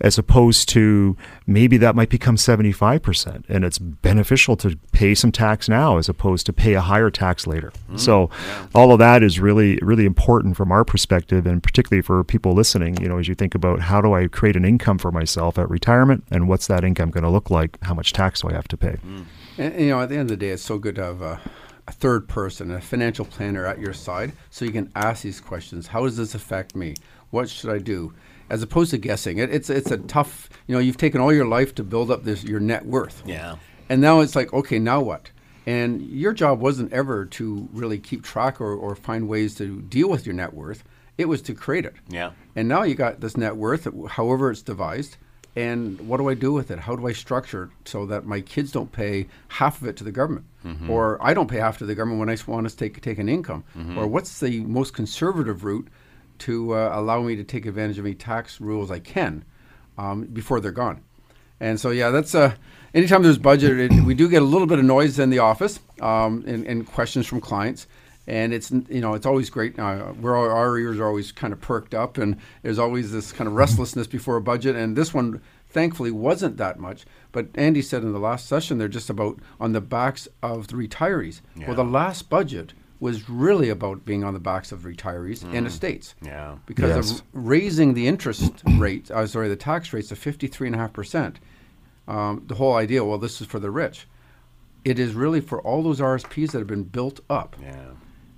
As 0.00 0.16
opposed 0.16 0.68
to 0.70 1.16
maybe 1.46 1.76
that 1.76 1.94
might 1.94 2.08
become 2.08 2.36
75%, 2.36 3.44
and 3.48 3.64
it's 3.64 3.78
beneficial 3.78 4.56
to 4.56 4.78
pay 4.92 5.14
some 5.14 5.30
tax 5.30 5.68
now 5.68 5.98
as 5.98 6.08
opposed 6.08 6.46
to 6.46 6.52
pay 6.54 6.74
a 6.74 6.80
higher 6.80 7.10
tax 7.10 7.46
later. 7.46 7.70
Mm, 7.90 8.00
so, 8.00 8.30
all 8.74 8.92
of 8.92 8.98
that 8.98 9.22
is 9.22 9.38
really, 9.38 9.78
really 9.82 10.06
important 10.06 10.56
from 10.56 10.72
our 10.72 10.84
perspective, 10.84 11.46
and 11.46 11.62
particularly 11.62 12.00
for 12.00 12.24
people 12.24 12.52
listening. 12.52 12.96
You 13.00 13.08
know, 13.08 13.18
as 13.18 13.28
you 13.28 13.34
think 13.34 13.54
about 13.54 13.80
how 13.80 14.00
do 14.00 14.14
I 14.14 14.26
create 14.26 14.56
an 14.56 14.64
income 14.64 14.96
for 14.96 15.12
myself 15.12 15.58
at 15.58 15.68
retirement, 15.68 16.24
and 16.30 16.48
what's 16.48 16.66
that 16.68 16.82
income 16.82 17.10
going 17.10 17.24
to 17.24 17.30
look 17.30 17.50
like? 17.50 17.76
How 17.82 17.94
much 17.94 18.12
tax 18.12 18.40
do 18.40 18.48
I 18.48 18.52
have 18.52 18.68
to 18.68 18.76
pay? 18.76 18.96
And, 19.04 19.26
and, 19.58 19.80
you 19.80 19.90
know, 19.90 20.00
at 20.00 20.08
the 20.08 20.16
end 20.16 20.30
of 20.30 20.38
the 20.38 20.46
day, 20.46 20.52
it's 20.52 20.62
so 20.62 20.78
good 20.78 20.94
to 20.94 21.04
have 21.04 21.20
a, 21.20 21.40
a 21.86 21.92
third 21.92 22.28
person, 22.28 22.70
a 22.70 22.80
financial 22.80 23.24
planner 23.24 23.66
at 23.66 23.78
your 23.78 23.92
side, 23.92 24.32
so 24.48 24.64
you 24.64 24.72
can 24.72 24.90
ask 24.94 25.22
these 25.22 25.40
questions. 25.40 25.88
How 25.88 26.04
does 26.04 26.16
this 26.16 26.34
affect 26.34 26.74
me? 26.74 26.94
What 27.30 27.48
should 27.48 27.70
I 27.70 27.78
do? 27.78 28.12
As 28.50 28.62
opposed 28.62 28.90
to 28.90 28.98
guessing, 28.98 29.38
it, 29.38 29.48
it's 29.54 29.70
it's 29.70 29.90
a 29.90 29.96
tough. 29.96 30.50
You 30.66 30.74
know, 30.74 30.80
you've 30.80 30.96
taken 30.96 31.20
all 31.20 31.32
your 31.32 31.46
life 31.46 31.74
to 31.76 31.84
build 31.84 32.10
up 32.10 32.24
this 32.24 32.44
your 32.44 32.60
net 32.60 32.84
worth, 32.84 33.22
Yeah. 33.24 33.56
and 33.88 34.00
now 34.00 34.20
it's 34.20 34.34
like, 34.36 34.52
okay, 34.52 34.78
now 34.78 35.00
what? 35.00 35.30
And 35.66 36.02
your 36.02 36.32
job 36.32 36.60
wasn't 36.60 36.92
ever 36.92 37.26
to 37.26 37.68
really 37.72 37.98
keep 37.98 38.24
track 38.24 38.60
or, 38.60 38.74
or 38.74 38.96
find 38.96 39.28
ways 39.28 39.54
to 39.56 39.80
deal 39.82 40.08
with 40.08 40.26
your 40.26 40.34
net 40.34 40.52
worth. 40.52 40.82
It 41.16 41.28
was 41.28 41.42
to 41.42 41.54
create 41.54 41.84
it. 41.84 41.94
Yeah. 42.08 42.32
And 42.56 42.66
now 42.66 42.82
you 42.82 42.94
got 42.94 43.20
this 43.20 43.36
net 43.36 43.56
worth, 43.56 43.86
however 44.08 44.50
it's 44.50 44.62
devised. 44.62 45.16
And 45.56 46.00
what 46.08 46.18
do 46.18 46.28
I 46.28 46.34
do 46.34 46.52
with 46.52 46.70
it? 46.70 46.78
How 46.78 46.96
do 46.96 47.06
I 47.06 47.12
structure 47.12 47.64
it 47.64 47.88
so 47.88 48.06
that 48.06 48.24
my 48.24 48.40
kids 48.40 48.72
don't 48.72 48.90
pay 48.90 49.26
half 49.48 49.82
of 49.82 49.88
it 49.88 49.96
to 49.96 50.04
the 50.04 50.12
government, 50.12 50.46
mm-hmm. 50.64 50.88
or 50.88 51.18
I 51.20 51.34
don't 51.34 51.48
pay 51.48 51.58
half 51.58 51.78
to 51.78 51.86
the 51.86 51.94
government 51.94 52.20
when 52.20 52.30
I 52.30 52.36
want 52.46 52.68
to 52.68 52.76
take 52.76 53.00
take 53.00 53.18
an 53.18 53.28
income, 53.28 53.64
mm-hmm. 53.76 53.98
or 53.98 54.06
what's 54.06 54.38
the 54.40 54.60
most 54.60 54.94
conservative 54.94 55.64
route 55.64 55.88
to 56.40 56.74
uh, 56.74 56.90
allow 56.92 57.22
me 57.22 57.36
to 57.36 57.44
take 57.44 57.66
advantage 57.66 57.98
of 57.98 58.06
any 58.06 58.14
tax 58.14 58.60
rules 58.60 58.90
I 58.90 58.98
can 58.98 59.44
um, 59.96 60.24
before 60.24 60.60
they're 60.60 60.72
gone? 60.72 61.02
And 61.60 61.78
so, 61.78 61.90
yeah, 61.90 62.10
that's 62.10 62.34
uh, 62.34 62.54
anytime 62.94 63.22
there's 63.22 63.38
budget, 63.38 63.78
it, 63.78 64.04
we 64.04 64.14
do 64.14 64.28
get 64.28 64.42
a 64.42 64.44
little 64.44 64.66
bit 64.66 64.78
of 64.78 64.84
noise 64.84 65.18
in 65.18 65.30
the 65.30 65.40
office 65.40 65.78
um, 66.00 66.42
and, 66.46 66.66
and 66.66 66.86
questions 66.86 67.26
from 67.26 67.40
clients. 67.40 67.86
And 68.26 68.52
it's 68.52 68.70
you 68.70 69.00
know 69.00 69.14
it's 69.14 69.26
always 69.26 69.50
great. 69.50 69.78
Uh, 69.78 70.12
we're 70.20 70.36
all, 70.36 70.48
our 70.48 70.78
ears 70.78 71.00
are 71.00 71.06
always 71.06 71.32
kind 71.32 71.52
of 71.52 71.60
perked 71.60 71.94
up, 71.94 72.16
and 72.16 72.36
there's 72.62 72.78
always 72.78 73.10
this 73.10 73.32
kind 73.32 73.48
of 73.48 73.54
restlessness 73.54 74.06
before 74.06 74.36
a 74.36 74.40
budget. 74.40 74.76
And 74.76 74.94
this 74.94 75.12
one, 75.12 75.40
thankfully, 75.68 76.12
wasn't 76.12 76.56
that 76.58 76.78
much. 76.78 77.06
But 77.32 77.48
Andy 77.56 77.82
said 77.82 78.02
in 78.02 78.12
the 78.12 78.20
last 78.20 78.46
session, 78.46 78.78
they're 78.78 78.88
just 78.88 79.10
about 79.10 79.40
on 79.58 79.72
the 79.72 79.80
backs 79.80 80.28
of 80.42 80.68
the 80.68 80.74
retirees. 80.74 81.40
Well, 81.66 81.74
the 81.74 81.84
last 81.84 82.28
budget 82.30 82.72
was 83.00 83.28
really 83.30 83.70
about 83.70 84.04
being 84.04 84.22
on 84.22 84.34
the 84.34 84.40
backs 84.40 84.70
of 84.72 84.80
retirees 84.80 85.42
and 85.54 85.66
estates 85.66 86.14
Yeah. 86.22 86.56
because 86.66 86.94
Yes. 86.96 87.10
of 87.20 87.22
raising 87.32 87.94
the 87.94 88.06
interest 88.06 88.62
rate, 88.76 89.10
uh, 89.10 89.26
sorry, 89.26 89.48
the 89.48 89.56
tax 89.56 89.92
rates 89.92 90.08
to 90.08 90.16
53.5%. 90.16 91.40
Um, 92.06 92.42
the 92.46 92.56
whole 92.56 92.74
idea, 92.76 93.02
well, 93.04 93.18
this 93.18 93.40
is 93.40 93.46
for 93.46 93.58
the 93.58 93.70
rich. 93.70 94.06
It 94.84 94.98
is 94.98 95.14
really 95.14 95.40
for 95.40 95.60
all 95.62 95.82
those 95.82 96.00
RSPs 96.00 96.52
that 96.52 96.58
have 96.58 96.66
been 96.66 96.84
built 96.84 97.20
up. 97.30 97.56
Yeah. 97.62 97.90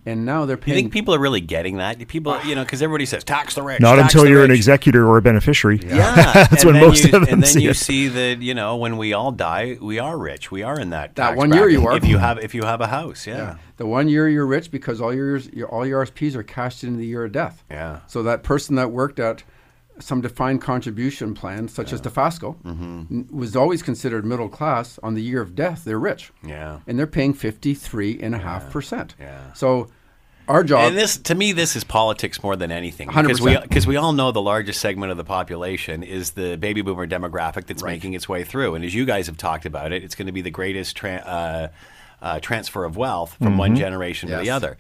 And 0.05 0.25
now 0.27 0.47
they're 0.47 0.57
You 0.57 0.63
paying. 0.63 0.77
think 0.77 0.93
people 0.93 1.15
are 1.15 1.19
really 1.21 1.41
getting 1.41 1.77
that? 1.77 1.97
Do 1.99 2.05
People, 2.07 2.37
you 2.45 2.57
know, 2.57 2.65
because 2.65 2.83
everybody 2.83 3.07
says 3.07 3.23
tax 3.23 3.55
the 3.55 3.63
rich. 3.63 3.81
Not 3.81 3.97
tax 3.97 4.13
until 4.13 4.25
the 4.25 4.31
you're 4.31 4.45
an 4.45 4.51
executor 4.51 5.07
or 5.07 5.17
a 5.17 5.23
beneficiary. 5.23 5.79
Yeah, 5.81 6.33
That's 6.35 6.65
and 6.65 6.73
when 6.73 6.81
most 6.83 7.05
you, 7.05 7.07
of 7.07 7.13
them 7.13 7.25
And 7.33 7.43
then 7.43 7.49
see 7.49 7.63
you 7.63 7.71
it. 7.71 7.75
see 7.77 8.09
that 8.09 8.43
you 8.43 8.53
know 8.53 8.77
when 8.77 8.97
we 8.97 9.13
all 9.13 9.31
die, 9.31 9.79
we 9.81 10.01
are 10.01 10.19
rich. 10.19 10.51
We 10.51 10.65
are 10.65 10.79
in 10.81 10.91
that. 10.91 11.15
That 11.15 11.29
tax 11.29 11.37
one 11.39 11.53
year 11.53 11.69
you 11.69 11.83
bracket. 11.83 12.03
are. 12.03 12.05
If 12.05 12.11
you 12.11 12.19
have 12.19 12.39
if 12.39 12.53
you 12.55 12.63
have 12.65 12.81
a 12.81 12.89
house, 12.89 13.27
yeah. 13.29 13.37
yeah. 13.37 13.57
The 13.77 13.87
one 13.87 14.09
year 14.09 14.29
you're 14.29 14.47
rich 14.47 14.73
because 14.73 15.01
all 15.01 15.15
your, 15.15 15.37
your 15.37 15.69
all 15.69 15.87
your 15.87 16.05
RSPs 16.05 16.35
are 16.35 16.43
cashed 16.43 16.83
in 16.83 16.97
the 16.99 17.07
year 17.07 17.25
of 17.25 17.31
death. 17.33 17.63
Yeah. 17.71 18.01
So 18.09 18.25
that 18.25 18.43
person 18.43 18.75
that 18.77 18.91
worked 18.91 19.21
at 19.21 19.45
some 20.03 20.21
defined 20.21 20.61
contribution 20.63 21.35
plan, 21.35 21.69
such 21.69 21.93
as 21.93 22.01
Dofasco, 22.01 22.57
Mm-hmm. 22.63 23.37
was 23.37 23.57
always 23.57 23.83
considered 23.83 24.25
middle 24.25 24.49
class. 24.49 24.99
On 25.03 25.15
the 25.15 25.23
year 25.23 25.41
of 25.41 25.55
death, 25.55 25.85
they're 25.85 25.99
rich. 25.99 26.33
Yeah. 26.45 26.81
And 26.87 26.99
they're 26.99 27.07
paying 27.07 27.35
fifty-three 27.35 28.21
and 28.23 28.35
a 28.35 28.39
half 28.39 28.71
percent. 28.71 29.15
Yeah. 29.21 29.53
So 29.55 29.89
our 30.49 30.65
job. 30.65 30.89
And 30.89 30.99
this, 30.99 31.17
to 31.19 31.35
me, 31.37 31.53
this 31.53 31.77
is 31.77 31.85
politics 31.85 32.43
more 32.43 32.57
than 32.57 32.73
anything. 32.73 33.07
Because 33.09 33.41
we, 33.41 33.53
100. 33.53 33.69
because 33.69 33.87
we 33.87 33.97
all 33.97 34.13
know 34.13 34.33
the 34.33 34.43
largest 34.43 34.81
segment 34.81 35.13
of 35.13 35.17
the 35.17 35.25
population 35.25 36.03
is 36.03 36.33
the 36.33 36.57
baby 36.57 36.83
boomer 36.83 37.07
demographic 37.07 37.67
that's 37.67 37.85
making 37.85 38.15
its 38.15 38.29
way 38.29 38.43
through. 38.43 38.75
And 38.75 38.85
as 38.85 38.93
you 38.95 39.05
guys 39.05 39.29
have 39.29 39.37
talked 39.37 39.67
about 39.67 39.93
it, 39.93 40.03
it's 40.03 40.17
going 40.17 40.27
to 40.27 40.33
be 40.33 40.43
the 40.43 40.51
greatest 40.51 40.97
tra- 40.97 41.15
uh, 41.25 41.69
uh, 42.25 42.41
transfer 42.41 42.85
of 42.85 42.97
wealth 42.97 43.35
from 43.41 43.57
one 43.57 43.77
generation 43.77 44.29
to 44.31 44.37
the 44.39 44.51
other. 44.51 44.77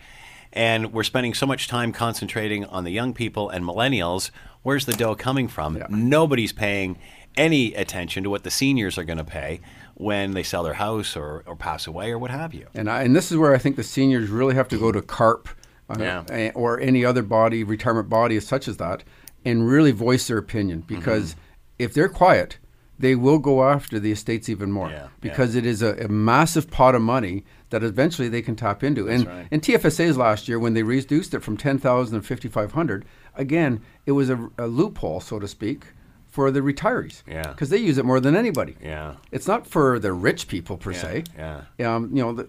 And 0.52 0.92
we're 0.92 1.02
spending 1.02 1.34
so 1.34 1.46
much 1.46 1.66
time 1.68 1.92
concentrating 1.92 2.64
on 2.66 2.84
the 2.84 2.90
young 2.90 3.14
people 3.14 3.48
and 3.48 3.64
millennials. 3.64 4.30
Where's 4.62 4.84
the 4.86 4.92
dough 4.92 5.14
coming 5.14 5.48
from? 5.48 5.82
Nobody's 5.88 6.52
paying 6.52 6.98
any 7.36 7.72
attention 7.74 8.22
to 8.24 8.30
what 8.30 8.44
the 8.44 8.50
seniors 8.50 8.98
are 8.98 9.04
going 9.04 9.18
to 9.18 9.24
pay 9.24 9.60
when 9.94 10.32
they 10.32 10.42
sell 10.42 10.62
their 10.62 10.74
house 10.74 11.16
or, 11.16 11.42
or 11.46 11.56
pass 11.56 11.86
away 11.86 12.10
or 12.10 12.18
what 12.18 12.30
have 12.30 12.52
you. 12.52 12.66
And, 12.74 12.90
I, 12.90 13.02
and 13.02 13.16
this 13.16 13.32
is 13.32 13.38
where 13.38 13.54
I 13.54 13.58
think 13.58 13.76
the 13.76 13.82
seniors 13.82 14.28
really 14.28 14.54
have 14.54 14.68
to 14.68 14.78
go 14.78 14.92
to 14.92 15.00
CARP 15.00 15.48
uh, 15.88 15.96
Yeah. 15.98 16.50
or 16.54 16.78
any 16.80 17.04
other 17.04 17.22
body, 17.22 17.64
retirement 17.64 18.08
body 18.10 18.38
such 18.40 18.68
as 18.68 18.76
that, 18.76 19.04
and 19.44 19.66
really 19.66 19.92
voice 19.92 20.28
their 20.28 20.38
opinion. 20.38 20.82
Mm-hmm. 20.82 20.94
Because 20.96 21.34
if 21.78 21.94
they're 21.94 22.08
quiet, 22.08 22.58
they 23.02 23.14
will 23.16 23.38
go 23.38 23.64
after 23.68 23.98
the 23.98 24.12
estates 24.12 24.48
even 24.48 24.70
more. 24.72 24.88
Yeah, 24.88 25.08
because 25.20 25.54
it 25.56 25.66
is 25.66 25.82
a, 25.82 25.94
a 26.04 26.08
massive 26.08 26.70
pot 26.70 26.94
of 26.94 27.02
money 27.02 27.44
that 27.70 27.82
eventually 27.82 28.28
they 28.28 28.42
can 28.42 28.54
tap 28.56 28.82
into. 28.84 29.08
and 29.08 29.26
right. 29.26 29.48
and 29.50 29.60
TFSA's 29.60 30.16
last 30.16 30.48
year, 30.48 30.58
when 30.58 30.74
they 30.74 30.82
reduced 30.84 31.34
it 31.34 31.40
from 31.40 31.56
10,000 31.56 32.20
to 32.20 32.26
5,500, 32.26 33.04
again, 33.34 33.80
it 34.06 34.12
was 34.12 34.30
a, 34.30 34.48
a 34.56 34.66
loophole, 34.66 35.20
so 35.20 35.38
to 35.40 35.48
speak, 35.48 35.86
for 36.28 36.50
the 36.50 36.60
retirees. 36.60 37.22
Yeah. 37.26 37.42
Because 37.48 37.70
they 37.70 37.78
use 37.78 37.98
it 37.98 38.04
more 38.04 38.20
than 38.20 38.36
anybody. 38.36 38.76
Yeah. 38.82 39.16
It's 39.32 39.48
not 39.48 39.66
for 39.66 39.98
the 39.98 40.12
rich 40.12 40.46
people 40.48 40.76
per 40.76 40.92
Yeah, 40.92 41.00
se. 41.02 41.24
yeah. 41.36 41.94
Um, 41.94 42.10
you 42.16 42.22
know, 42.22 42.32
the, 42.34 42.46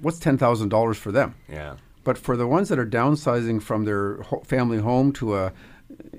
what's 0.00 0.18
ten 0.18 0.38
thousand 0.38 0.70
dollars 0.70 0.96
for 0.96 1.12
them? 1.12 1.34
Yeah. 1.48 1.76
But 2.04 2.16
for 2.16 2.36
the 2.38 2.46
ones 2.46 2.70
that 2.70 2.78
are 2.78 2.86
downsizing 2.86 3.60
from 3.62 3.84
their 3.84 4.22
ho- 4.22 4.42
family 4.46 4.78
home 4.78 5.12
to 5.20 5.36
a 5.36 5.52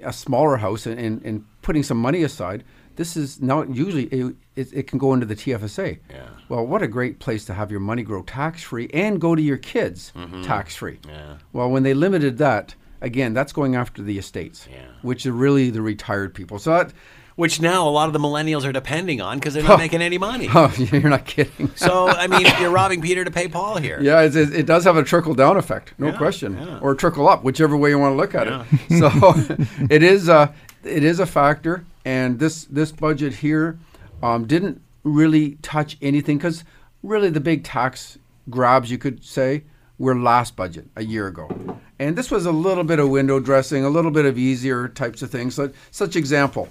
a 0.04 0.14
smaller 0.14 0.58
house 0.58 0.86
and, 0.86 1.00
and, 1.00 1.22
and 1.26 1.46
putting 1.62 1.82
some 1.84 1.98
money 1.98 2.22
aside, 2.24 2.64
this 2.96 3.18
is 3.18 3.42
now 3.42 3.64
usually 3.64 4.06
it, 4.06 4.36
it, 4.56 4.74
it, 4.74 4.88
can 4.88 4.98
go 5.00 5.14
into 5.14 5.26
the 5.26 5.36
TFSA. 5.36 6.00
Yeah. 6.10 6.28
Well, 6.50 6.66
what 6.66 6.82
a 6.82 6.88
great 6.88 7.20
place 7.20 7.46
to 7.46 7.54
have 7.54 7.72
your 7.72 7.80
money 7.80 8.04
grow 8.04 8.24
tax 8.24 8.64
free 8.64 8.90
and 8.94 9.20
go 9.20 9.36
to 9.36 9.42
your 9.42 9.58
kids 9.58 10.12
mm-hmm. 10.16 10.42
tax 10.44 10.76
free. 10.76 11.00
Yeah. 11.08 11.38
Well, 11.54 11.70
when 11.70 11.84
they 11.84 11.94
limited 11.94 12.38
that, 12.40 12.76
again, 13.02 13.34
that's 13.34 13.54
going 13.54 13.76
after 13.76 14.02
the 14.02 14.18
estates, 14.18 14.68
yeah. 14.72 14.88
which 15.02 15.26
are 15.26 15.32
really 15.32 15.70
the 15.70 15.82
retired 15.82 16.34
people. 16.34 16.60
So 16.60 16.72
that 16.72 16.94
which 17.36 17.62
now 17.62 17.88
a 17.88 17.90
lot 17.90 18.08
of 18.08 18.14
the 18.14 18.20
millennials 18.20 18.66
are 18.66 18.72
depending 18.72 19.22
on 19.22 19.40
because 19.40 19.54
they're 19.54 19.64
not 19.64 19.80
making 19.80 20.02
any 20.02 20.18
money. 20.18 20.48
Oh, 20.54 20.72
you're 20.78 21.10
not 21.10 21.26
kidding. 21.26 21.72
so 21.76 22.08
I 22.10 22.28
mean, 22.28 22.46
you're 22.60 22.72
robbing 22.72 23.02
Peter 23.02 23.24
to 23.24 23.32
pay 23.32 23.48
Paul 23.48 23.78
here. 23.78 24.00
Yeah, 24.02 24.22
it, 24.22 24.36
it 24.36 24.66
does 24.66 24.84
have 24.84 24.98
a 24.98 25.04
trickle 25.04 25.34
down 25.34 25.58
effect, 25.58 25.94
no 25.98 26.08
yeah, 26.08 26.18
question, 26.18 26.58
yeah. 26.58 26.80
or 26.80 26.94
trickle 26.94 27.28
up, 27.28 27.44
whichever 27.44 27.78
way 27.78 27.90
you 27.90 27.98
want 27.98 28.14
to 28.14 28.18
look 28.18 28.36
at 28.36 28.48
yeah. 28.48 28.66
it. 28.72 29.00
So 29.00 29.56
it 29.90 30.04
is 30.04 30.28
a 30.30 30.54
it 30.84 31.04
is 31.04 31.20
a 31.20 31.26
factor, 31.26 31.86
and 32.06 32.40
this 32.40 32.66
this 32.66 32.92
budget 32.92 33.36
here 33.36 33.80
um, 34.24 34.46
didn't 34.46 34.82
really 35.04 35.56
touch 35.62 35.98
anything 36.02 36.38
because 36.38 36.64
really 37.04 37.30
the 37.30 37.40
big 37.40 37.64
tax 37.64 38.18
grabs 38.50 38.92
you 38.92 38.98
could 38.98 39.24
say 39.24 39.64
were 39.98 40.16
last 40.16 40.56
budget 40.56 40.88
a 40.96 41.04
year 41.04 41.28
ago. 41.28 41.80
And 42.00 42.16
this 42.16 42.32
was 42.32 42.48
a 42.48 42.52
little 42.52 42.84
bit 42.84 43.00
of 43.00 43.10
window 43.10 43.40
dressing, 43.40 43.86
a 43.86 43.90
little 43.90 44.10
bit 44.10 44.26
of 44.26 44.38
easier 44.38 44.88
types 44.88 45.22
of 45.22 45.30
things. 45.30 45.54
So, 45.54 45.72
such 45.92 46.16
example, 46.16 46.68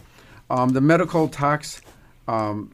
um, 0.51 0.71
the 0.71 0.81
medical 0.81 1.29
tax. 1.29 1.81
Um, 2.27 2.73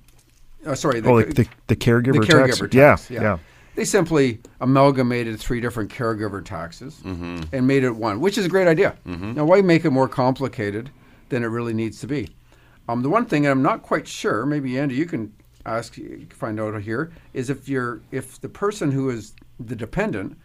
uh, 0.64 0.74
sorry, 0.74 1.00
the, 1.00 1.10
oh, 1.10 1.14
like 1.14 1.34
the, 1.34 1.46
the 1.66 1.76
caregiver, 1.76 2.14
the 2.14 2.26
caregiver 2.26 2.70
tax. 2.70 3.02
tax. 3.02 3.10
Yeah, 3.10 3.22
yeah, 3.22 3.38
They 3.74 3.84
simply 3.84 4.40
amalgamated 4.60 5.38
three 5.38 5.60
different 5.60 5.92
caregiver 5.92 6.44
taxes 6.44 7.00
mm-hmm. 7.04 7.42
and 7.52 7.66
made 7.66 7.84
it 7.84 7.94
one, 7.94 8.20
which 8.20 8.38
is 8.38 8.46
a 8.46 8.48
great 8.48 8.66
idea. 8.66 8.96
Mm-hmm. 9.06 9.34
Now, 9.34 9.44
why 9.44 9.60
make 9.60 9.84
it 9.84 9.90
more 9.90 10.08
complicated 10.08 10.90
than 11.28 11.44
it 11.44 11.48
really 11.48 11.74
needs 11.74 12.00
to 12.00 12.06
be? 12.06 12.30
Um, 12.88 13.02
the 13.02 13.08
one 13.08 13.26
thing 13.26 13.46
I'm 13.46 13.62
not 13.62 13.82
quite 13.82 14.06
sure, 14.06 14.46
maybe 14.46 14.78
Andy, 14.78 14.94
you 14.94 15.06
can 15.06 15.32
ask, 15.64 15.96
find 16.30 16.60
out 16.60 16.80
here, 16.82 17.12
is 17.32 17.50
if 17.50 17.68
you're 17.68 18.00
if 18.10 18.40
the 18.40 18.48
person 18.48 18.92
who 18.92 19.10
is 19.10 19.34
the 19.58 19.76
dependent 19.76 20.38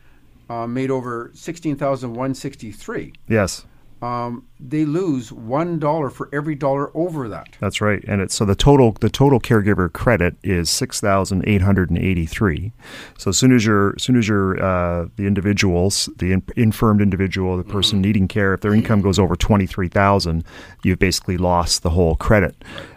uh, 0.49 0.67
made 0.67 0.91
over 0.91 1.31
sixteen 1.33 1.75
thousand 1.75 2.13
one 2.13 2.33
sixty 2.33 2.71
three. 2.71 3.13
Yes 3.27 3.65
um, 4.01 4.47
they 4.59 4.85
lose 4.85 5.31
one 5.31 5.79
dollar 5.79 6.09
for 6.09 6.29
every 6.33 6.55
dollar 6.55 6.95
over 6.95 7.29
that. 7.29 7.49
That's 7.59 7.81
right, 7.81 8.03
and 8.07 8.21
it's 8.21 8.33
so 8.33 8.45
the 8.45 8.55
total 8.55 8.93
the 8.99 9.09
total 9.09 9.39
caregiver 9.39 9.91
credit 9.91 10.35
is 10.43 10.69
six 10.69 10.99
thousand 10.99 11.43
eight 11.47 11.61
hundred 11.61 11.89
and 11.89 11.99
eighty 11.99 12.25
three. 12.25 12.71
So 13.17 13.29
as 13.29 13.37
soon 13.37 13.53
as 13.53 13.65
you're 13.65 13.95
as 13.95 14.03
soon 14.03 14.17
as 14.17 14.27
you're 14.27 14.61
uh, 14.63 15.07
the 15.15 15.27
individuals, 15.27 16.09
the 16.17 16.33
in, 16.33 16.43
infirmed 16.55 17.01
individual, 17.01 17.57
the 17.57 17.63
person 17.63 17.97
mm-hmm. 17.97 18.01
needing 18.01 18.27
care, 18.27 18.53
if 18.53 18.61
their 18.61 18.73
income 18.73 19.01
goes 19.01 19.19
over 19.19 19.35
twenty 19.35 19.67
three 19.67 19.89
thousand, 19.89 20.43
you've 20.83 20.99
basically 20.99 21.37
lost 21.37 21.83
the 21.83 21.91
whole 21.91 22.15
credit. 22.15 22.55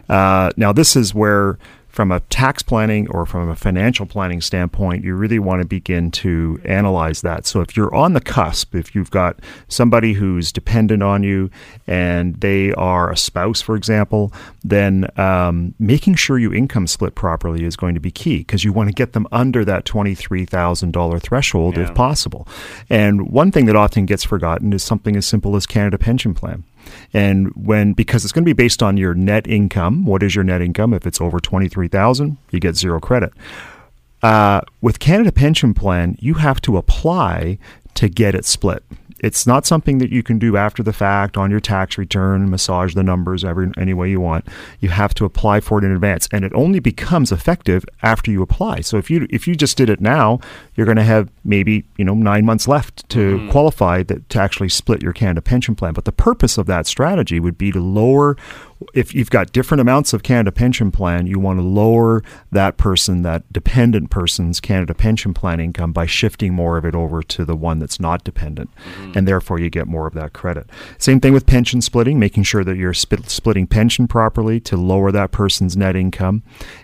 Uh, 0.09 0.51
now 0.57 0.71
this 0.71 0.95
is 0.95 1.13
where 1.13 1.57
from 1.95 2.11
a 2.11 2.19
tax 2.19 2.61
planning 2.61 3.09
or 3.09 3.25
from 3.25 3.47
a 3.47 3.55
financial 3.55 4.05
planning 4.05 4.41
standpoint, 4.41 5.05
you 5.05 5.15
really 5.15 5.39
want 5.39 5.61
to 5.61 5.65
begin 5.65 6.11
to 6.11 6.59
analyze 6.65 7.21
that. 7.21 7.45
So 7.45 7.61
if 7.61 7.77
you're 7.77 7.95
on 7.95 8.11
the 8.11 8.19
cusp, 8.19 8.75
if 8.75 8.93
you've 8.93 9.11
got 9.11 9.39
somebody 9.69 10.11
who's 10.11 10.51
dependent 10.51 11.01
on 11.01 11.23
you 11.23 11.49
and 11.87 12.35
they 12.41 12.73
are 12.73 13.09
a 13.09 13.15
spouse, 13.15 13.61
for 13.61 13.77
example, 13.77 14.33
then 14.61 15.09
um, 15.17 15.73
making 15.79 16.15
sure 16.15 16.37
you 16.37 16.53
income 16.53 16.85
split 16.85 17.15
properly 17.15 17.63
is 17.63 17.77
going 17.77 17.93
to 17.93 18.01
be 18.01 18.11
key 18.11 18.39
because 18.39 18.65
you 18.65 18.73
want 18.73 18.89
to 18.89 18.93
get 18.93 19.13
them 19.13 19.25
under 19.31 19.63
that 19.63 19.85
$23,000 19.85 21.21
threshold 21.21 21.77
yeah. 21.77 21.83
if 21.83 21.95
possible. 21.95 22.45
And 22.89 23.31
one 23.31 23.53
thing 23.53 23.67
that 23.67 23.77
often 23.77 24.05
gets 24.05 24.25
forgotten 24.25 24.73
is 24.73 24.83
something 24.83 25.15
as 25.15 25.25
simple 25.25 25.55
as 25.55 25.65
Canada 25.65 25.97
Pension 25.97 26.33
Plan. 26.33 26.65
And 27.13 27.51
when 27.55 27.93
because 27.93 28.23
it's 28.23 28.31
going 28.31 28.43
to 28.43 28.49
be 28.49 28.53
based 28.53 28.83
on 28.83 28.97
your 28.97 29.13
net 29.13 29.47
income, 29.47 30.05
what 30.05 30.23
is 30.23 30.35
your 30.35 30.43
net 30.43 30.61
income? 30.61 30.93
If 30.93 31.05
it's 31.05 31.21
over 31.21 31.39
twenty 31.39 31.67
three 31.69 31.87
thousand, 31.87 32.37
you 32.51 32.59
get 32.59 32.75
zero 32.75 32.99
credit. 32.99 33.33
Uh, 34.23 34.61
with 34.81 34.99
Canada 34.99 35.31
Pension 35.31 35.73
Plan, 35.73 36.17
you 36.19 36.35
have 36.35 36.59
to 36.61 36.77
apply 36.77 37.57
to 37.93 38.09
get 38.09 38.35
it 38.35 38.45
split. 38.45 38.83
It's 39.19 39.47
not 39.47 39.65
something 39.65 39.99
that 39.99 40.11
you 40.11 40.23
can 40.23 40.39
do 40.39 40.57
after 40.57 40.83
the 40.83 40.93
fact 40.93 41.37
on 41.37 41.49
your 41.49 41.59
tax 41.59 41.97
return, 41.97 42.49
massage 42.49 42.93
the 42.93 43.03
numbers 43.03 43.45
every 43.45 43.71
any 43.77 43.93
way 43.93 44.09
you 44.09 44.19
want. 44.19 44.45
You 44.79 44.89
have 44.89 45.13
to 45.15 45.25
apply 45.25 45.61
for 45.61 45.79
it 45.79 45.85
in 45.85 45.91
advance, 45.91 46.27
and 46.31 46.43
it 46.43 46.51
only 46.53 46.79
becomes 46.79 47.31
effective 47.31 47.85
after 48.03 48.29
you 48.29 48.41
apply. 48.41 48.81
So 48.81 48.97
if 48.97 49.09
you 49.09 49.27
if 49.29 49.47
you 49.47 49.55
just 49.55 49.77
did 49.77 49.89
it 49.89 50.01
now, 50.01 50.39
you're 50.75 50.85
going 50.85 50.97
to 50.97 51.03
have 51.03 51.31
maybe 51.43 51.85
you 51.97 52.05
know 52.05 52.13
nine 52.13 52.45
months 52.45 52.67
left 52.67 53.07
to 53.09 53.37
mm-hmm. 53.37 53.51
qualify 53.51 54.03
that 54.03 54.29
to 54.29 54.39
actually 54.39 54.69
split 54.69 55.01
your 55.01 55.13
Canada 55.13 55.41
pension 55.41 55.75
plan. 55.75 55.93
But 55.93 56.05
the 56.05 56.11
purpose 56.11 56.57
of 56.57 56.65
that 56.67 56.85
strategy 56.85 57.39
would 57.39 57.57
be 57.57 57.71
to 57.71 57.79
lower 57.79 58.35
if 58.93 59.13
you've 59.13 59.29
got 59.29 59.51
different 59.51 59.81
amounts 59.81 60.13
of 60.13 60.23
Canada 60.23 60.51
pension 60.51 60.91
plan, 60.91 61.27
you 61.27 61.39
want 61.39 61.59
to 61.59 61.63
lower 61.63 62.23
that 62.51 62.77
person, 62.77 63.21
that 63.23 63.51
dependent 63.51 64.09
person's 64.09 64.59
Canada 64.59 64.93
pension 64.93 65.33
plan 65.33 65.59
income 65.59 65.93
by 65.93 66.05
shifting 66.05 66.53
more 66.53 66.77
of 66.77 66.85
it 66.85 66.95
over 66.95 67.21
to 67.23 67.45
the 67.45 67.55
one 67.55 67.79
that's 67.79 67.99
not 67.99 68.23
dependent. 68.23 68.69
Mm-hmm. 68.75 69.17
And 69.17 69.27
therefore, 69.27 69.59
you 69.59 69.69
get 69.69 69.87
more 69.87 70.07
of 70.07 70.13
that 70.13 70.33
credit. 70.33 70.69
Same 70.97 71.19
thing 71.19 71.33
with 71.33 71.45
pension 71.45 71.81
splitting, 71.81 72.19
making 72.19 72.43
sure 72.43 72.63
that 72.63 72.77
you're 72.77 72.93
sp- 72.93 73.27
splitting 73.27 73.67
pension 73.67 74.07
properly 74.07 74.59
to 74.61 74.77
lower 74.77 75.11
that 75.11 75.31
person's 75.31 75.75
net 75.75 75.95
income. 75.95 76.43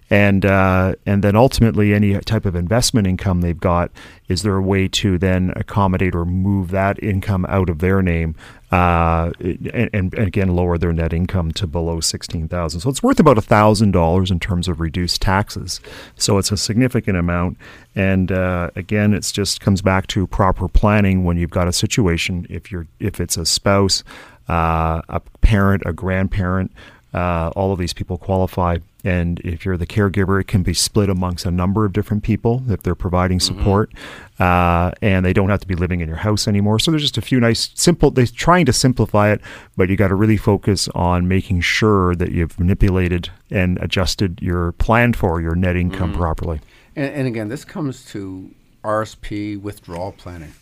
And, 0.09 0.45
uh, 0.45 0.95
and 1.05 1.23
then 1.23 1.35
ultimately, 1.35 1.93
any 1.93 2.19
type 2.19 2.45
of 2.45 2.55
investment 2.55 3.07
income 3.07 3.41
they've 3.41 3.57
got, 3.57 3.91
is 4.27 4.43
there 4.43 4.57
a 4.57 4.61
way 4.61 4.87
to 4.89 5.17
then 5.17 5.53
accommodate 5.55 6.15
or 6.15 6.25
move 6.25 6.71
that 6.71 7.01
income 7.01 7.45
out 7.47 7.69
of 7.69 7.79
their 7.79 8.01
name 8.01 8.35
uh, 8.71 9.31
and, 9.39 9.89
and, 9.91 10.13
again 10.13 10.55
lower 10.55 10.77
their 10.77 10.93
net 10.93 11.11
income 11.11 11.51
to 11.51 11.67
below 11.67 11.99
sixteen 11.99 12.47
thousand. 12.47 12.79
So 12.79 12.89
it's 12.89 13.03
worth 13.03 13.19
about 13.19 13.41
thousand 13.43 13.91
dollars 13.91 14.31
in 14.31 14.39
terms 14.39 14.69
of 14.69 14.79
reduced 14.79 15.21
taxes. 15.21 15.81
So 16.15 16.37
it's 16.37 16.51
a 16.51 16.57
significant 16.57 17.17
amount. 17.17 17.57
And 17.95 18.31
uh, 18.31 18.69
again, 18.75 19.13
it 19.13 19.29
just 19.33 19.59
comes 19.59 19.81
back 19.81 20.07
to 20.07 20.25
proper 20.25 20.69
planning 20.69 21.25
when 21.25 21.37
you've 21.37 21.49
got 21.49 21.67
a 21.67 21.73
situation. 21.73 22.47
If 22.49 22.71
you're 22.71 22.87
if 22.99 23.19
it's 23.19 23.35
a 23.35 23.45
spouse, 23.45 24.03
uh, 24.47 25.01
a 25.09 25.21
parent, 25.41 25.83
a 25.85 25.91
grandparent. 25.91 26.71
Uh, 27.13 27.51
all 27.57 27.73
of 27.73 27.79
these 27.79 27.93
people 27.93 28.17
qualify. 28.17 28.77
And 29.03 29.39
if 29.39 29.65
you're 29.65 29.77
the 29.77 29.87
caregiver, 29.87 30.39
it 30.39 30.47
can 30.47 30.63
be 30.63 30.73
split 30.73 31.09
amongst 31.09 31.45
a 31.45 31.51
number 31.51 31.85
of 31.85 31.93
different 31.93 32.23
people 32.23 32.63
if 32.69 32.83
they're 32.83 32.95
providing 32.95 33.39
mm-hmm. 33.39 33.57
support. 33.57 33.91
Mm-hmm. 33.91 34.43
Uh, 34.43 34.91
and 35.01 35.25
they 35.25 35.33
don't 35.33 35.49
have 35.49 35.59
to 35.59 35.67
be 35.67 35.75
living 35.75 36.01
in 36.01 36.07
your 36.07 36.17
house 36.17 36.47
anymore. 36.47 36.79
So 36.79 36.91
there's 36.91 37.03
just 37.03 37.17
a 37.17 37.21
few 37.21 37.39
nice, 37.39 37.69
simple, 37.75 38.09
they're 38.11 38.25
trying 38.25 38.65
to 38.65 38.73
simplify 38.73 39.31
it, 39.31 39.41
but 39.77 39.89
you 39.89 39.95
got 39.95 40.07
to 40.07 40.15
really 40.15 40.37
focus 40.37 40.87
on 40.95 41.27
making 41.27 41.61
sure 41.61 42.15
that 42.15 42.31
you've 42.31 42.59
manipulated 42.59 43.29
and 43.51 43.77
adjusted 43.81 44.39
your 44.41 44.71
plan 44.73 45.13
for 45.13 45.41
your 45.41 45.55
net 45.55 45.75
income 45.75 46.11
mm-hmm. 46.11 46.19
properly. 46.19 46.59
And, 46.95 47.13
and 47.13 47.27
again, 47.27 47.49
this 47.49 47.63
comes 47.63 48.05
to 48.11 48.49
RSP 48.83 49.61
withdrawal 49.61 50.11
planning. 50.13 50.53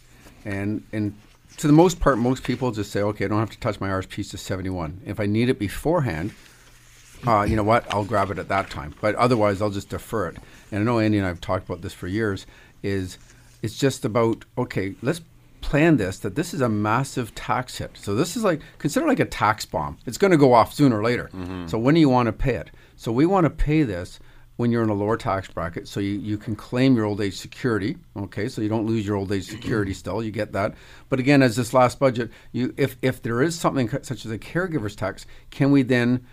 And, 0.44 0.84
and 0.92 1.14
to 1.58 1.68
the 1.68 1.74
most 1.74 2.00
part, 2.00 2.18
most 2.18 2.44
people 2.44 2.72
just 2.72 2.92
say, 2.92 3.02
okay, 3.02 3.26
I 3.26 3.28
don't 3.28 3.40
have 3.40 3.50
to 3.52 3.60
touch 3.60 3.80
my 3.80 3.90
RSPs 3.90 4.32
to 4.32 4.38
71. 4.38 5.02
If 5.06 5.20
I 5.20 5.26
need 5.26 5.50
it 5.50 5.60
beforehand, 5.60 6.32
uh, 7.28 7.44
you 7.44 7.56
know 7.56 7.64
what, 7.64 7.92
I'll 7.94 8.06
grab 8.06 8.32
it 8.32 8.40
at 8.40 8.48
that 8.50 8.70
time. 8.70 8.96
But 9.02 9.16
otherwise, 9.16 9.62
I'll 9.62 9.70
just 9.70 9.90
defer 9.90 10.28
it. 10.28 10.38
And 10.72 10.82
I 10.82 10.84
know 10.84 11.00
Andy 11.00 11.18
and 11.18 11.26
I 11.26 11.30
have 11.30 11.42
talked 11.42 11.66
about 11.66 11.82
this 11.82 11.94
for 11.94 12.08
years. 12.08 12.46
Is 12.82 13.18
it's 13.62 13.78
just 13.78 14.06
about 14.06 14.46
okay, 14.58 14.96
let's 15.02 15.22
plan 15.62 15.98
this 15.98 16.20
that 16.20 16.36
this 16.36 16.54
is 16.54 16.62
a 16.62 16.70
massive 16.70 17.36
tax 17.36 17.78
hit. 17.78 17.92
So 17.98 18.16
this 18.16 18.38
is 18.38 18.44
like 18.44 18.62
consider 18.78 19.08
like 19.08 19.20
a 19.20 19.26
tax 19.26 19.66
bomb. 19.66 19.98
It's 20.06 20.18
going 20.18 20.32
to 20.32 20.38
go 20.38 20.54
off 20.54 20.74
sooner 20.74 21.00
or 21.00 21.04
later. 21.04 21.30
Mm-hmm. 21.34 21.68
So 21.68 21.78
when 21.78 21.96
do 21.96 22.00
you 22.00 22.10
want 22.10 22.28
to 22.28 22.34
pay 22.34 22.56
it? 22.56 22.72
So 22.96 23.12
we 23.12 23.26
want 23.26 23.46
to 23.46 23.50
pay 23.50 23.84
this 23.84 24.20
when 24.60 24.72
you're 24.72 24.84
in 24.84 24.90
a 24.90 24.94
lower 24.94 25.16
tax 25.16 25.48
bracket 25.48 25.88
so 25.88 26.02
you, 26.02 26.20
you 26.20 26.38
can 26.38 26.54
claim 26.54 26.94
your 26.94 27.06
old 27.06 27.22
age 27.22 27.38
security 27.38 27.96
okay 28.18 28.50
so 28.50 28.62
you 28.62 28.68
don't 28.68 28.86
lose 28.86 29.08
your 29.08 29.16
old 29.16 29.32
age 29.32 29.46
security 29.46 29.94
still 29.94 30.22
you 30.22 30.32
get 30.32 30.52
that 30.52 30.76
but 31.08 31.18
again 31.18 31.42
as 31.42 31.56
this 31.56 31.74
last 31.74 31.98
budget 31.98 32.30
you 32.52 32.74
if 32.76 32.98
if 33.02 33.22
there 33.22 33.42
is 33.42 33.58
something 33.58 33.90
such 34.04 34.26
as 34.26 34.32
a 34.32 34.38
caregiver's 34.38 34.98
tax 34.98 35.26
can 35.50 35.72
we 35.72 35.82
then 35.82 36.28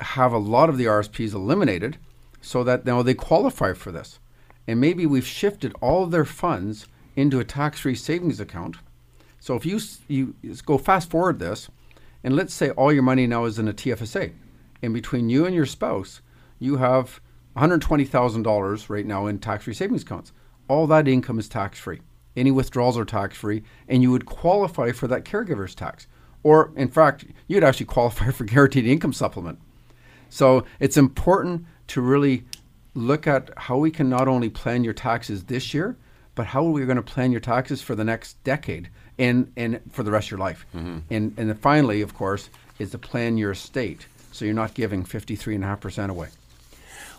have 0.00 0.32
a 0.32 0.38
lot 0.38 0.68
of 0.68 0.78
the 0.78 0.84
RSPs 0.86 1.34
eliminated 1.34 1.98
so 2.40 2.62
that 2.64 2.84
now 2.84 3.02
they 3.02 3.14
qualify 3.14 3.72
for 3.72 3.92
this 3.92 4.18
and 4.66 4.80
maybe 4.80 5.06
we've 5.06 5.26
shifted 5.26 5.72
all 5.80 6.04
of 6.04 6.10
their 6.10 6.24
funds 6.24 6.86
into 7.14 7.40
a 7.40 7.44
tax-free 7.44 7.94
savings 7.94 8.40
account 8.40 8.76
so 9.40 9.54
if 9.54 9.64
you 9.64 9.80
you 10.08 10.34
go 10.64 10.78
fast 10.78 11.10
forward 11.10 11.38
this 11.38 11.68
and 12.22 12.36
let's 12.36 12.54
say 12.54 12.70
all 12.70 12.92
your 12.92 13.02
money 13.02 13.26
now 13.26 13.44
is 13.44 13.58
in 13.58 13.68
a 13.68 13.72
TFSA 13.72 14.32
and 14.82 14.92
between 14.92 15.30
you 15.30 15.46
and 15.46 15.54
your 15.54 15.66
spouse 15.66 16.20
you 16.58 16.76
have 16.76 17.20
$120,000 17.56 18.90
right 18.90 19.06
now 19.06 19.26
in 19.26 19.38
tax 19.38 19.64
free 19.64 19.74
savings 19.74 20.02
accounts. 20.02 20.32
All 20.68 20.86
that 20.88 21.08
income 21.08 21.38
is 21.38 21.48
tax 21.48 21.78
free. 21.78 22.00
Any 22.36 22.50
withdrawals 22.50 22.98
are 22.98 23.04
tax 23.04 23.36
free, 23.36 23.62
and 23.88 24.02
you 24.02 24.10
would 24.10 24.26
qualify 24.26 24.92
for 24.92 25.06
that 25.08 25.24
caregiver's 25.24 25.74
tax. 25.74 26.06
Or, 26.42 26.72
in 26.76 26.88
fact, 26.88 27.24
you'd 27.48 27.64
actually 27.64 27.86
qualify 27.86 28.30
for 28.32 28.44
guaranteed 28.44 28.86
income 28.86 29.12
supplement. 29.12 29.58
So 30.36 30.66
it's 30.80 30.98
important 30.98 31.64
to 31.88 32.02
really 32.02 32.44
look 32.92 33.26
at 33.26 33.48
how 33.56 33.78
we 33.78 33.90
can 33.90 34.10
not 34.10 34.28
only 34.28 34.50
plan 34.50 34.84
your 34.84 34.92
taxes 34.92 35.44
this 35.44 35.72
year, 35.72 35.96
but 36.34 36.46
how 36.48 36.66
are 36.66 36.70
we're 36.70 36.84
going 36.84 36.96
to 36.96 37.02
plan 37.14 37.32
your 37.32 37.40
taxes 37.40 37.80
for 37.80 37.94
the 37.94 38.04
next 38.04 38.44
decade 38.44 38.90
and 39.18 39.50
and 39.56 39.80
for 39.90 40.02
the 40.02 40.10
rest 40.10 40.26
of 40.26 40.32
your 40.32 40.40
life. 40.40 40.66
Mm-hmm. 40.74 40.98
And 41.08 41.34
and 41.38 41.48
then 41.48 41.56
finally, 41.56 42.02
of 42.02 42.12
course, 42.14 42.50
is 42.78 42.90
to 42.90 42.98
plan 42.98 43.38
your 43.38 43.52
estate 43.52 44.06
so 44.30 44.44
you're 44.44 44.52
not 44.52 44.74
giving 44.74 45.04
53.5% 45.04 46.10
away. 46.10 46.28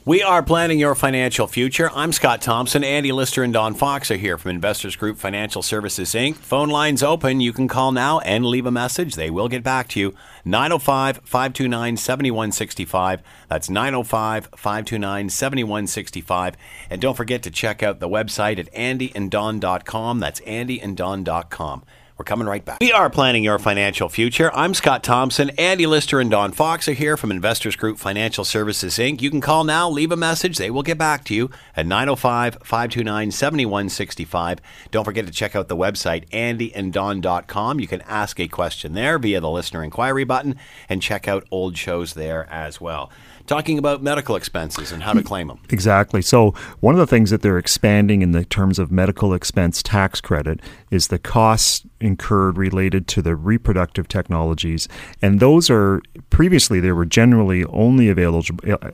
We 0.08 0.24
are 0.24 0.42
planning 0.42 0.80
your 0.80 0.96
financial 0.96 1.48
future. 1.48 1.92
I'm 1.94 2.14
Scott 2.14 2.42
Thompson. 2.42 2.82
Andy 2.82 3.12
Lister 3.12 3.44
and 3.44 3.52
Don 3.52 3.74
Fox 3.74 4.10
are 4.10 4.16
here 4.16 4.38
from 4.38 4.52
Investors 4.52 4.96
Group 4.96 5.18
Financial 5.18 5.62
Services 5.62 6.14
Inc. 6.14 6.36
Phone 6.36 6.70
lines 6.70 7.04
open. 7.04 7.42
You 7.42 7.52
can 7.52 7.68
call 7.68 7.92
now 7.92 8.20
and 8.20 8.46
leave 8.46 8.66
a 8.66 8.72
message. 8.72 9.16
They 9.16 9.30
will 9.30 9.50
get 9.50 9.64
back 9.64 9.90
to 9.90 10.00
you. 10.00 10.16
905 10.46 11.18
529 11.26 11.98
7165. 11.98 13.22
That's 13.50 13.70
905 13.70 14.46
529 14.56 15.30
7165. 15.30 16.56
And 16.90 17.02
don't 17.02 17.18
forget 17.18 17.44
to 17.44 17.52
check 17.52 17.84
out 17.84 18.00
the 18.00 18.08
website 18.08 18.60
at 18.60 18.72
andyanddon.com. 18.74 20.20
That's 20.22 20.40
andyanddon.com. 20.40 21.84
We're 22.18 22.26
coming 22.26 22.48
right 22.48 22.66
back. 22.66 22.80
We 22.82 22.92
are 22.92 23.12
planning 23.12 23.44
your 23.44 23.60
financial 23.60 24.10
future. 24.10 24.52
I'm 24.56 24.74
Scott 24.74 25.04
Thompson. 25.04 25.52
Andy 25.52 25.86
Lister 25.86 26.20
and 26.20 26.32
Don 26.32 26.52
Fox 26.52 26.88
are 26.88 26.94
here 26.94 27.16
from 27.16 27.30
Investors 27.30 27.76
Group 27.76 28.00
Financial 28.00 28.44
Services 28.44 28.98
Inc. 28.98 29.22
You 29.22 29.30
can 29.30 29.40
call 29.40 29.64
now, 29.64 29.88
leave 29.88 30.12
a 30.12 30.18
message. 30.18 30.58
They 30.58 30.72
will 30.72 30.82
get 30.82 30.98
back 30.98 31.24
to 31.26 31.36
you 31.36 31.52
at 31.76 31.86
905 31.86 32.58
529 32.64 33.32
7165. 33.32 34.60
Don't 34.90 35.06
forget 35.06 35.28
to 35.28 35.32
check 35.32 35.56
out 35.56 35.68
the 35.68 35.78
website, 35.78 36.28
andyanddon.com. 36.30 37.80
You 37.80 37.88
can 37.88 38.02
ask 38.02 38.40
a 38.40 38.48
question 38.48 38.94
there 38.96 39.20
via 39.20 39.40
the 39.40 39.52
listener 39.52 39.84
inquiry 39.84 40.24
button 40.24 40.56
and 40.90 41.04
check 41.04 41.28
out 41.28 41.46
old 41.52 41.78
shows 41.78 42.16
there 42.16 42.52
as 42.52 42.82
well. 42.82 43.12
Talking 43.48 43.78
about 43.78 44.04
medical 44.04 44.36
expenses 44.36 44.92
and 44.92 45.02
how 45.02 45.14
to 45.14 45.24
claim 45.24 45.48
them. 45.48 45.60
Exactly. 45.70 46.22
So 46.22 46.52
one 46.82 46.94
of 46.94 47.00
the 47.00 47.08
things 47.08 47.30
that 47.30 47.42
they're 47.42 47.58
expanding 47.58 48.22
in 48.22 48.32
the 48.32 48.44
terms 48.44 48.78
of 48.78 48.92
medical 48.92 49.34
expense 49.34 49.82
tax 49.82 50.20
credit 50.20 50.60
is 50.92 51.08
the 51.08 51.18
costs 51.18 51.86
incurred 52.00 52.58
related 52.58 53.08
to 53.08 53.22
the 53.22 53.36
reproductive 53.36 54.08
technologies, 54.08 54.88
and 55.22 55.40
those 55.40 55.70
are 55.70 56.02
previously 56.30 56.80
they 56.80 56.92
were 56.92 57.06
generally 57.06 57.64
only 57.66 58.10
available 58.10 58.44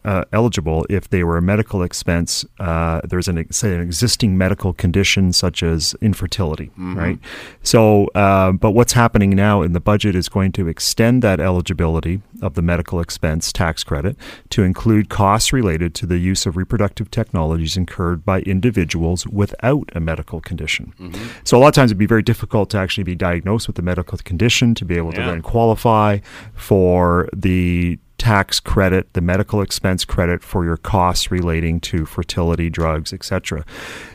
uh, 0.06 0.24
eligible 0.32 0.86
if 0.90 1.10
they 1.10 1.24
were 1.24 1.38
a 1.38 1.42
medical 1.42 1.84
expense. 1.84 2.46
Uh, 2.60 3.02
there's 3.04 3.28
an 3.28 3.52
say 3.52 3.74
an 3.74 3.82
existing 3.82 4.38
medical 4.38 4.74
condition 4.74 5.34
such 5.34 5.64
as 5.64 5.96
infertility, 6.02 6.72
right? 6.78 7.20
So, 7.64 8.06
uh, 8.16 8.52
but 8.54 8.72
what's 8.72 8.94
happening 8.94 9.32
now 9.32 9.62
in 9.62 9.74
the 9.74 9.82
budget 9.82 10.16
is 10.16 10.30
going 10.30 10.52
to 10.54 10.68
extend 10.68 11.22
that 11.24 11.40
eligibility 11.40 12.22
of 12.42 12.54
the 12.54 12.62
medical 12.62 13.00
expense 13.00 13.52
tax 13.52 13.84
credit 13.84 14.18
to 14.54 14.64
include 14.64 15.10
costs 15.10 15.52
related 15.52 15.96
to 15.96 16.06
the 16.06 16.18
use 16.20 16.46
of 16.46 16.56
reproductive 16.56 17.10
technologies 17.10 17.76
incurred 17.76 18.24
by 18.24 18.42
individuals 18.42 19.26
without 19.28 19.90
a 19.94 20.00
medical 20.00 20.40
condition. 20.42 20.94
Mm-hmm. 21.00 21.24
So, 21.44 21.58
a 21.58 21.60
lot 21.60 21.70
of 21.70 21.74
times 21.74 21.90
it'd 21.90 21.98
be 21.98 22.06
very 22.06 22.22
difficult 22.22 22.70
to 22.72 22.78
actually 22.78 23.04
be 23.04 23.16
diagnosed 23.16 23.68
with 23.68 23.80
a 23.80 23.82
medical 23.82 24.18
condition 24.20 24.76
to 24.76 24.86
be 24.86 24.96
able 24.96 25.12
to 25.14 25.22
Yeah. 25.22 25.32
then 25.32 25.42
qualify 25.42 26.20
for 26.54 27.30
the 27.36 27.98
tax 28.20 28.60
credit, 28.60 29.12
the 29.14 29.22
medical 29.22 29.62
expense 29.62 30.06
credit 30.06 30.44
for 30.44 30.64
your 30.64 30.78
costs 30.78 31.32
relating 31.32 31.80
to 31.82 32.06
fertility 32.06 32.70
drugs, 32.70 33.12
etc. 33.12 33.66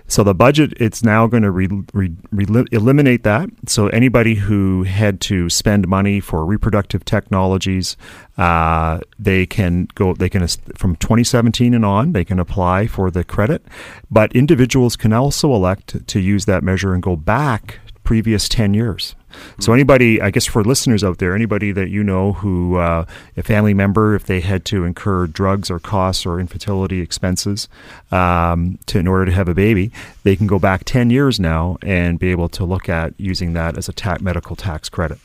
So 0.09 0.25
the 0.25 0.35
budget 0.35 0.73
it's 0.79 1.03
now 1.03 1.27
going 1.27 1.43
to 1.43 1.51
re, 1.51 1.69
re, 1.93 2.11
re, 2.33 2.65
eliminate 2.73 3.25
that. 3.25 3.51
So 3.67 3.89
anybody 3.89 4.37
who 4.37 4.85
had 4.85 5.21
to 5.23 5.51
spend 5.51 5.87
money 5.87 6.19
for 6.19 6.47
reproductive 6.47 7.05
technologies, 7.05 7.97
uh, 8.39 9.01
they 9.19 9.45
can 9.45 9.87
go. 9.95 10.15
They 10.15 10.31
can 10.31 10.47
from 10.77 10.97
2017 10.97 11.75
and 11.75 11.85
on, 11.85 12.13
they 12.13 12.25
can 12.25 12.39
apply 12.39 12.87
for 12.87 13.11
the 13.11 13.23
credit. 13.23 13.67
But 14.11 14.35
individuals 14.35 14.97
can 14.97 15.13
also 15.13 15.55
elect 15.55 16.07
to 16.07 16.21
use 16.21 16.47
that 16.47 16.63
measure 16.63 16.95
and 16.95 17.03
go 17.03 17.15
back 17.15 17.81
previous 18.09 18.49
10 18.49 18.73
years. 18.73 19.15
So 19.59 19.75
anybody, 19.75 20.19
I 20.23 20.31
guess 20.31 20.47
for 20.47 20.65
listeners 20.65 21.05
out 21.05 21.19
there, 21.19 21.35
anybody 21.35 21.73
that 21.73 21.91
you 21.91 22.03
know 22.03 22.33
who, 22.33 22.77
uh, 22.77 23.05
a 23.37 23.43
family 23.43 23.75
member, 23.75 24.15
if 24.15 24.25
they 24.25 24.41
had 24.41 24.65
to 24.65 24.85
incur 24.85 25.27
drugs 25.27 25.71
or 25.71 25.79
costs 25.79 26.25
or 26.25 26.41
infertility 26.41 27.03
expenses 27.03 27.69
um, 28.11 28.79
to 28.87 28.99
in 28.99 29.07
order 29.07 29.27
to 29.27 29.33
have 29.33 29.47
a 29.47 29.53
baby, 29.53 29.93
they 30.23 30.37
can 30.37 30.47
go 30.47 30.59
back 30.59 30.85
10 30.87 31.11
years 31.11 31.39
now 31.39 31.77
and 31.83 32.19
be 32.19 32.31
able 32.31 32.49
to 32.49 32.65
look 32.65 32.89
at 32.89 33.13
using 33.19 33.53
that 33.53 33.77
as 33.77 33.91
a 33.91 33.93
ta- 33.93 34.17
medical 34.23 34.57
tax 34.57 34.89
credit. 34.89 35.19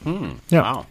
Yeah. 0.50 0.62
Wow. 0.62 0.86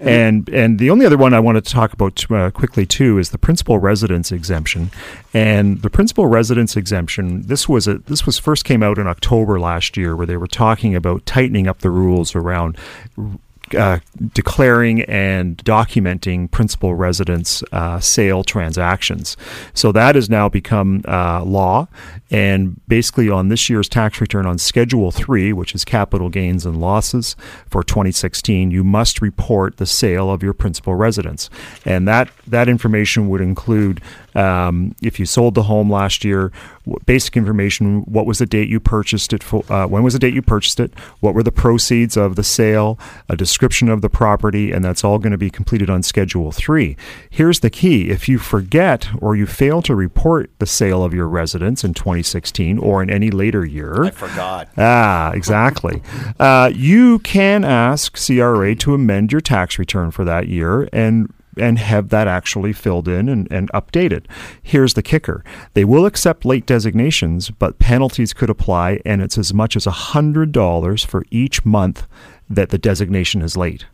And 0.00 0.48
and 0.48 0.78
the 0.78 0.90
only 0.90 1.06
other 1.06 1.16
one 1.16 1.34
I 1.34 1.40
wanted 1.40 1.64
to 1.64 1.72
talk 1.72 1.92
about 1.92 2.30
uh, 2.30 2.50
quickly 2.50 2.86
too 2.86 3.18
is 3.18 3.30
the 3.30 3.38
principal 3.38 3.78
residence 3.78 4.32
exemption. 4.32 4.90
And 5.34 5.82
the 5.82 5.90
principal 5.90 6.26
residence 6.26 6.76
exemption 6.76 7.42
this 7.42 7.68
was 7.68 7.86
a 7.86 7.98
this 7.98 8.26
was 8.26 8.38
first 8.38 8.64
came 8.64 8.82
out 8.82 8.98
in 8.98 9.06
October 9.06 9.58
last 9.58 9.96
year 9.96 10.16
where 10.16 10.26
they 10.26 10.36
were 10.36 10.46
talking 10.46 10.94
about 10.94 11.26
tightening 11.26 11.66
up 11.66 11.80
the 11.80 11.90
rules 11.90 12.34
around 12.34 12.76
uh, 13.74 13.98
declaring 14.32 15.02
and 15.02 15.56
documenting 15.58 16.50
principal 16.50 16.94
residence 16.94 17.62
uh, 17.72 17.98
sale 18.00 18.44
transactions. 18.44 19.36
So 19.74 19.92
that 19.92 20.14
has 20.14 20.30
now 20.30 20.48
become 20.48 21.02
uh, 21.06 21.42
law. 21.44 21.88
And 22.30 22.80
basically, 22.88 23.30
on 23.30 23.48
this 23.48 23.70
year's 23.70 23.88
tax 23.88 24.20
return 24.20 24.46
on 24.46 24.58
Schedule 24.58 25.10
3, 25.10 25.52
which 25.52 25.74
is 25.74 25.84
capital 25.84 26.28
gains 26.28 26.66
and 26.66 26.80
losses 26.80 27.36
for 27.68 27.82
2016, 27.82 28.70
you 28.70 28.84
must 28.84 29.20
report 29.20 29.76
the 29.76 29.86
sale 29.86 30.30
of 30.30 30.42
your 30.42 30.52
principal 30.52 30.94
residence. 30.94 31.50
And 31.84 32.06
that, 32.08 32.30
that 32.46 32.68
information 32.68 33.28
would 33.28 33.40
include 33.40 34.00
um, 34.36 34.94
if 35.02 35.18
you 35.18 35.26
sold 35.26 35.54
the 35.54 35.64
home 35.64 35.90
last 35.90 36.24
year, 36.24 36.52
basic 37.06 37.36
information 37.36 38.02
what 38.02 38.26
was 38.26 38.38
the 38.38 38.46
date 38.46 38.68
you 38.68 38.78
purchased 38.78 39.32
it 39.32 39.42
for, 39.42 39.64
uh, 39.72 39.86
when 39.86 40.02
was 40.02 40.12
the 40.12 40.18
date 40.18 40.34
you 40.34 40.42
purchased 40.42 40.78
it, 40.78 40.92
what 41.20 41.34
were 41.34 41.42
the 41.42 41.50
proceeds 41.50 42.16
of 42.16 42.36
the 42.36 42.44
sale, 42.44 42.98
a 43.28 43.36
description 43.36 43.88
of 43.88 44.02
the 44.02 44.10
property, 44.10 44.70
and 44.70 44.84
that's 44.84 45.02
all 45.02 45.18
going 45.18 45.32
to 45.32 45.38
be 45.38 45.50
completed 45.50 45.88
on 45.88 46.02
Schedule 46.02 46.52
3. 46.52 46.96
Here's 47.30 47.60
the 47.60 47.70
key 47.70 48.10
if 48.10 48.28
you 48.28 48.38
forget 48.38 49.08
or 49.20 49.34
you 49.34 49.46
fail 49.46 49.82
to 49.82 49.94
report 49.94 50.50
the 50.58 50.66
sale 50.66 51.02
of 51.02 51.14
your 51.14 51.28
residence 51.28 51.82
in 51.82 51.94
2016 51.94 52.78
or 52.78 53.02
in 53.02 53.10
any 53.10 53.30
later 53.30 53.64
year, 53.64 54.04
I 54.04 54.10
forgot. 54.10 54.68
Ah, 54.76 55.32
exactly. 55.32 56.02
uh, 56.38 56.70
you 56.74 57.18
can 57.20 57.64
ask 57.64 58.18
CRA 58.24 58.74
to 58.76 58.94
amend 58.94 59.32
your 59.32 59.40
tax 59.40 59.78
return 59.78 60.10
for 60.10 60.24
that 60.24 60.48
year 60.48 60.88
and 60.92 61.32
and 61.56 61.78
have 61.78 62.10
that 62.10 62.28
actually 62.28 62.72
filled 62.72 63.08
in 63.08 63.28
and, 63.28 63.50
and 63.50 63.70
updated. 63.72 64.26
Here's 64.62 64.94
the 64.94 65.02
kicker. 65.02 65.44
They 65.74 65.84
will 65.84 66.06
accept 66.06 66.44
late 66.44 66.66
designations, 66.66 67.50
but 67.50 67.78
penalties 67.78 68.32
could 68.32 68.50
apply, 68.50 69.00
and 69.04 69.22
it's 69.22 69.38
as 69.38 69.54
much 69.54 69.76
as 69.76 69.86
$100 69.86 71.06
for 71.06 71.24
each 71.30 71.64
month 71.64 72.06
that 72.48 72.68
the 72.68 72.78
designation 72.78 73.42
is 73.42 73.56
late, 73.56 73.86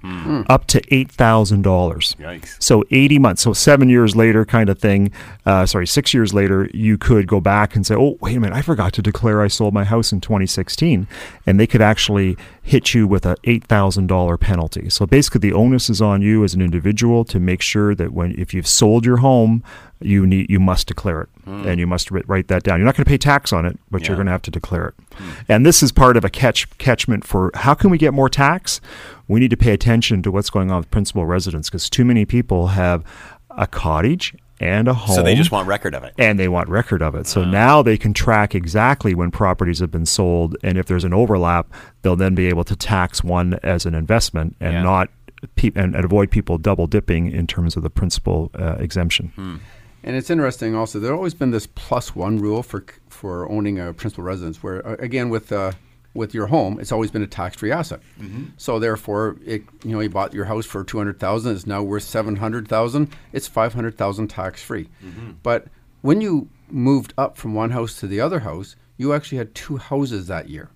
up 0.48 0.66
to 0.66 0.80
$8,000. 0.82 1.62
Yikes. 1.62 2.62
So 2.62 2.84
80 2.90 3.18
months, 3.18 3.42
so 3.42 3.52
seven 3.54 3.88
years 3.88 4.14
later, 4.14 4.44
kind 4.44 4.68
of 4.68 4.78
thing. 4.78 5.10
Uh, 5.46 5.64
sorry, 5.64 5.86
six 5.86 6.12
years 6.12 6.34
later, 6.34 6.68
you 6.74 6.98
could 6.98 7.26
go 7.26 7.40
back 7.40 7.74
and 7.74 7.86
say, 7.86 7.94
"Oh, 7.94 8.18
wait 8.20 8.36
a 8.36 8.40
minute, 8.40 8.54
I 8.54 8.60
forgot 8.60 8.92
to 8.94 9.02
declare 9.02 9.40
I 9.40 9.48
sold 9.48 9.72
my 9.72 9.84
house 9.84 10.12
in 10.12 10.20
2016," 10.20 11.06
and 11.46 11.58
they 11.58 11.66
could 11.66 11.80
actually 11.80 12.36
hit 12.62 12.94
you 12.94 13.06
with 13.08 13.26
a 13.26 13.34
$8,000 13.44 14.38
penalty. 14.40 14.88
So 14.88 15.04
basically, 15.04 15.40
the 15.40 15.52
onus 15.52 15.90
is 15.90 16.00
on 16.00 16.22
you 16.22 16.44
as 16.44 16.54
an 16.54 16.62
individual 16.62 17.24
to 17.24 17.40
make 17.40 17.60
sure 17.60 17.94
that 17.94 18.12
when 18.12 18.38
if 18.38 18.54
you've 18.54 18.68
sold 18.68 19.04
your 19.04 19.18
home, 19.18 19.64
you 20.00 20.26
need 20.26 20.48
you 20.48 20.60
must 20.60 20.86
declare 20.86 21.22
it, 21.22 21.28
hmm. 21.44 21.66
and 21.66 21.78
you 21.78 21.86
must 21.86 22.10
wri- 22.10 22.24
write 22.26 22.48
that 22.48 22.62
down. 22.62 22.78
You're 22.78 22.86
not 22.86 22.96
going 22.96 23.04
to 23.04 23.08
pay 23.08 23.18
tax 23.18 23.52
on 23.52 23.66
it, 23.66 23.78
but 23.90 24.02
Yeah. 24.02 24.08
you're 24.08 24.16
going 24.16 24.26
to 24.26 24.32
have 24.32 24.42
to 24.42 24.50
declare 24.50 24.88
it. 24.88 24.94
Hmm. 25.14 25.30
And 25.48 25.66
this 25.66 25.82
is 25.82 25.92
part 25.92 26.16
of 26.16 26.24
a 26.24 26.30
catch 26.30 26.68
catchment 26.78 27.24
for 27.24 27.50
how 27.54 27.74
can 27.74 27.90
we 27.90 27.98
get 27.98 28.14
more 28.14 28.28
tax? 28.28 28.80
We 29.28 29.40
need 29.40 29.50
to 29.50 29.56
pay 29.56 29.72
attention 29.72 30.22
to 30.22 30.30
what's 30.30 30.50
going 30.50 30.70
on 30.70 30.78
with 30.78 30.90
principal 30.90 31.26
residence 31.26 31.68
because 31.68 31.90
too 31.90 32.04
many 32.04 32.24
people 32.24 32.68
have 32.68 33.04
a 33.50 33.66
cottage 33.66 34.34
and 34.62 34.86
a 34.88 34.94
home. 34.94 35.16
So 35.16 35.22
they 35.22 35.34
just 35.34 35.50
want 35.50 35.66
record 35.68 35.94
of 35.94 36.04
it. 36.04 36.14
and 36.18 36.38
they 36.38 36.48
want 36.48 36.68
record 36.68 37.02
of 37.02 37.14
it. 37.14 37.26
So 37.26 37.44
now 37.44 37.82
they 37.82 37.98
can 37.98 38.14
track 38.14 38.54
exactly 38.54 39.14
when 39.14 39.30
properties 39.30 39.80
have 39.80 39.90
been 39.90 40.06
sold, 40.06 40.56
and 40.62 40.78
if 40.78 40.86
there's 40.86 41.04
an 41.04 41.12
overlap, 41.12 41.66
they'll 42.02 42.16
then 42.16 42.34
be 42.34 42.46
able 42.46 42.64
to 42.64 42.76
tax 42.76 43.24
one 43.24 43.58
as 43.62 43.84
an 43.86 43.94
investment 43.94 44.56
and 44.60 44.72
Yeah. 44.74 44.82
not 44.82 45.08
pe- 45.56 45.72
and, 45.74 45.94
and 45.96 46.04
avoid 46.04 46.30
people 46.30 46.58
double 46.58 46.86
dipping 46.86 47.30
in 47.30 47.46
terms 47.46 47.76
of 47.76 47.82
the 47.82 47.90
principal 47.90 48.50
uh, 48.58 48.76
exemption. 48.78 49.60
And 50.04 50.16
it's 50.16 50.30
interesting 50.30 50.74
also. 50.74 50.98
There's 50.98 51.12
always 51.12 51.34
been 51.34 51.50
this 51.52 51.66
plus 51.66 52.14
one 52.16 52.38
rule 52.38 52.62
for 52.62 52.84
for 53.08 53.48
owning 53.50 53.78
a 53.78 53.92
principal 53.92 54.24
residence, 54.24 54.62
where 54.62 54.86
uh, 54.86 54.96
again 54.98 55.28
with 55.28 55.52
uh, 55.52 55.72
with 56.14 56.34
your 56.34 56.46
home, 56.46 56.78
it's 56.78 56.92
always 56.92 57.10
been 57.10 57.22
a 57.22 57.26
tax 57.26 57.56
free 57.56 57.72
asset. 57.72 58.00
Mm-hmm. 58.20 58.44
So 58.56 58.78
therefore, 58.78 59.36
it 59.44 59.62
you 59.84 59.92
know 59.92 60.00
you 60.00 60.10
bought 60.10 60.34
your 60.34 60.44
house 60.44 60.66
for 60.66 60.84
two 60.84 60.98
hundred 60.98 61.18
thousand, 61.18 61.54
it's 61.54 61.66
now 61.66 61.82
worth 61.82 62.02
seven 62.02 62.36
hundred 62.36 62.68
thousand. 62.68 63.14
It's 63.32 63.48
five 63.48 63.74
hundred 63.74 63.96
thousand 63.96 64.28
tax 64.28 64.62
free. 64.62 64.88
Mm-hmm. 65.04 65.32
But 65.42 65.66
when 66.02 66.20
you 66.20 66.48
moved 66.68 67.14
up 67.16 67.36
from 67.36 67.54
one 67.54 67.70
house 67.70 67.98
to 68.00 68.06
the 68.06 68.20
other 68.20 68.40
house, 68.40 68.76
you 68.96 69.12
actually 69.12 69.38
had 69.38 69.54
two 69.54 69.76
houses 69.76 70.26
that 70.26 70.48
year. 70.48 70.70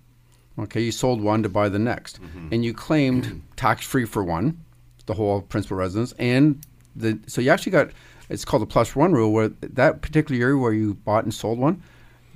Okay, 0.59 0.81
you 0.81 0.91
sold 0.91 1.21
one 1.21 1.43
to 1.43 1.49
buy 1.49 1.69
the 1.69 1.79
next, 1.79 2.21
mm-hmm. 2.21 2.49
and 2.51 2.65
you 2.65 2.73
claimed 2.73 3.43
tax 3.55 3.85
free 3.85 4.05
for 4.05 4.23
one, 4.23 4.63
the 5.05 5.13
whole 5.13 5.41
principal 5.41 5.77
residence, 5.77 6.13
and 6.13 6.65
the 6.95 7.19
so 7.27 7.41
you 7.41 7.51
actually 7.51 7.73
got 7.73 7.91
it's 8.29 8.43
called 8.43 8.61
the 8.61 8.67
plus 8.67 8.95
one 8.95 9.13
rule 9.13 9.31
where 9.31 9.49
that 9.61 10.01
particular 10.01 10.35
year 10.37 10.57
where 10.57 10.73
you 10.73 10.95
bought 10.95 11.23
and 11.23 11.33
sold 11.33 11.59
one, 11.59 11.81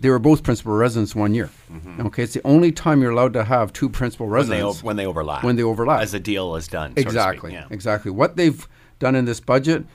they 0.01 0.09
were 0.09 0.19
both 0.19 0.43
principal 0.43 0.73
residents 0.73 1.15
one 1.15 1.33
year. 1.33 1.49
Okay, 1.99 2.23
it's 2.23 2.33
the 2.33 2.41
only 2.45 2.71
time 2.71 3.01
you're 3.01 3.11
allowed 3.11 3.33
to 3.33 3.43
have 3.43 3.71
two 3.71 3.87
principal 3.89 4.25
Mm-hmm. 4.25 4.33
When 4.35 4.47
they, 4.49 4.55
residents 4.57 4.83
o- 4.83 4.85
when 4.87 4.95
they 4.97 5.05
overlap. 5.05 5.43
when 5.43 5.55
they 5.55 5.63
overlap. 5.63 6.01
As 6.01 6.11
the 6.11 6.19
deal 6.19 6.55
is 6.55 6.67
done. 6.67 6.93
so 6.95 7.01
Exactly. 7.01 7.53
yeah. 7.53 7.67
Exactly. 7.69 8.11
What 8.11 8.35
they've 8.35 8.67
done 8.99 9.15
in 9.15 9.25
this 9.25 9.39
budget 9.39 9.85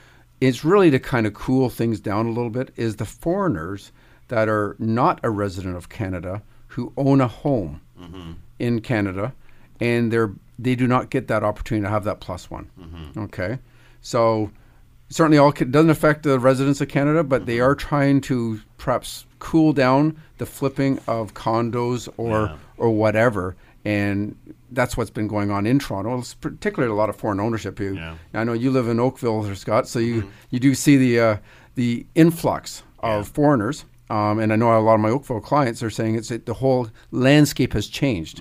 is 0.40 0.64
really 0.64 0.90
to 0.90 0.98
kind 0.98 1.26
of 1.26 1.34
cool 1.34 1.68
things 1.70 2.00
down 2.00 2.26
a 2.26 2.30
little 2.30 2.50
bit 2.50 2.72
is 2.76 2.96
the 2.96 3.04
foreigners 3.04 3.92
that 4.28 4.48
are 4.48 4.76
not 4.78 5.20
a 5.22 5.30
resident 5.30 5.76
of 5.76 5.88
Canada 5.88 6.42
who 6.68 6.92
own 6.96 7.20
a 7.20 7.28
home 7.28 7.80
Mm-hmm. 8.00 8.32
in 8.58 8.80
Canada 8.82 9.32
and 9.80 10.12
they're 10.12 10.32
they 10.58 10.74
do 10.74 10.86
not 10.86 11.10
get 11.10 11.28
that 11.28 11.42
opportunity 11.42 11.84
to 11.84 11.90
have 11.90 12.04
that 12.04 12.20
plus 12.20 12.50
one. 12.50 12.70
Mm-hmm. 12.80 13.20
Okay. 13.24 13.58
So 14.02 14.50
certainly 15.08 15.38
all 15.38 15.52
doesn't 15.52 15.90
affect 15.90 16.22
the 16.24 16.38
residents 16.38 16.80
of 16.80 16.88
Canada, 16.88 17.22
but 17.24 17.42
Mm-hmm. 17.42 17.46
they 17.46 17.60
are 17.60 17.74
trying 17.74 18.20
to 18.22 18.60
perhaps 18.78 19.26
cool 19.38 19.72
down 19.72 20.16
the 20.38 20.46
flipping 20.46 20.98
of 21.06 21.34
condos 21.34 22.08
or 22.16 22.30
Yeah. 22.46 22.56
or 22.76 22.90
whatever. 22.90 23.56
And 23.84 24.34
that's 24.72 24.96
what's 24.96 25.10
been 25.10 25.28
going 25.28 25.50
on 25.52 25.64
in 25.64 25.78
Toronto. 25.78 26.18
It's 26.18 26.34
particularly 26.34 26.90
a 26.92 26.96
lot 26.96 27.08
of 27.08 27.14
foreign 27.16 27.38
ownership. 27.38 27.78
You, 27.78 27.94
Yeah. 27.94 28.14
I 28.34 28.42
know 28.44 28.52
you 28.52 28.70
live 28.72 28.88
in 28.88 28.98
Oakville, 28.98 29.54
Scott, 29.54 29.86
so 29.86 29.98
you, 30.00 30.28
you 30.50 30.58
do 30.58 30.74
see 30.74 30.96
the 30.96 31.20
uh, 31.20 31.36
the 31.76 32.04
influx 32.14 32.82
of 33.00 33.28
foreigners. 33.28 33.84
Um, 34.08 34.38
and 34.38 34.52
I 34.52 34.56
know 34.56 34.76
a 34.76 34.80
lot 34.80 34.94
of 34.94 35.00
my 35.00 35.10
Oakville 35.10 35.40
clients 35.40 35.82
are 35.82 35.90
saying 35.90 36.14
it's 36.16 36.30
it, 36.30 36.46
the 36.46 36.54
whole 36.54 36.88
landscape 37.10 37.72
has 37.74 37.86
changed, 37.88 38.40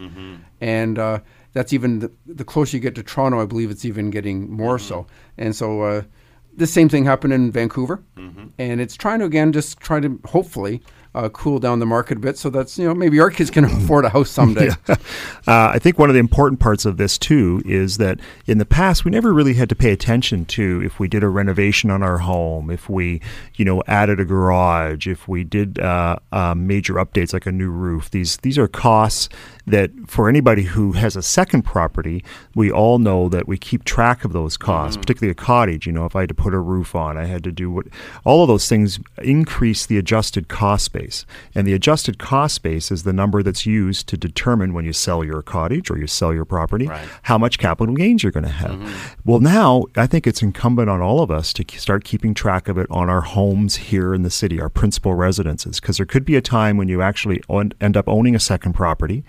and 0.61 0.99
uh, 0.99 1.19
that's 1.53 1.73
even 1.73 1.99
the, 1.99 2.11
the 2.25 2.43
closer 2.43 2.77
you 2.77 2.81
get 2.81 2.95
to 2.95 3.03
Toronto, 3.03 3.41
I 3.41 3.45
believe 3.45 3.71
it's 3.71 3.83
even 3.85 4.09
getting 4.11 4.51
more 4.51 4.77
so. 4.79 5.05
And 5.37 5.55
so 5.55 5.81
uh, 5.81 6.01
the 6.57 6.67
same 6.67 6.89
thing 6.89 7.05
happened 7.05 7.33
in 7.33 7.51
Vancouver, 7.51 8.03
and 8.57 8.81
it's 8.81 8.95
trying 8.95 9.19
to 9.19 9.25
again 9.25 9.51
just 9.51 9.79
try 9.79 9.99
to 9.99 10.19
hopefully 10.25 10.81
uh, 11.15 11.29
cool 11.29 11.59
down 11.59 11.79
the 11.79 11.85
market 11.85 12.17
a 12.17 12.19
bit, 12.19 12.37
so 12.37 12.49
that's 12.49 12.77
you 12.77 12.85
know 12.85 12.93
maybe 12.93 13.19
our 13.19 13.29
kids 13.29 13.49
can 13.49 13.63
afford 13.65 14.05
a 14.05 14.09
house 14.09 14.29
someday. 14.29 14.69
Uh, 15.47 15.69
I 15.75 15.77
think 15.77 15.99
one 15.99 16.09
of 16.09 16.15
the 16.15 16.19
important 16.19 16.59
parts 16.59 16.85
of 16.85 16.97
this 16.97 17.19
too 17.19 17.61
is 17.65 17.97
that 17.97 18.19
in 18.47 18.57
the 18.57 18.65
past 18.65 19.05
we 19.05 19.11
never 19.11 19.31
really 19.31 19.53
had 19.53 19.69
to 19.69 19.75
pay 19.75 19.91
attention 19.91 20.43
to 20.45 20.81
if 20.83 20.99
we 20.99 21.07
did 21.07 21.21
a 21.21 21.27
renovation 21.27 21.91
on 21.91 22.01
our 22.01 22.17
home, 22.17 22.71
if 22.71 22.89
we, 22.89 23.21
you 23.53 23.63
know, 23.63 23.83
added 23.85 24.19
a 24.19 24.25
garage, 24.25 25.05
if 25.05 25.27
we 25.27 25.43
did 25.43 25.77
uh, 25.77 26.15
uh, 26.31 26.55
major 26.55 26.95
updates 26.95 27.31
like 27.31 27.45
a 27.45 27.51
new 27.51 27.69
roof. 27.69 28.09
These 28.09 28.37
these 28.37 28.57
are 28.57 28.67
costs 28.67 29.29
that 29.67 29.91
for 30.07 30.29
anybody 30.29 30.63
who 30.63 30.91
has 30.93 31.15
a 31.15 31.21
second 31.21 31.63
property, 31.63 32.23
we 32.53 32.71
all 32.71 32.99
know 32.99 33.29
that 33.29 33.47
we 33.47 33.57
keep 33.57 33.83
track 33.83 34.23
of 34.23 34.31
those 34.33 34.57
costs, 34.57 34.97
mm. 34.97 35.01
particularly 35.01 35.31
a 35.31 35.35
cottage. 35.35 35.87
You 35.87 35.93
know, 35.93 36.05
if 36.05 36.15
I 36.15 36.21
had 36.21 36.29
to 36.29 36.35
put 36.35 36.53
a 36.53 36.59
roof 36.59 36.95
on, 36.95 37.17
I 37.17 37.25
had 37.25 37.43
to 37.45 37.51
do 37.51 37.71
what 37.71 37.87
all 38.23 38.43
of 38.43 38.47
those 38.47 38.67
things 38.69 38.99
increase 39.21 39.85
the 39.85 39.97
adjusted 39.97 40.47
cost 40.47 40.93
base. 40.93 41.25
And 41.53 41.65
the 41.67 41.73
adjusted 41.73 42.19
cost 42.19 42.61
base 42.63 42.91
is 42.91 43.03
the 43.03 43.13
number 43.13 43.41
that's 43.41 43.65
used 43.65 44.07
to 44.09 44.17
determine 44.17 44.73
when 44.73 44.85
you 44.85 44.93
sell 44.93 45.23
your 45.23 45.41
cottage 45.41 45.89
or 45.89 45.97
you 45.97 46.07
sell 46.07 46.33
your 46.33 46.45
property, 46.45 46.87
Right. 46.87 47.07
how 47.23 47.37
much 47.37 47.57
capital 47.57 47.95
gains 47.95 48.21
you're 48.21 48.31
going 48.31 48.45
to 48.45 48.49
have. 48.49 48.71
Mm-hmm. 48.71 49.13
Well, 49.25 49.39
now 49.39 49.85
I 49.95 50.07
think 50.07 50.27
it's 50.27 50.41
incumbent 50.41 50.89
on 50.89 51.01
all 51.01 51.21
of 51.21 51.31
us 51.31 51.53
to 51.53 51.65
start 51.79 52.03
keeping 52.03 52.33
track 52.33 52.67
of 52.67 52.77
it 52.77 52.87
on 52.89 53.09
our 53.09 53.21
homes 53.21 53.75
here 53.75 54.13
in 54.13 54.21
the 54.21 54.29
city, 54.29 54.61
our 54.61 54.69
principal 54.69 55.15
residences, 55.15 55.79
because 55.79 55.97
there 55.97 56.05
could 56.05 56.25
be 56.25 56.35
a 56.35 56.41
time 56.41 56.77
when 56.77 56.87
you 56.87 57.01
actually 57.01 57.41
end 57.81 57.97
up 57.97 58.07
owning 58.07 58.35
a 58.35 58.39
second 58.39 58.73
property, 58.73 59.23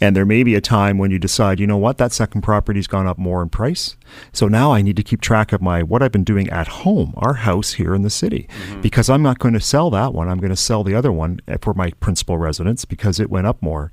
and 0.00 0.14
there 0.14 0.26
may 0.26 0.42
be 0.42 0.54
a 0.54 0.60
time 0.60 0.98
when 0.98 1.10
you 1.10 1.18
decide, 1.18 1.60
you 1.60 1.66
know 1.66 1.76
what, 1.76 1.98
that 1.98 2.12
second 2.12 2.42
property's 2.42 2.86
gone 2.86 3.06
up 3.06 3.18
more 3.18 3.42
in 3.42 3.48
price, 3.48 3.96
so 4.32 4.48
now 4.48 4.72
I 4.72 4.82
need 4.82 4.96
to 4.96 5.02
keep 5.02 5.20
track 5.20 5.52
of 5.52 5.60
my 5.60 5.82
what 5.82 6.02
I've 6.02 6.12
been 6.12 6.24
doing 6.24 6.48
at 6.50 6.68
home, 6.68 7.14
our 7.16 7.34
house 7.34 7.74
here 7.74 7.94
in 7.94 8.02
the 8.02 8.10
city, 8.10 8.48
because 8.80 9.08
I'm 9.08 9.22
not 9.22 9.38
going 9.38 9.54
to 9.54 9.60
sell 9.60 9.90
that 9.90 10.14
one. 10.14 10.28
I'm 10.28 10.38
going 10.38 10.50
to 10.50 10.56
sell 10.56 10.84
the 10.84 10.94
other 10.94 11.12
one 11.12 11.40
eh, 11.48 11.56
for 11.60 11.74
my 11.74 11.90
principal 12.00 12.38
residence 12.38 12.84
because 12.84 13.20
it 13.20 13.30
went 13.30 13.46
up 13.46 13.62
more 13.62 13.90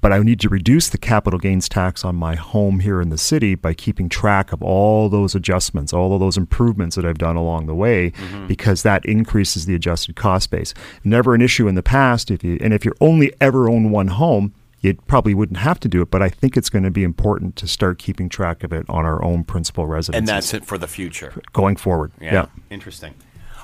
but 0.00 0.12
I 0.12 0.18
need 0.20 0.40
to 0.40 0.48
reduce 0.48 0.88
the 0.88 0.98
capital 0.98 1.38
gains 1.38 1.68
tax 1.68 2.04
on 2.04 2.16
my 2.16 2.34
home 2.34 2.80
here 2.80 3.00
in 3.00 3.10
the 3.10 3.18
city 3.18 3.54
by 3.54 3.74
keeping 3.74 4.08
track 4.08 4.52
of 4.52 4.62
all 4.62 5.08
those 5.08 5.34
adjustments, 5.34 5.92
all 5.92 6.14
of 6.14 6.20
those 6.20 6.36
improvements 6.36 6.96
that 6.96 7.04
I've 7.04 7.18
done 7.18 7.36
along 7.36 7.66
the 7.66 7.74
way, 7.74 8.12
because 8.46 8.82
that 8.82 9.04
increases 9.04 9.66
the 9.66 9.74
adjusted 9.74 10.16
cost 10.16 10.50
base. 10.50 10.72
Never 11.04 11.34
an 11.34 11.42
issue 11.42 11.68
in 11.68 11.74
the 11.74 11.82
past. 11.82 12.30
If 12.30 12.42
you 12.42 12.58
and 12.60 12.72
if 12.72 12.84
you 12.84 12.94
only 13.00 13.32
ever 13.40 13.68
own 13.68 13.90
one 13.90 14.08
home, 14.08 14.54
you 14.80 14.94
probably 15.06 15.34
wouldn't 15.34 15.58
have 15.58 15.78
to 15.80 15.88
do 15.88 16.02
it. 16.02 16.10
But 16.10 16.22
I 16.22 16.28
think 16.28 16.56
it's 16.56 16.70
going 16.70 16.84
to 16.84 16.90
be 16.90 17.04
important 17.04 17.56
to 17.56 17.68
start 17.68 17.98
keeping 17.98 18.28
track 18.28 18.64
of 18.64 18.72
it 18.72 18.86
on 18.88 19.04
our 19.04 19.22
own 19.22 19.44
principal 19.44 19.86
residence. 19.86 20.18
And 20.18 20.28
that's 20.28 20.54
it 20.54 20.64
for 20.64 20.78
the 20.78 20.88
future. 20.88 21.34
going 21.52 21.76
forward. 21.76 22.12
Yeah. 22.20 22.46
Interesting. 22.70 23.14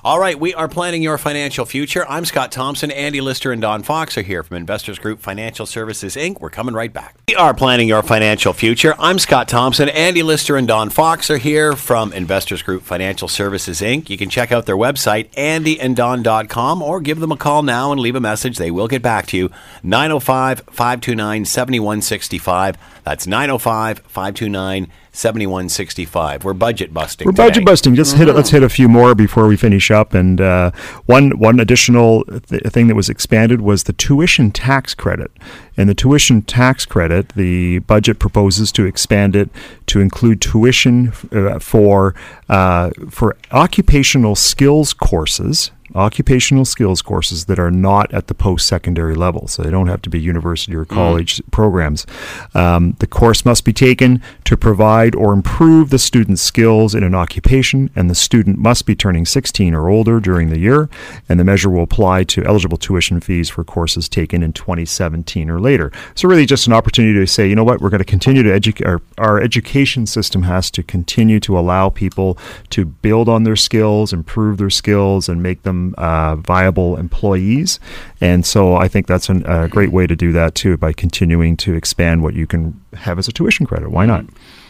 All 0.07 0.21
right, 0.21 0.39
we 0.39 0.55
are 0.55 0.69
planning 0.69 1.03
your 1.03 1.19
financial 1.19 1.67
future. 1.67 2.07
I'm 2.09 2.25
Scott 2.25 2.53
Thompson. 2.53 2.93
Andy 2.93 3.21
Lister 3.21 3.51
and 3.51 3.61
Don 3.61 3.83
Fox 3.83 4.17
are 4.17 4.23
here 4.23 4.45
from 4.45 4.57
Investors 4.57 5.01
Group 5.01 5.19
Financial 5.19 5.67
Services 5.67 6.15
Inc. 6.15 6.41
We're 6.41 6.49
coming 6.49 6.77
right 6.77 6.93
back. 6.93 7.17
We 7.27 7.35
are 7.35 7.53
planning 7.53 7.89
your 7.89 8.05
financial 8.05 8.53
future. 8.53 8.95
I'm 9.01 9.19
Scott 9.19 9.49
Thompson. 9.49 9.89
Andy 9.89 10.23
Lister 10.23 10.57
and 10.57 10.69
Don 10.69 10.91
Fox 10.91 11.29
are 11.29 11.39
here 11.39 11.75
from 11.75 12.13
Investors 12.13 12.63
Group 12.63 12.85
Financial 12.85 13.27
Services 13.27 13.81
Inc. 13.81 14.09
You 14.09 14.17
can 14.17 14.31
check 14.31 14.53
out 14.53 14.65
their 14.65 14.77
website, 14.77 15.29
andyanddon.com, 15.33 16.83
or 16.83 17.01
give 17.01 17.19
them 17.19 17.33
a 17.33 17.37
call 17.37 17.65
now 17.65 17.91
and 17.91 18.01
leave 18.01 18.15
a 18.15 18.21
message. 18.21 18.59
They 18.59 18.71
will 18.71 18.87
get 18.87 19.03
back 19.03 19.27
to 19.27 19.37
you. 19.37 19.51
905 19.83 20.61
529 20.71 21.45
7165. 21.45 22.79
That's 23.07 23.25
905 23.25 24.01
529 24.01 24.91
7165. 25.13 26.45
We're 26.45 26.53
budget 26.55 26.93
busting. 26.93 27.25
We're 27.25 27.31
budget 27.31 27.55
today. 27.55 27.65
busting. 27.65 27.95
Just 27.95 28.17
hit. 28.17 28.27
Let's 28.27 28.51
hit 28.51 28.65
a 28.65 28.69
few 28.69 28.89
more 28.89 29.15
before 29.15 29.47
we 29.47 29.57
finish 29.57 29.93
up. 29.93 30.13
And 30.13 30.41
uh, 30.41 30.73
one 31.07 31.39
one 31.39 31.61
additional 31.61 32.25
th- 32.25 32.65
thing 32.65 32.89
that 32.89 32.97
was 32.97 33.09
expanded 33.09 33.61
was 33.61 33.85
the 33.85 33.93
tuition 33.93 34.51
tax 34.51 34.93
credit. 34.93 35.31
And 35.77 35.89
the 35.89 35.95
tuition 35.95 36.43
tax 36.43 36.85
credit, 36.85 37.29
the 37.37 37.79
budget 37.79 38.19
proposes 38.19 38.73
to 38.73 38.87
expand 38.87 39.37
it 39.37 39.51
to 39.87 40.01
include 40.01 40.41
tuition 40.41 41.13
uh, 41.31 41.61
for 41.61 42.17
uh, 42.49 42.91
for 43.09 43.37
occupational 43.53 44.35
skills 44.35 44.93
courses 44.93 45.71
occupational 45.95 46.65
skills 46.65 47.03
courses 47.03 47.47
that 47.47 47.59
are 47.59 47.71
not 47.71 48.13
at 48.13 48.27
the 48.27 48.35
post 48.35 48.67
secondary 48.67 49.15
level. 49.15 49.49
So 49.49 49.63
they 49.63 49.71
don't 49.71 49.87
have 49.87 50.03
to 50.03 50.11
be 50.11 50.21
university 50.21 50.75
or 50.75 50.85
college 50.85 51.43
programs. 51.51 52.07
Um, 52.55 52.97
the 52.99 53.07
course 53.07 53.45
must 53.45 53.65
be 53.65 53.73
taken 53.73 54.23
to 54.45 54.57
provide 54.57 55.15
or 55.15 55.33
improve 55.33 55.91
the 55.91 55.99
student's 55.99 56.43
skills 56.43 56.95
in 56.95 57.03
an 57.03 57.15
occupation, 57.15 57.91
and 57.95 58.11
the 58.11 58.15
student 58.15 58.59
must 58.59 58.87
be 58.87 58.95
turning 58.95 59.27
16 59.27 59.75
or 59.75 59.89
older 59.89 60.21
during 60.21 60.51
the 60.51 60.59
year. 60.59 60.89
And 61.29 61.39
the 61.39 61.45
measure 61.45 61.71
will 61.71 61.83
apply 61.83 62.25
to 62.25 62.45
eligible 62.45 62.79
tuition 62.79 63.21
fees 63.21 63.49
for 63.49 63.65
courses 63.65 64.09
taken 64.09 64.43
in 64.43 64.53
2017 64.53 65.51
or 65.51 65.61
later. 65.61 65.93
So, 66.15 66.29
really, 66.29 66.47
just 66.47 66.67
an 66.67 66.73
opportunity 66.73 67.19
to 67.19 67.27
say, 67.27 67.49
you 67.49 67.55
know 67.55 67.65
what, 67.65 67.81
we're 67.81 67.91
going 67.91 67.99
to 67.99 68.05
continue 68.05 68.43
to 68.43 68.53
educate, 68.53 68.87
our, 68.87 69.01
our 69.19 69.41
education 69.41 70.07
system 70.07 70.43
has 70.43 70.71
to 70.73 70.83
continue 70.83 71.41
to 71.41 71.59
allow 71.59 71.89
people 71.89 72.39
to 72.71 72.85
build 72.85 73.29
on 73.29 73.45
their 73.45 73.57
skills, 73.57 74.13
improve 74.13 74.59
their 74.59 74.71
skills, 74.71 75.29
and 75.29 75.43
make 75.43 75.63
them 75.63 75.76
uh, 75.99 76.37
viable 76.37 76.97
employees. 76.97 77.81
And 78.21 78.45
so 78.45 78.77
I 78.77 78.89
think 78.89 79.07
that's 79.07 79.29
an, 79.29 79.45
a 79.47 79.69
great 79.69 79.93
way 79.93 80.07
to 80.07 80.17
do 80.17 80.33
that 80.33 80.55
too 80.55 80.77
by 80.77 80.93
continuing 80.93 81.57
to 81.59 81.75
expand 81.75 82.23
what 82.23 82.35
you 82.35 82.47
can 82.47 82.81
have 82.95 83.19
as 83.19 83.29
a 83.29 83.33
tuition 83.33 83.67
credit. 83.67 83.91
Why 83.91 84.07
not? 84.07 84.25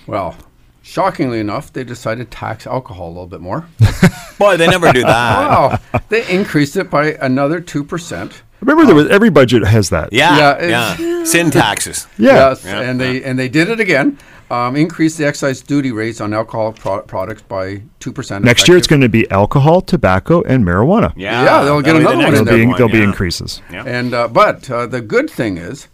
Well, 0.06 0.36
shockingly 0.82 1.40
enough, 1.40 1.72
they 1.72 1.84
decided 1.84 2.30
to 2.30 2.36
tax 2.36 2.66
alcohol 2.66 3.08
a 3.08 3.14
little 3.14 3.26
bit 3.26 3.40
more. 3.40 3.66
Boy, 4.38 4.56
they 4.56 4.66
never 4.66 4.92
do 4.92 5.02
that. 5.02 5.48
wow, 5.48 5.78
they 6.08 6.28
increased 6.28 6.76
it 6.76 6.90
by 6.90 7.14
another 7.14 7.60
two 7.60 7.82
percent. 7.84 8.42
Remember, 8.60 8.86
there 8.86 8.94
was, 8.94 9.08
every 9.08 9.30
budget 9.30 9.64
has 9.66 9.90
that. 9.90 10.12
Yeah, 10.12 10.58
Yeah, 10.60 10.96
yeah. 10.98 11.24
Sin 11.24 11.50
taxes. 11.50 12.06
Yeah. 12.18 12.50
Yes, 12.50 12.64
and 12.64 13.00
they 13.00 13.22
and 13.22 13.38
they 13.38 13.48
did 13.48 13.68
it 13.68 13.80
again. 13.80 14.18
Um, 14.48 14.76
increased 14.76 15.18
the 15.18 15.26
excise 15.26 15.60
duty 15.60 15.90
rates 15.90 16.20
on 16.20 16.32
alcohol 16.32 16.72
pro- 16.72 17.02
products 17.02 17.42
by 17.42 17.82
two 17.98 18.12
percent. 18.12 18.44
Next 18.44 18.68
year, 18.68 18.76
it's 18.76 18.86
going 18.86 19.00
to 19.02 19.08
be 19.08 19.28
alcohol, 19.32 19.80
tobacco, 19.80 20.42
and 20.42 20.64
marijuana. 20.64 21.12
Yeah, 21.16 21.42
Yeah, 21.44 21.64
they'll 21.64 21.82
get 21.82 21.94
that'll 21.94 21.98
be 21.98 22.04
the 22.04 22.10
another 22.10 22.16
one 22.16 22.32
next 22.32 22.44
There'll 22.44 22.58
be, 22.60 22.66
one, 22.66 22.76
there'll 22.76 22.92
be 22.92 23.02
increases. 23.02 23.60
Yeah. 23.72 23.82
And 23.84 24.14
uh, 24.14 24.28
but 24.28 24.70
uh, 24.70 24.86
the 24.86 25.00
good 25.00 25.28
thing 25.28 25.58
is, 25.58 25.88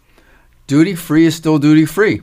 duty 0.66 0.94
free 0.94 1.24
is 1.24 1.34
still 1.34 1.58
duty 1.58 1.86
free. 1.86 2.20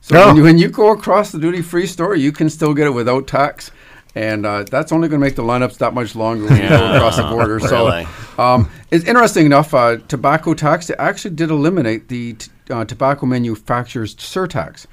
So 0.00 0.16
Oh. 0.16 0.26
when, 0.28 0.36
you, 0.36 0.42
when 0.42 0.58
you 0.58 0.68
go 0.68 0.90
across 0.92 1.30
the 1.30 1.38
duty 1.38 1.62
free 1.62 1.86
store, 1.86 2.16
you 2.16 2.32
can 2.32 2.50
still 2.50 2.74
get 2.74 2.86
it 2.88 2.90
without 2.90 3.28
tax, 3.28 3.70
and 4.16 4.44
uh, 4.46 4.64
that's 4.64 4.90
only 4.90 5.06
going 5.08 5.20
to 5.20 5.24
make 5.24 5.36
the 5.36 5.42
lineups 5.44 5.78
that 5.78 5.94
much 5.94 6.16
longer 6.16 6.46
when 6.46 6.60
you 6.60 6.68
go 6.68 6.94
across 6.96 7.16
the 7.18 7.22
border. 7.24 7.56
really. 7.62 7.68
So 7.68 8.42
um, 8.42 8.68
it's 8.90 9.04
interesting 9.04 9.46
enough. 9.46 9.72
Uh, 9.74 9.98
tobacco 10.08 10.54
tax 10.54 10.88
they 10.88 10.96
actually 10.96 11.36
did 11.36 11.50
eliminate 11.50 12.08
the 12.08 12.32
t- 12.34 12.50
uh, 12.70 12.84
tobacco 12.84 13.26
manufacturer's 13.26 14.16
surtax. 14.16 14.86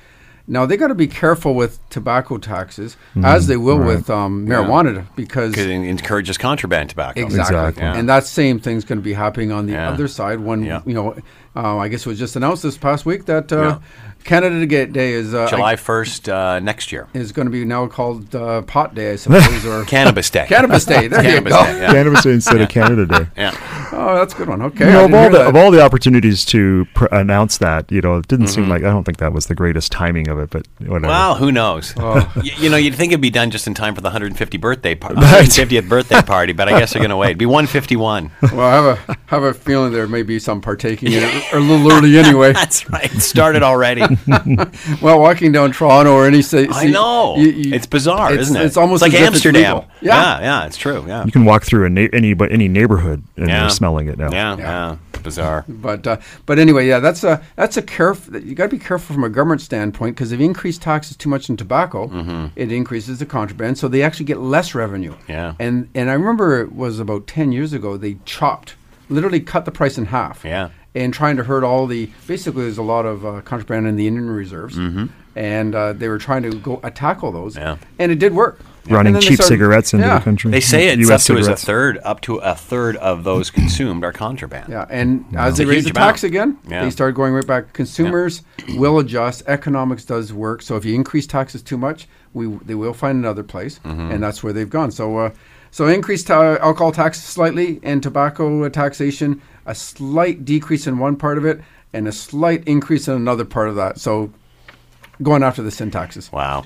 Now 0.45 0.65
they 0.65 0.75
got 0.75 0.87
to 0.87 0.95
be 0.95 1.07
careful 1.07 1.55
with 1.55 1.79
tobacco 1.89 2.37
taxes, 2.37 2.97
as 3.23 3.47
they 3.47 3.55
will 3.55 3.77
with 3.79 4.09
um, 4.09 4.45
marijuana, 4.45 5.05
because 5.15 5.51
Because 5.51 5.67
it 5.67 5.71
encourages 5.71 6.37
contraband 6.37 6.89
tobacco. 6.89 7.21
Exactly. 7.21 7.55
Exactly. 7.57 7.83
Yeah. 7.83 7.95
And 7.95 8.09
that 8.09 8.25
same 8.25 8.59
thing's 8.59 8.83
going 8.83 8.99
to 8.99 9.03
be 9.03 9.13
happening 9.13 9.53
on 9.53 9.67
the 9.67 9.73
Yeah. 9.73 9.89
other 9.91 10.07
side 10.09 10.41
when, 10.41 10.63
Yeah. 10.65 10.81
you 10.85 10.93
know, 10.93 11.15
uh, 11.55 11.77
I 11.77 11.87
guess 11.87 12.01
it 12.01 12.07
was 12.09 12.19
just 12.19 12.35
announced 12.35 12.61
this 12.63 12.77
past 12.77 13.05
week 13.05 13.23
that 13.25 13.53
uh, 13.53 13.79
Canada 14.23 14.85
Day 14.87 15.11
is 15.13 15.33
uh, 15.33 15.47
July 15.47 15.75
1st 15.75 16.31
uh, 16.31 16.59
next 16.59 16.91
year. 16.91 17.07
is 17.13 17.31
going 17.31 17.45
to 17.45 17.51
be 17.51 17.65
now 17.65 17.87
called 17.87 18.33
uh, 18.35 18.61
Pot 18.63 18.95
Day, 18.95 19.11
I 19.13 19.15
suppose, 19.17 19.65
or 19.65 19.83
Cannabis 19.87 20.29
Day. 20.29 20.45
Cannabis 20.47 20.85
Day. 20.85 21.07
There 21.07 21.21
Cannabis 21.21 21.53
you 21.53 21.59
go. 21.59 21.63
Day, 21.65 21.79
yeah. 21.81 21.91
Cannabis 21.93 22.23
Day 22.23 22.31
instead 22.33 22.61
of 22.61 22.69
Canada 22.77 23.05
Day. 23.05 23.27
Yeah. 23.37 23.89
Oh, 23.95 24.15
that's 24.15 24.33
a 24.33 24.37
good 24.37 24.49
one. 24.49 24.61
Okay. 24.61 24.85
You 24.87 24.91
know, 24.91 25.05
of 25.05 25.13
all, 25.13 25.29
the, 25.29 25.37
that. 25.39 25.47
of 25.47 25.55
all 25.55 25.71
the 25.71 25.81
opportunities 25.83 26.45
to 26.45 26.85
pr- 26.95 27.05
announce 27.11 27.57
that, 27.59 27.91
you 27.91 28.01
know, 28.01 28.17
it 28.17 28.27
didn't 28.27 28.45
Mm-hmm. 28.45 28.53
seem 28.63 28.69
like 28.69 28.83
I 28.83 28.89
don't 28.89 29.03
think 29.03 29.17
that 29.19 29.31
was 29.33 29.45
the 29.47 29.55
greatest 29.55 29.91
timing 29.91 30.27
of 30.29 30.39
it, 30.39 30.49
but 30.49 30.67
whatever. 30.79 31.07
Well, 31.07 31.35
who 31.35 31.51
knows? 31.51 31.93
Oh. 31.97 32.31
Y- 32.35 32.51
you 32.57 32.69
know, 32.69 32.77
you'd 32.77 32.95
think 32.95 33.11
it'd 33.11 33.21
be 33.21 33.29
done 33.29 33.51
just 33.51 33.67
in 33.67 33.73
time 33.73 33.93
for 33.95 34.01
the 34.01 34.07
150 34.07 34.57
birthday 34.57 34.95
par- 34.95 35.11
150th 35.15 35.87
birthday 35.87 36.21
party, 36.21 36.53
but 36.53 36.67
I 36.67 36.79
guess 36.79 36.93
they're 36.93 37.01
going 37.01 37.09
to 37.11 37.17
wait. 37.17 37.27
It'd 37.27 37.37
be 37.37 37.45
151. 37.45 38.31
well, 38.41 38.59
I 38.61 38.73
have 38.73 39.09
a 39.09 39.17
have 39.27 39.43
a 39.43 39.53
feeling 39.53 39.91
there 39.93 40.07
may 40.07 40.23
be 40.23 40.39
some 40.39 40.59
partaking 40.61 41.11
in 41.13 41.23
it 41.23 41.53
a 41.53 41.59
little 41.59 41.91
early 41.91 42.17
anyway. 42.17 42.53
That's 42.53 42.89
right. 42.89 43.13
It 43.13 43.21
started 43.21 43.63
already. 43.63 44.03
Well, 45.01 45.19
walking 45.19 45.51
down 45.51 45.71
Toronto 45.71 46.13
or 46.13 46.25
any 46.27 46.41
city, 46.41 46.69
I 46.71 46.85
know. 46.87 47.35
you- 47.37 47.51
you- 47.51 47.73
it's 47.73 47.85
bizarre, 47.85 48.31
it's- 48.31 48.47
isn't 48.47 48.57
it? 48.61 48.65
It's 48.65 48.77
almost 48.77 49.01
like 49.01 49.13
as 49.13 49.21
if 49.21 49.27
Amsterdam. 49.27 49.75
legal. 49.77 49.89
yeah, 50.01 50.39
yeah, 50.41 50.65
it's 50.65 50.77
true. 50.77 51.03
Yeah. 51.07 51.25
You 51.25 51.31
can 51.31 51.45
walk 51.45 51.63
through 51.63 51.85
a 51.85 51.89
na- 51.89 52.07
any 52.13 52.33
but 52.33 52.51
any 52.51 52.67
neighborhood 52.67 53.23
and 53.37 53.49
Yeah. 53.49 53.61
you're 53.61 53.69
smelling 53.69 54.07
it 54.07 54.17
now. 54.17 54.31
Yeah, 54.31 54.57
Yeah. 54.57 54.63
yeah. 54.63 54.95
Bizarre. 55.23 55.63
But 55.69 56.05
uh, 56.05 56.17
but 56.45 56.59
anyway, 56.59 56.85
yeah, 56.87 56.99
that's 56.99 57.23
a 57.23 57.41
that's 57.55 57.77
a 57.77 57.81
careful. 57.81 58.37
You 58.41 58.55
got 58.55 58.65
to 58.65 58.69
be 58.69 58.77
careful 58.77 59.13
from 59.15 59.23
a 59.23 59.29
government 59.29 59.61
standpoint 59.61 60.15
because 60.17 60.33
if 60.33 60.39
you 60.41 60.45
increase 60.45 60.77
taxes 60.77 61.15
too 61.15 61.29
much 61.29 61.49
in 61.49 61.55
tobacco, 61.55 62.49
it 62.57 62.71
increases 62.73 63.19
the 63.19 63.25
contraband, 63.25 63.77
so 63.77 63.87
they 63.87 64.01
actually 64.03 64.25
get 64.25 64.39
less 64.41 64.75
revenue. 64.75 65.11
Mm-hmm. 65.13 65.31
Yeah. 65.31 65.53
And 65.59 65.87
and 65.95 66.09
I 66.09 66.13
remember 66.13 66.59
it 66.61 66.73
was 66.75 66.99
about 66.99 67.25
ten 67.27 67.53
years 67.53 67.71
ago 67.71 67.95
they 67.95 68.17
chopped, 68.25 68.75
literally 69.09 69.39
cut 69.39 69.63
the 69.63 69.71
price 69.71 69.97
in 69.97 70.07
half. 70.07 70.43
Yeah. 70.43 70.69
And 70.95 71.11
trying 71.13 71.37
to 71.37 71.43
hurt 71.43 71.63
all 71.63 71.87
the 71.87 72.09
basically 72.27 72.63
there's 72.63 72.77
a 72.77 72.83
lot 72.83 73.05
of 73.05 73.25
uh, 73.25 73.41
contraband 73.41 73.87
in 73.87 73.95
the 73.95 74.05
Indian 74.07 74.29
reserves, 74.29 74.77
and 75.35 75.73
uh, 75.75 75.93
they 75.93 76.07
were 76.07 76.19
trying 76.19 76.43
to 76.43 76.51
go 76.59 76.79
uh, 76.83 76.89
tackle 76.91 77.31
those. 77.31 77.55
Mm-hmm. 77.55 77.65
Yeah. 77.81 77.87
And 77.99 78.11
it 78.11 78.19
did 78.19 78.33
work. 78.33 78.59
Running 78.85 79.07
And 79.07 79.15
then 79.15 79.21
they 79.21 79.27
cheap 79.29 79.35
started- 79.37 79.47
cigarettes 79.53 79.93
into 79.93 80.05
yeah. 80.05 80.17
the 80.19 80.23
country. 80.25 80.51
They 80.51 80.59
say 80.59 80.89
it's 80.89 81.09
US 81.09 81.29
up 81.29 81.37
to 81.37 81.51
a 81.51 81.55
third, 81.55 81.99
up 82.03 82.21
to 82.21 82.35
a 82.35 82.53
third 82.53 82.97
of 82.97 83.23
those 83.23 83.49
consumed 83.59 84.03
are 84.03 84.11
contraband. 84.11 84.69
Yeah, 84.69 84.85
and 84.89 85.25
as 85.35 85.57
they 85.57 85.65
raise 85.65 85.85
the 85.85 85.91
tax 85.91 86.23
amount. 86.23 86.31
again, 86.35 86.57
Yeah. 86.69 86.83
they 86.83 86.89
start 86.91 87.15
going 87.15 87.33
right 87.33 87.47
back. 87.47 87.71
Consumers 87.73 88.43
will 88.75 88.99
adjust. 88.99 89.41
Economics 89.47 90.03
does 90.05 90.31
work. 90.33 90.61
So 90.61 90.75
if 90.75 90.83
you 90.85 90.93
increase 90.95 91.25
taxes 91.25 91.61
too 91.63 91.77
much, 91.77 92.07
we 92.33 92.47
they 92.65 92.75
will 92.75 92.93
find 92.93 93.17
another 93.17 93.41
place, 93.43 93.79
Mm-hmm. 93.85 94.11
and 94.11 94.21
that's 94.21 94.43
where 94.43 94.51
they've 94.53 94.69
gone. 94.69 94.91
So 94.91 95.17
uh, 95.17 95.29
so 95.71 95.87
increased 95.87 96.27
ta- 96.27 96.57
alcohol 96.61 96.91
tax 96.91 97.19
slightly 97.23 97.79
and 97.83 98.03
tobacco 98.03 98.63
uh, 98.65 98.69
taxation, 98.69 99.41
a 99.65 99.75
slight 99.75 100.45
decrease 100.45 100.87
in 100.87 100.99
one 100.99 101.15
part 101.15 101.37
of 101.37 101.45
it, 101.45 101.61
and 101.93 102.07
a 102.07 102.11
slight 102.11 102.63
increase 102.67 103.07
in 103.07 103.13
another 103.15 103.45
part 103.45 103.69
of 103.69 103.75
that. 103.75 103.99
So 103.99 104.31
going 105.21 105.43
after 105.43 105.61
the 105.61 105.71
sin 105.71 105.91
taxes. 105.91 106.31
Wow. 106.31 106.65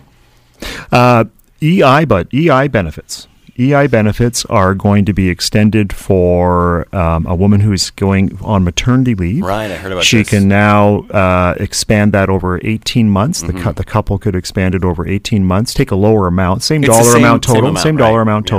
Uh, 0.91 1.25
EI, 1.61 2.05
but 2.05 2.27
EI 2.33 2.67
benefits. 2.67 3.27
EI 3.59 3.87
benefits 3.87 4.45
are 4.45 4.75
going 4.75 5.03
to 5.05 5.13
be 5.13 5.29
extended 5.29 5.91
for 5.91 6.87
um, 6.95 7.25
a 7.25 7.33
woman 7.33 7.59
who's 7.59 7.89
going 7.89 8.37
on 8.43 8.63
maternity 8.63 9.15
leave. 9.15 9.43
Right, 9.43 9.71
I 9.71 9.75
heard 9.77 9.91
about 9.91 10.03
she 10.03 10.17
this. 10.19 10.29
can 10.29 10.47
now 10.47 10.99
uh, 11.07 11.55
expand 11.59 12.13
that 12.13 12.29
over 12.29 12.59
18 12.63 13.09
months. 13.09 13.41
Mm-hmm. 13.41 13.57
The, 13.57 13.63
cou- 13.63 13.73
the 13.73 13.83
couple 13.83 14.19
could 14.19 14.35
expand 14.35 14.75
it 14.75 14.83
over 14.83 15.07
18 15.07 15.43
months, 15.43 15.73
take 15.73 15.89
a 15.89 15.95
lower 15.95 16.27
amount, 16.27 16.61
same 16.61 16.83
It's 16.83 16.91
dollar 16.91 17.03
same- 17.03 17.23
amount 17.23 17.45
same 17.45 17.55
total, 17.55 17.69
amount, 17.71 17.83
same 17.83 17.97
dollar 17.97 18.17
right, 18.17 18.21
amount 18.21 18.45
yeah. 18.51 18.57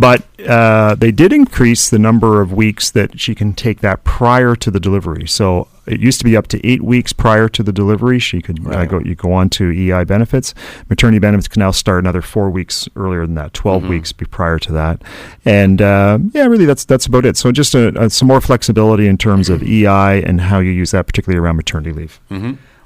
Total. 0.00 0.24
But 0.38 0.48
uh, 0.48 0.94
they 0.94 1.10
did 1.10 1.32
increase 1.32 1.90
the 1.90 1.98
number 1.98 2.40
of 2.40 2.52
weeks 2.52 2.90
that 2.92 3.20
she 3.20 3.34
can 3.34 3.52
take 3.52 3.80
that 3.80 4.04
prior 4.04 4.54
to 4.56 4.70
the 4.70 4.80
delivery. 4.80 5.26
So 5.26 5.68
it 5.86 6.00
used 6.00 6.18
to 6.18 6.24
be 6.24 6.36
up 6.36 6.46
to 6.48 6.66
eight 6.66 6.82
weeks 6.82 7.12
prior 7.12 7.48
to 7.48 7.62
the 7.62 7.72
delivery. 7.72 8.18
She 8.18 8.42
could 8.42 8.66
uh, 8.66 8.84
go. 8.84 9.00
You 9.00 9.14
go 9.14 9.32
on 9.32 9.48
to 9.50 9.70
EI 9.70 10.04
benefits. 10.04 10.54
Maternity 10.90 11.18
benefits 11.18 11.48
can 11.48 11.60
now 11.60 11.70
start 11.70 12.00
another 12.04 12.20
four 12.22 12.50
weeks 12.50 12.88
earlier 12.94 13.24
than 13.26 13.34
that. 13.36 13.54
12 13.54 13.82
Mm-hmm. 13.82 13.90
weeks 13.90 14.12
be 14.12 14.24
prior 14.26 14.58
to 14.58 14.72
that. 14.72 15.02
And 15.44 15.80
uh, 15.80 16.18
yeah, 16.32 16.44
really, 16.46 16.66
that's 16.66 16.84
that's 16.84 17.06
about 17.06 17.24
it. 17.24 17.36
So 17.36 17.50
just 17.52 17.74
a, 17.74 17.88
a, 18.00 18.10
some 18.10 18.28
more 18.28 18.40
flexibility 18.40 19.06
in 19.06 19.16
terms 19.18 19.48
of 19.48 19.62
EI 19.62 20.22
and 20.22 20.40
how 20.42 20.58
you 20.58 20.70
use 20.70 20.90
that, 20.90 21.06
particularly 21.06 21.38
around 21.42 21.56
maternity 21.56 21.92
leave. 21.92 22.20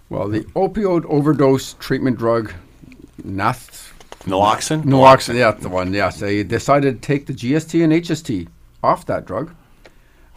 Well, 0.09 0.29
the 0.29 0.41
opioid 0.55 1.05
overdose 1.07 1.73
treatment 1.75 2.19
drug, 2.19 2.53
Nath. 3.25 3.91
Naloxone? 4.25 4.83
Naloxone, 4.85 5.35
yeah, 5.37 5.51
the 5.53 5.68
one. 5.68 5.93
Yes, 5.93 6.20
they 6.20 6.43
decided 6.43 7.01
to 7.03 7.07
take 7.07 7.27
the 7.27 7.33
GST 7.33 7.83
and 7.83 7.93
HST 7.93 8.49
off 8.83 9.05
that 9.07 9.27
drug, 9.27 9.55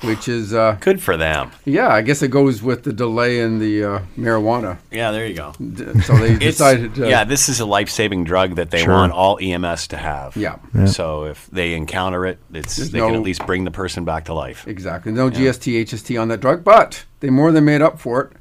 which 0.02 0.28
is 0.28 0.54
uh, 0.54 0.78
Good 0.82 1.02
for 1.02 1.16
them. 1.18 1.52
yeah. 1.66 1.88
I 1.90 2.02
guess 2.02 2.22
it 2.22 2.30
goes 2.30 2.62
with 2.62 2.84
the 2.84 2.92
delay 2.94 3.40
in 3.40 3.60
the 3.60 3.84
uh, 3.84 4.00
marijuana. 4.18 4.78
Yeah, 4.92 5.12
there 5.12 5.26
you 5.26 5.36
go. 5.36 5.54
D- 5.60 6.00
So 6.02 6.16
they 6.18 6.36
decided. 6.38 7.00
Uh, 7.00 7.06
yeah, 7.08 7.24
this 7.24 7.48
is 7.48 7.60
a 7.60 7.66
life-saving 7.66 8.24
drug 8.26 8.56
that 8.56 8.72
they 8.72 8.84
Sure. 8.84 8.94
want 8.94 9.14
all 9.14 9.38
EMS 9.42 9.88
to 9.90 9.98
have. 9.98 10.36
Yeah. 10.36 10.58
Yeah. 10.74 10.86
So 10.86 11.26
if 11.26 11.48
they 11.52 11.74
encounter 11.74 12.26
it, 12.26 12.40
it's 12.54 12.76
There's 12.76 12.92
they 12.92 13.00
can 13.00 13.16
at 13.16 13.22
least 13.22 13.46
bring 13.46 13.64
the 13.66 13.72
person 13.72 14.04
back 14.04 14.26
to 14.26 14.34
life. 14.34 14.68
exactly. 14.68 15.12
No 15.12 15.30
GST, 15.30 15.82
HST 15.86 16.20
on 16.22 16.28
that 16.30 16.42
drug, 16.42 16.64
but 16.64 17.06
they 17.20 17.30
more 17.30 17.52
than 17.52 17.66
made 17.66 17.82
up 17.82 18.00
for 18.00 18.22
it 18.22 18.32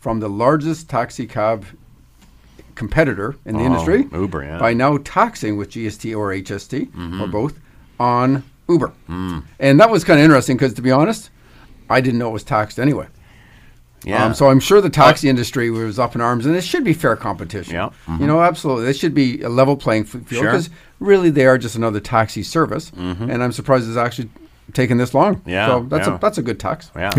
from 0.00 0.20
the 0.20 0.28
largest 0.28 0.88
taxi 0.90 1.26
cab 1.26 1.64
competitor 2.80 3.36
in 3.44 3.56
the 3.56 3.62
Oh, 3.62 3.66
industry 3.66 4.08
Uber, 4.12 4.42
yeah. 4.44 4.58
by 4.58 4.72
now 4.72 4.96
taxing 5.04 5.56
with 5.58 5.70
GST 5.70 6.16
or 6.16 6.30
HST 6.32 6.90
Mm-hmm. 6.90 7.20
or 7.22 7.26
both 7.28 7.54
on 8.00 8.42
Uber. 8.68 8.92
Mm. 9.08 9.42
And 9.58 9.78
that 9.80 9.90
was 9.90 10.02
kind 10.04 10.18
of 10.18 10.24
interesting 10.24 10.56
because, 10.56 10.74
to 10.74 10.82
be 10.82 10.90
honest, 10.90 11.30
I 11.90 12.00
didn't 12.00 12.18
know 12.18 12.30
it 12.30 12.32
was 12.32 12.44
taxed 12.44 12.78
anyway. 12.80 13.06
Yeah. 14.02 14.24
Um, 14.24 14.32
so 14.32 14.48
I'm 14.48 14.60
sure 14.60 14.80
the 14.80 14.88
taxi 14.88 15.28
industry 15.28 15.70
was 15.70 15.98
up 15.98 16.14
in 16.14 16.22
arms, 16.22 16.46
and 16.46 16.56
it 16.56 16.64
should 16.64 16.84
be 16.84 16.94
fair 16.94 17.16
competition. 17.16 17.74
Yeah, 17.74 17.90
You 18.18 18.26
know, 18.26 18.40
absolutely. 18.40 18.86
This 18.86 18.98
should 18.98 19.12
be 19.14 19.42
a 19.42 19.50
level 19.50 19.76
playing 19.76 20.04
field 20.04 20.26
Sure. 20.28 20.38
Mm-hmm. 20.38 20.46
because 20.46 20.70
really 21.00 21.28
they 21.28 21.44
are 21.44 21.58
just 21.58 21.76
another 21.76 22.00
taxi 22.00 22.42
service, 22.42 22.90
and 22.96 23.42
I'm 23.44 23.52
surprised 23.52 23.86
it's 23.88 23.98
actually 23.98 24.30
taken 24.74 24.98
this 24.98 25.14
long. 25.14 25.42
Yeah, 25.46 25.66
So 25.66 25.86
that's 25.88 26.06
yeah. 26.08 26.14
a 26.16 26.18
that's 26.18 26.38
a 26.38 26.42
good 26.42 26.58
tax. 26.60 26.90
yeah. 26.96 27.10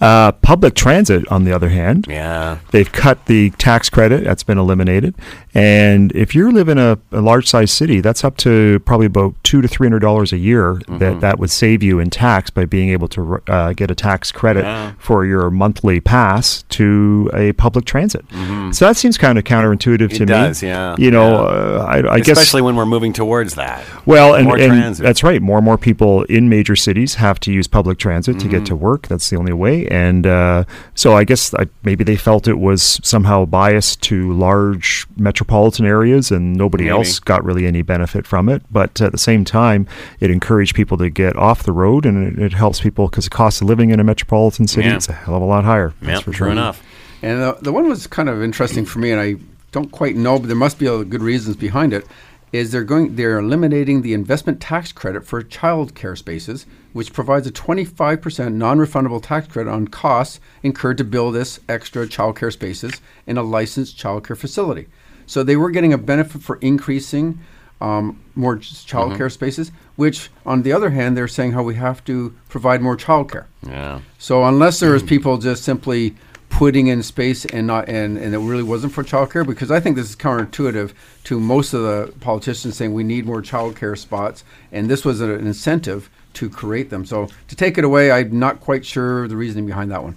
Uh, 0.00 0.32
public 0.32 0.74
transit, 0.74 1.26
on 1.30 1.44
the 1.44 1.52
other 1.52 1.68
hand, 1.68 2.06
Yeah. 2.08 2.58
They've 2.72 2.90
cut 2.90 3.26
the 3.26 3.50
tax 3.50 3.88
credit. 3.90 4.24
That's 4.24 4.42
been 4.42 4.58
eliminated. 4.58 5.14
And 5.54 6.12
if 6.14 6.34
you 6.34 6.50
live 6.52 6.68
in 6.68 6.78
a, 6.78 6.98
a 7.12 7.20
large 7.20 7.46
size 7.48 7.70
city, 7.70 8.00
that's 8.00 8.24
up 8.24 8.36
to 8.38 8.78
probably 8.80 9.06
about 9.06 9.34
two 9.42 9.62
to 9.62 9.68
three 9.68 9.86
hundred 9.86 10.00
dollars 10.00 10.32
a 10.32 10.38
year 10.38 10.56
Mm-hmm. 10.86 10.98
that 10.98 11.20
that 11.20 11.38
would 11.38 11.50
save 11.50 11.82
you 11.82 11.98
in 11.98 12.10
tax 12.10 12.50
by 12.50 12.64
being 12.64 12.90
able 12.90 13.08
to 13.08 13.40
uh, 13.48 13.72
get 13.72 13.90
a 13.90 13.94
tax 13.94 14.30
credit 14.32 14.64
Yeah. 14.64 14.92
for 14.98 15.24
your 15.24 15.50
monthly 15.50 16.00
pass 16.00 16.62
to 16.70 17.30
a 17.34 17.52
public 17.52 17.84
transit. 17.84 18.24
So 18.72 18.86
that 18.86 18.96
seems 18.96 19.16
kind 19.18 19.38
of 19.38 19.44
counterintuitive 19.44 19.96
Mm-hmm. 20.10 20.14
It 20.14 20.18
to 20.18 20.26
does, 20.26 20.62
me. 20.62 20.68
yeah, 20.68 20.94
You 20.98 21.10
know, 21.10 21.30
yeah. 21.30 21.36
uh, 21.48 21.86
I, 21.88 22.14
I 22.14 22.18
guess 22.18 22.38
Especially 22.38 22.62
when 22.62 22.76
we're 22.76 22.86
moving 22.86 23.12
towards 23.12 23.54
that. 23.54 23.84
well, 24.06 24.34
and, 24.34 24.44
More 24.46 24.58
and 24.58 24.72
transit. 24.72 25.02
that's 25.04 25.22
right. 25.22 25.40
More 25.40 25.58
and 25.58 25.64
more 25.64 25.78
people 25.78 26.24
in 26.24 26.48
major 26.48 26.76
cities 26.76 26.95
have 27.16 27.38
to 27.40 27.52
use 27.52 27.66
public 27.66 27.98
transit 27.98 28.38
to 28.40 28.46
Mm-hmm. 28.46 28.50
get 28.58 28.66
to 28.66 28.76
work. 28.76 29.08
That's 29.08 29.28
the 29.30 29.36
only 29.36 29.52
way. 29.52 29.86
And 29.88 30.26
uh, 30.26 30.64
so 30.94 31.14
I 31.14 31.24
guess 31.24 31.52
I, 31.54 31.66
maybe 31.84 32.04
they 32.04 32.16
felt 32.16 32.48
it 32.48 32.58
was 32.58 33.00
somehow 33.02 33.44
biased 33.44 34.00
to 34.02 34.32
large 34.32 35.06
metropolitan 35.16 35.84
areas, 35.86 36.30
and 36.30 36.54
nobody 36.56 36.84
Maybe. 36.84 36.96
else 36.96 37.18
got 37.18 37.44
really 37.44 37.66
any 37.66 37.82
benefit 37.82 38.26
from 38.26 38.48
it. 38.48 38.62
But 38.70 39.00
at 39.00 39.12
the 39.12 39.18
same 39.18 39.44
time, 39.44 39.86
it 40.20 40.30
encouraged 40.30 40.74
people 40.74 40.96
to 40.98 41.10
get 41.10 41.36
off 41.36 41.62
the 41.62 41.72
road, 41.72 42.06
and 42.06 42.38
it, 42.38 42.42
it 42.42 42.52
helps 42.52 42.80
people 42.80 43.08
because 43.08 43.24
the 43.24 43.30
cost 43.30 43.60
of 43.62 43.68
living 43.68 43.90
in 43.90 44.00
a 44.00 44.04
metropolitan 44.04 44.66
city 44.66 44.88
Yeah. 44.88 44.96
is 44.96 45.08
a 45.08 45.12
hell 45.12 45.34
of 45.34 45.42
a 45.42 45.46
lot 45.46 45.64
higher. 45.64 45.92
Yeah, 46.00 46.06
That's 46.08 46.20
for 46.20 46.30
true 46.32 46.46
sure. 46.46 46.48
enough. 46.48 46.82
And 47.22 47.40
the, 47.42 47.58
the 47.62 47.72
one 47.72 47.88
was 47.88 48.06
kind 48.06 48.28
of 48.28 48.42
interesting 48.42 48.84
for 48.84 48.98
me, 48.98 49.10
and 49.10 49.20
I 49.20 49.36
don't 49.72 49.90
quite 49.90 50.16
know, 50.16 50.38
but 50.38 50.46
there 50.46 50.56
must 50.56 50.78
be 50.78 50.86
a 50.86 51.04
good 51.04 51.22
reasons 51.22 51.56
behind 51.56 51.92
it. 51.92 52.06
Is 52.52 52.72
they're 52.72 52.84
going 52.84 53.16
they're 53.16 53.38
eliminating 53.38 54.02
the 54.02 54.14
investment 54.14 54.60
tax 54.60 54.92
credit 54.92 55.26
for 55.26 55.42
child 55.42 55.94
care 55.94 56.16
spaces, 56.16 56.64
which 56.92 57.12
provides 57.12 57.46
a 57.46 57.52
25% 57.52 58.54
non-refundable 58.54 59.22
tax 59.22 59.48
credit 59.48 59.70
on 59.70 59.88
costs 59.88 60.40
incurred 60.62 60.98
to 60.98 61.04
build 61.04 61.34
this 61.34 61.60
extra 61.68 62.06
child 62.08 62.36
care 62.36 62.50
spaces 62.50 63.00
in 63.26 63.36
a 63.36 63.42
licensed 63.42 63.98
child 63.98 64.26
care 64.26 64.36
facility. 64.36 64.86
So 65.26 65.42
they 65.42 65.56
were 65.56 65.70
getting 65.70 65.92
a 65.92 65.98
benefit 65.98 66.40
for 66.40 66.56
increasing 66.56 67.40
um, 67.80 68.20
more 68.34 68.56
child 68.56 69.16
care 69.16 69.28
spaces, 69.28 69.70
which 69.96 70.30
on 70.46 70.62
the 70.62 70.72
other 70.72 70.90
hand, 70.90 71.16
they're 71.16 71.28
saying 71.28 71.52
how 71.52 71.62
we 71.62 71.74
have 71.74 72.04
to 72.04 72.34
provide 72.48 72.80
more 72.80 72.96
child 72.96 73.30
care. 73.30 73.48
Yeah. 73.62 74.00
So 74.18 74.44
unless 74.44 74.80
there 74.80 74.94
is 74.94 75.02
was 75.02 75.08
people 75.08 75.36
just 75.38 75.62
simply 75.62 76.14
putting 76.56 76.86
in 76.86 77.02
space 77.02 77.44
and 77.44 77.66
not 77.66 77.86
and, 77.86 78.16
and 78.16 78.34
it 78.34 78.38
really 78.38 78.62
wasn't 78.62 78.90
for 78.90 79.04
childcare, 79.04 79.46
because 79.46 79.70
I 79.70 79.78
think 79.78 79.94
this 79.94 80.08
is 80.08 80.16
counterintuitive 80.16 80.94
to 81.24 81.38
most 81.38 81.74
of 81.74 81.82
the 81.82 82.14
politicians 82.20 82.78
saying 82.78 82.94
we 82.94 83.04
need 83.04 83.26
more 83.26 83.42
childcare 83.42 83.96
spots, 83.98 84.42
and 84.72 84.88
this 84.88 85.04
was 85.04 85.20
an 85.20 85.30
incentive 85.30 86.08
to 86.32 86.48
create 86.48 86.88
them. 86.88 87.04
So 87.04 87.28
to 87.48 87.56
take 87.56 87.76
it 87.76 87.84
away, 87.84 88.10
I'm 88.10 88.38
not 88.38 88.60
quite 88.60 88.86
sure 88.86 89.28
the 89.28 89.36
reasoning 89.36 89.66
behind 89.66 89.90
that 89.90 90.02
one. 90.02 90.14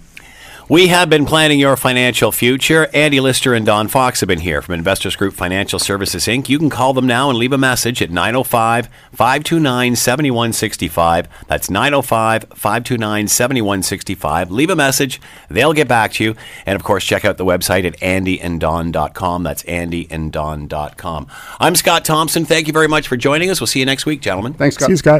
We 0.70 0.86
have 0.86 1.10
been 1.10 1.26
planning 1.26 1.58
your 1.58 1.76
financial 1.76 2.30
future. 2.30 2.88
Andy 2.94 3.18
Lister 3.18 3.54
and 3.54 3.66
Don 3.66 3.88
Fox 3.88 4.20
have 4.20 4.28
been 4.28 4.38
here 4.38 4.62
from 4.62 4.76
Investors 4.76 5.16
Group 5.16 5.34
Financial 5.34 5.80
Services 5.80 6.28
Inc. 6.28 6.48
You 6.48 6.60
can 6.60 6.70
call 6.70 6.94
them 6.94 7.08
now 7.08 7.28
and 7.28 7.36
leave 7.36 7.52
a 7.52 7.58
message 7.58 8.00
at 8.00 8.12
905 8.12 8.88
529 9.10 9.96
7165. 9.96 11.28
That's 11.48 11.70
905 11.70 12.44
529 12.54 13.26
7165. 13.26 14.52
Leave 14.52 14.70
a 14.70 14.76
message. 14.76 15.20
They'll 15.48 15.72
get 15.72 15.88
back 15.88 16.12
to 16.12 16.22
you. 16.22 16.36
And 16.64 16.76
of 16.76 16.84
course, 16.84 17.04
check 17.04 17.24
out 17.24 17.36
the 17.36 17.44
website 17.44 17.84
at 17.84 17.98
andyanddon.com. 17.98 19.42
That's 19.42 19.64
andyanddon.com. 19.64 21.26
I'm 21.58 21.74
Scott 21.74 22.04
Thompson. 22.04 22.44
Thank 22.44 22.68
you 22.68 22.72
very 22.72 22.86
much 22.86 23.08
for 23.08 23.16
joining 23.16 23.50
us. 23.50 23.60
We'll 23.60 23.66
see 23.66 23.80
you 23.80 23.86
next 23.86 24.06
week, 24.06 24.20
gentlemen. 24.20 24.52
Thanks, 24.52 24.76
Scott. 24.76 24.86
See 24.86 24.92
you, 24.92 24.98
Scott. 24.98 25.18